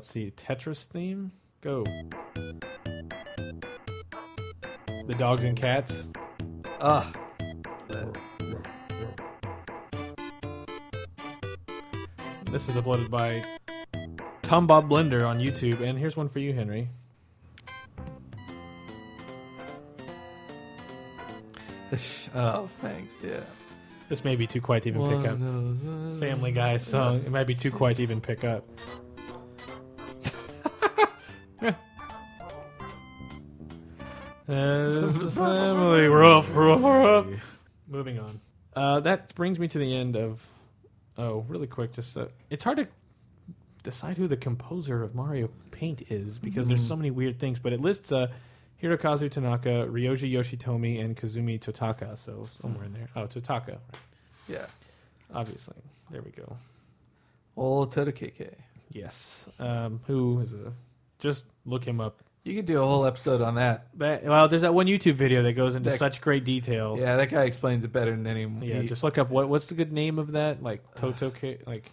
let's 0.00 0.08
see, 0.08 0.32
Tetris 0.34 0.84
theme. 0.84 1.30
Go. 1.60 1.84
The 5.06 5.14
dogs 5.18 5.44
and 5.44 5.54
cats. 5.54 6.08
Ah, 6.80 7.12
This 12.50 12.70
is 12.70 12.76
uploaded 12.76 13.10
by 13.10 13.44
Tom 14.40 14.66
Bob 14.66 14.88
Blender 14.88 15.28
on 15.28 15.38
YouTube, 15.38 15.82
and 15.82 15.98
here's 15.98 16.16
one 16.16 16.30
for 16.30 16.38
you, 16.38 16.54
Henry. 16.54 16.88
oh, 22.34 22.70
thanks. 22.80 23.20
Yeah. 23.22 23.40
This 24.10 24.24
may 24.24 24.34
be 24.34 24.48
too 24.48 24.60
quiet 24.60 24.82
to 24.82 24.88
even 24.88 25.02
pick 25.02 25.30
up. 25.30 25.38
Family 26.18 26.50
Guy 26.50 26.78
song. 26.78 27.18
It 27.24 27.30
might 27.30 27.46
be 27.46 27.54
too 27.54 27.70
quiet 27.70 27.98
to 27.98 28.02
even 28.02 28.20
pick 28.20 28.42
up. 28.42 28.64
As 34.50 35.22
a 35.22 35.30
family, 35.30 36.06
rough, 36.08 36.50
rough, 36.54 36.82
rough. 36.82 37.26
Moving 37.86 38.18
on. 38.18 38.40
Uh, 38.74 39.00
that 39.00 39.32
brings 39.36 39.58
me 39.58 39.68
to 39.68 39.78
the 39.78 39.96
end 39.96 40.16
of. 40.16 40.44
Oh, 41.16 41.44
really 41.48 41.66
quick, 41.66 41.92
just 41.92 42.16
uh, 42.16 42.26
it's 42.48 42.64
hard 42.64 42.78
to 42.78 42.88
decide 43.82 44.16
who 44.16 44.26
the 44.26 44.36
composer 44.36 45.02
of 45.02 45.14
Mario 45.14 45.50
Paint 45.70 46.02
is 46.10 46.38
because 46.38 46.68
there's 46.68 46.86
so 46.86 46.96
many 46.96 47.10
weird 47.10 47.38
things. 47.38 47.58
But 47.58 47.72
it 47.72 47.80
lists 47.80 48.10
uh, 48.10 48.28
Hirokazu 48.82 49.30
Tanaka, 49.30 49.86
Ryoji 49.88 50.32
Yoshitomi, 50.32 51.02
and 51.04 51.16
Kazumi 51.16 51.60
Totaka. 51.60 52.16
So 52.16 52.46
somewhere 52.46 52.86
in 52.86 52.92
there. 52.92 53.08
Oh, 53.14 53.26
Totaka. 53.26 53.78
Yeah. 54.48 54.66
Obviously, 55.32 55.76
there 56.10 56.22
we 56.22 56.32
go. 56.32 56.56
Old 57.56 57.94
KK. 57.94 58.54
Yes. 58.90 59.48
Um, 59.60 60.00
who 60.06 60.40
is 60.40 60.52
a? 60.52 60.72
Just 61.18 61.44
look 61.64 61.84
him 61.84 62.00
up. 62.00 62.22
You 62.42 62.56
could 62.56 62.64
do 62.66 62.82
a 62.82 62.86
whole 62.86 63.04
episode 63.04 63.42
on 63.42 63.56
that. 63.56 63.88
That 63.98 64.24
well, 64.24 64.48
there's 64.48 64.62
that 64.62 64.72
one 64.72 64.86
YouTube 64.86 65.16
video 65.16 65.42
that 65.42 65.52
goes 65.52 65.74
into 65.74 65.90
That- 65.90 65.98
such 65.98 66.20
great 66.20 66.44
detail. 66.44 66.96
Yeah, 66.98 67.16
that 67.16 67.30
guy 67.30 67.44
explains 67.44 67.84
it 67.84 67.92
better 67.92 68.12
than 68.12 68.26
anyone. 68.26 68.62
Yeah, 68.62 68.82
just 68.82 69.04
look 69.04 69.18
up 69.18 69.28
what 69.30 69.48
what's 69.48 69.66
the 69.66 69.74
good 69.74 69.92
name 69.92 70.18
of 70.18 70.32
that? 70.32 70.62
Like 70.62 70.94
Toto 70.94 71.30
K, 71.30 71.58
like 71.66 71.92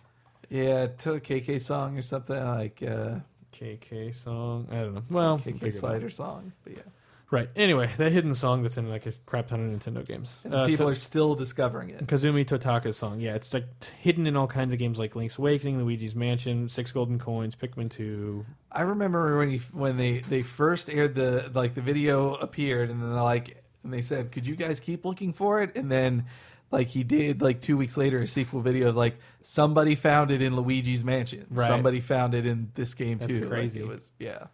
yeah, 0.50 0.88
Toto 0.88 1.20
KK 1.20 1.60
song 1.62 1.98
or 1.98 2.02
something 2.02 2.38
like 2.42 2.82
uh, 2.82 3.20
KK 3.52 4.16
song. 4.16 4.68
I 4.72 4.76
don't 4.76 4.94
know. 4.96 5.04
Well, 5.10 5.38
figure 5.38 5.60
KK 5.60 5.64
it 5.68 5.76
out. 5.76 5.80
Slider 5.80 6.10
song. 6.10 6.54
But 6.64 6.74
yeah, 6.78 6.84
Right. 7.30 7.50
Anyway, 7.58 7.92
that 7.98 8.14
hidden 8.14 8.34
song 8.36 8.62
that's 8.64 8.78
in 8.78 8.90
like 8.90 9.06
a 9.06 9.12
crap 9.26 9.48
ton 9.50 9.74
of 9.74 9.80
Nintendo 9.82 10.06
games. 10.06 10.38
and 10.46 10.54
Uh, 10.54 10.66
people 10.66 10.86
To- 10.86 10.92
are 10.92 10.96
still 10.96 11.36
discovering 11.36 11.90
it. 11.90 12.08
Kazumi 12.08 12.46
Totaka's 12.46 12.96
song. 12.96 13.20
Yeah, 13.20 13.36
it's 13.36 13.54
like 13.54 13.66
hidden 14.00 14.26
in 14.28 14.38
all 14.38 14.48
kinds 14.48 14.72
of 14.72 14.80
games 14.80 14.98
like 14.98 15.14
Link's 15.14 15.38
Awakening, 15.38 15.78
Luigi's 15.84 16.16
Mansion, 16.16 16.70
Six 16.70 16.94
Golden 16.94 17.20
Coins, 17.20 17.54
Pikmin 17.54 17.90
2. 17.90 18.46
I 18.72 18.82
remember 18.84 19.38
when 19.40 19.50
he 19.50 19.58
when 19.74 19.98
they 19.98 20.20
they 20.20 20.42
first 20.42 20.90
aired 20.90 21.16
the 21.16 21.52
like 21.54 21.74
the 21.76 21.82
video 21.82 22.36
appeared 22.36 22.90
and 22.90 23.02
then 23.02 23.12
they're 23.14 23.22
like 23.22 23.62
and 23.84 23.92
they 23.94 24.02
said, 24.02 24.32
"Could 24.32 24.48
you 24.48 24.56
guys 24.56 24.80
keep 24.80 25.04
looking 25.04 25.34
for 25.34 25.62
it?" 25.62 25.76
And 25.76 25.92
then 25.92 26.26
like 26.72 26.88
he 26.88 27.04
did 27.04 27.42
like 27.42 27.60
two 27.62 27.76
weeks 27.76 27.98
later 27.98 28.22
a 28.22 28.28
sequel 28.28 28.62
video 28.62 28.88
of 28.90 28.96
like 28.96 29.18
somebody 29.42 29.96
found 29.96 30.32
it 30.32 30.42
in 30.42 30.56
Luigi's 30.56 31.04
Mansion, 31.04 31.46
Right. 31.50 31.68
somebody 31.68 32.00
found 32.00 32.34
it 32.34 32.46
in 32.46 32.72
this 32.76 32.94
game 32.94 33.18
That's 33.18 33.34
too. 33.36 33.42
Like, 33.42 33.50
crazy. 33.50 33.80
it 33.82 33.88
was 33.88 34.12
yeah. 34.18 34.48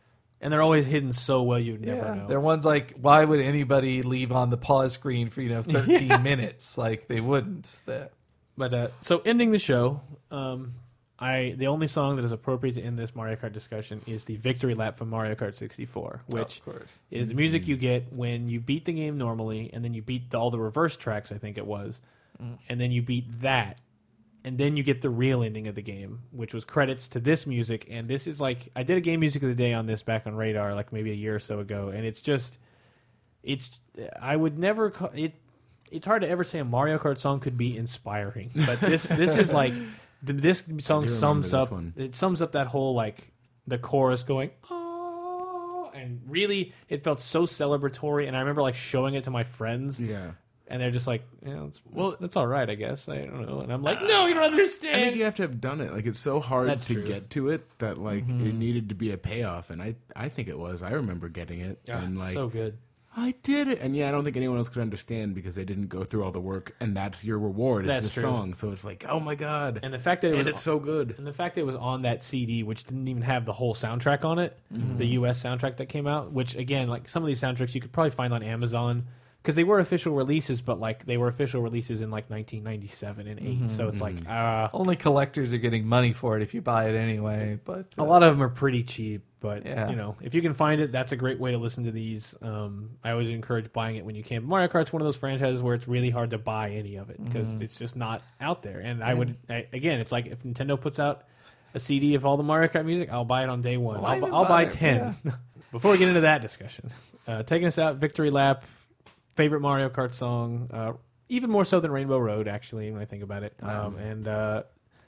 And 0.43 0.51
they're 0.51 0.61
always 0.61 0.85
hidden 0.85 1.13
so 1.13 1.41
well 1.41 1.57
you'd 1.57 1.81
never 1.81 2.05
yeah, 2.05 2.13
know. 2.13 2.27
they're 2.27 2.39
ones 2.39 2.65
like, 2.65 2.93
why 2.99 3.23
would 3.23 3.39
anybody 3.39 4.01
leave 4.03 4.33
on 4.33 4.49
the 4.49 4.57
pause 4.57 4.93
screen 4.93 5.29
for 5.29 5.41
you 5.41 5.49
know 5.49 5.61
13 5.63 6.21
minutes? 6.21 6.77
Like 6.77 7.07
they 7.07 7.21
wouldn't. 7.21 7.71
That 7.85 8.11
But 8.57 8.73
uh, 8.73 8.87
so 8.99 9.21
ending 9.25 9.51
the 9.51 9.59
show, 9.59 10.01
um, 10.31 10.73
I 11.17 11.55
the 11.57 11.67
only 11.67 11.87
song 11.87 12.17
that 12.17 12.25
is 12.25 12.33
appropriate 12.33 12.73
to 12.73 12.81
end 12.81 12.99
this 12.99 13.15
Mario 13.15 13.37
Kart 13.37 13.53
discussion 13.53 14.01
is 14.05 14.25
the 14.25 14.35
victory 14.35 14.73
lap 14.73 14.97
from 14.97 15.09
Mario 15.09 15.35
Kart 15.35 15.55
64, 15.55 16.23
which 16.27 16.59
of 16.59 16.65
course. 16.65 16.99
is 17.09 17.29
the 17.29 17.35
music 17.35 17.65
you 17.67 17.77
get 17.77 18.11
when 18.11 18.49
you 18.49 18.59
beat 18.59 18.83
the 18.83 18.91
game 18.93 19.17
normally, 19.17 19.69
and 19.71 19.83
then 19.83 19.93
you 19.93 20.01
beat 20.01 20.29
the, 20.31 20.37
all 20.37 20.51
the 20.51 20.59
reverse 20.59 20.97
tracks. 20.97 21.31
I 21.31 21.37
think 21.37 21.57
it 21.57 21.65
was, 21.65 22.01
and 22.67 22.81
then 22.81 22.91
you 22.91 23.01
beat 23.01 23.41
that, 23.41 23.79
and 24.45 24.57
then 24.57 24.75
you 24.77 24.83
get 24.83 25.01
the 25.01 25.09
real 25.09 25.41
ending 25.43 25.67
of 25.67 25.75
the 25.75 25.81
game, 25.81 26.19
which 26.31 26.53
was 26.53 26.65
credits 26.65 27.07
to 27.09 27.19
this 27.19 27.47
music. 27.47 27.87
And 27.89 28.07
this 28.07 28.27
is 28.27 28.41
like 28.41 28.69
I 28.75 28.83
did 28.83 28.97
a 28.97 29.01
game 29.01 29.19
music 29.21 29.41
of 29.43 29.49
the 29.49 29.55
day 29.55 29.73
on 29.73 29.85
this 29.85 30.03
back 30.03 30.27
on 30.27 30.35
Radar, 30.35 30.75
like 30.75 30.91
maybe 30.91 31.11
a 31.11 31.15
year 31.15 31.35
or 31.35 31.39
so 31.39 31.59
ago, 31.59 31.89
and 31.89 32.05
it's 32.05 32.21
just, 32.21 32.57
it's 33.43 33.71
I 34.21 34.35
would 34.35 34.57
never 34.59 34.89
call 34.91 35.11
it. 35.13 35.33
It's 35.91 36.07
hard 36.07 36.23
to 36.23 36.29
ever 36.29 36.43
say 36.43 36.59
a 36.59 36.65
Mario 36.65 36.97
Kart 36.97 37.19
song 37.19 37.39
could 37.39 37.57
be 37.57 37.77
inspiring, 37.77 38.49
but 38.65 38.79
this 38.81 39.03
this 39.03 39.35
is 39.35 39.53
like 39.61 39.73
th- 39.73 40.41
this 40.41 40.63
song 40.79 41.07
sums 41.07 41.53
up 41.53 41.71
one. 41.71 41.93
it 41.95 42.15
sums 42.15 42.41
up 42.41 42.53
that 42.53 42.67
whole 42.67 42.93
like 42.95 43.17
the 43.67 43.77
chorus 43.77 44.23
going 44.23 44.49
oh 44.71 45.89
and 45.93 46.19
really 46.27 46.73
it 46.89 47.03
felt 47.03 47.19
so 47.21 47.43
celebratory 47.45 48.27
and 48.27 48.35
i 48.35 48.39
remember 48.39 48.61
like 48.61 48.75
showing 48.75 49.13
it 49.13 49.23
to 49.23 49.31
my 49.31 49.43
friends 49.43 49.99
Yeah. 50.01 50.31
And 50.67 50.81
they're 50.81 50.91
just 50.91 51.07
like 51.07 51.23
yeah 51.45 51.65
it's, 51.65 51.81
well 51.91 52.15
that's 52.19 52.35
all 52.35 52.47
right 52.47 52.69
i 52.69 52.75
guess 52.75 53.09
i 53.09 53.17
don't 53.17 53.45
know 53.47 53.59
and 53.59 53.71
i'm 53.73 53.83
like 53.83 54.01
no 54.01 54.25
you 54.27 54.33
don't 54.33 54.43
understand. 54.43 54.95
I 54.95 54.99
think 55.03 55.15
you 55.17 55.23
have 55.25 55.35
to 55.35 55.41
have 55.43 55.59
done 55.59 55.81
it. 55.81 55.91
Like 55.91 56.05
it's 56.05 56.19
so 56.19 56.39
hard 56.39 56.69
That's 56.69 56.85
to 56.85 56.93
true. 56.95 57.03
get 57.07 57.29
to 57.31 57.49
it 57.49 57.67
that 57.79 57.97
like 57.97 58.25
Mm-hmm. 58.27 58.47
it 58.47 58.55
needed 58.55 58.89
to 58.89 58.95
be 58.95 59.11
a 59.11 59.17
payoff, 59.17 59.69
and 59.69 59.81
I 59.81 59.95
I 60.15 60.29
think 60.29 60.47
it 60.47 60.57
was. 60.57 60.81
I 60.83 60.91
remember 60.91 61.27
getting 61.29 61.59
it, 61.59 61.79
Yeah, 61.85 61.99
and 62.01 62.13
it's 62.13 62.19
like 62.21 62.33
so 62.33 62.47
good 62.47 62.77
I 63.15 63.35
did 63.43 63.67
it, 63.67 63.79
and 63.79 63.95
yeah, 63.95 64.07
I 64.07 64.11
don't 64.11 64.23
think 64.23 64.37
anyone 64.37 64.57
else 64.57 64.69
could 64.69 64.81
understand 64.81 65.35
because 65.35 65.53
they 65.53 65.65
didn't 65.65 65.87
go 65.87 66.03
through 66.03 66.23
all 66.23 66.31
the 66.31 66.39
work, 66.41 66.75
and 66.79 66.97
that's 66.97 67.23
your 67.23 67.37
reward. 67.37 67.85
It's 67.85 67.93
That's 67.93 68.15
the 68.15 68.21
true. 68.21 68.29
song, 68.29 68.53
so 68.55 68.71
it's 68.71 68.83
like, 68.83 69.05
oh 69.07 69.19
my 69.19 69.35
god, 69.35 69.81
and 69.83 69.93
the 69.93 69.99
fact 69.99 70.21
that 70.21 70.29
it 70.29 70.31
and 70.31 70.37
was 70.39 70.47
it's 70.47 70.61
so 70.63 70.79
good. 70.79 71.13
and 71.19 71.27
the 71.27 71.33
fact 71.33 71.53
that 71.55 71.61
it 71.61 71.65
was 71.65 71.75
on 71.75 72.01
that 72.03 72.23
cd 72.23 72.63
which 72.63 72.85
didn't 72.85 73.07
even 73.07 73.21
have 73.21 73.45
the 73.45 73.53
whole 73.53 73.75
soundtrack 73.75 74.23
on 74.25 74.39
it 74.39 74.57
Mm-hmm. 74.73 74.97
the 74.97 75.05
us 75.07 75.43
soundtrack 75.43 75.77
that 75.77 75.87
came 75.89 76.07
out 76.07 76.31
which 76.31 76.55
again 76.55 76.87
like 76.87 77.07
some 77.09 77.21
of 77.21 77.27
these 77.27 77.39
soundtracks 77.41 77.75
you 77.75 77.81
could 77.81 77.91
probably 77.91 78.09
find 78.11 78.33
on 78.33 78.41
amazon 78.41 79.05
because 79.43 79.55
they 79.55 79.65
were 79.65 79.79
official 79.79 80.13
releases 80.15 80.61
but 80.61 80.79
like 80.79 81.05
they 81.05 81.17
were 81.17 81.27
official 81.27 81.61
releases 81.61 82.01
in 82.01 82.09
like 82.09 82.29
1997 82.29 83.27
and 83.27 83.39
8 83.39 83.45
Mm-hmm. 83.45 83.67
so 83.67 83.89
it's 83.89 83.99
like 84.01 84.15
uh 84.27 84.69
Only 84.73 84.95
collectors 84.95 85.51
are 85.53 85.57
getting 85.57 85.85
money 85.85 86.13
for 86.13 86.37
it 86.37 86.41
if 86.43 86.53
you 86.53 86.61
buy 86.61 86.87
it 86.89 86.95
anyway. 86.95 87.59
But 87.63 87.87
A 87.97 88.03
lot 88.03 88.23
of 88.23 88.33
them 88.33 88.41
are 88.41 88.49
pretty 88.49 88.83
cheap, 88.83 89.23
but 89.41 89.65
Yeah. 89.65 89.89
you 89.89 89.95
know, 89.97 90.15
if 90.21 90.33
you 90.33 90.41
can 90.41 90.53
find 90.53 90.79
it, 90.81 90.91
that's 90.93 91.11
a 91.11 91.17
great 91.17 91.39
way 91.39 91.51
to 91.51 91.57
listen 91.57 91.83
to 91.83 91.91
these. 91.91 92.33
Um, 92.41 92.91
I 93.03 93.11
always 93.11 93.27
encourage 93.29 93.71
buying 93.73 93.97
it 93.97 94.05
when 94.05 94.15
you 94.15 94.23
can. 94.23 94.43
Mario 94.45 94.67
Kart's 94.69 94.93
one 94.93 95.01
of 95.01 95.05
those 95.05 95.17
franchises 95.17 95.61
where 95.61 95.75
it's 95.75 95.87
really 95.87 96.09
hard 96.09 96.29
to 96.31 96.37
buy 96.37 96.71
any 96.71 96.95
of 96.95 97.09
it 97.09 97.21
because 97.23 97.49
Mm-hmm. 97.49 97.63
it's 97.63 97.77
just 97.77 97.95
not 97.97 98.21
out 98.39 98.63
there. 98.63 98.79
And 98.79 99.03
I 99.03 99.13
would, 99.13 99.35
I, 99.49 99.67
again, 99.73 99.99
it's 99.99 100.11
like 100.13 100.27
if 100.27 100.41
Nintendo 100.43 100.79
puts 100.79 100.99
out 100.99 101.23
a 101.73 101.79
CD 101.79 102.15
of 102.15 102.25
all 102.25 102.37
the 102.37 102.43
Mario 102.43 102.69
Kart 102.69 102.85
music, 102.85 103.09
I'll 103.11 103.25
buy 103.25 103.43
it 103.43 103.49
on 103.49 103.61
day 103.61 103.75
one. 103.77 103.99
Why 104.01 104.15
I'll, 104.17 104.35
I'll 104.35 104.45
buy 104.45 104.63
bother? 104.65 104.75
ten. 104.77 105.15
Before 105.71 105.91
we 105.91 105.97
get 105.97 106.07
into 106.07 106.21
that 106.21 106.41
discussion, 106.41 106.91
uh, 107.27 107.41
taking 107.43 107.67
us 107.67 107.79
out, 107.79 107.95
Victory 107.97 108.29
Lap, 108.29 108.63
favorite 109.35 109.61
Mario 109.61 109.89
Kart 109.89 110.13
song, 110.13 110.69
uh, 110.73 110.93
even 111.29 111.49
more 111.49 111.65
so 111.65 111.79
than 111.79 111.91
Rainbow 111.91 112.19
Road, 112.19 112.47
actually, 112.47 112.91
when 112.91 113.01
I 113.01 113.05
think 113.05 113.23
about 113.23 113.43
it. 113.43 113.53
Um, 113.61 113.97
and 113.97 114.27
uh, 114.27 114.63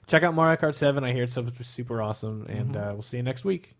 check 0.07 0.23
out 0.23 0.33
Mario 0.33 0.57
Kart 0.57 0.75
7. 0.75 1.03
I 1.03 1.13
hear 1.13 1.23
it's 1.23 1.33
super, 1.33 1.63
super 1.63 2.01
awesome. 2.01 2.45
And 2.47 2.73
Mm-hmm. 2.75 2.89
uh, 2.89 2.93
we'll 2.93 3.01
see 3.03 3.17
you 3.17 3.23
next 3.23 3.43
week. 3.45 3.75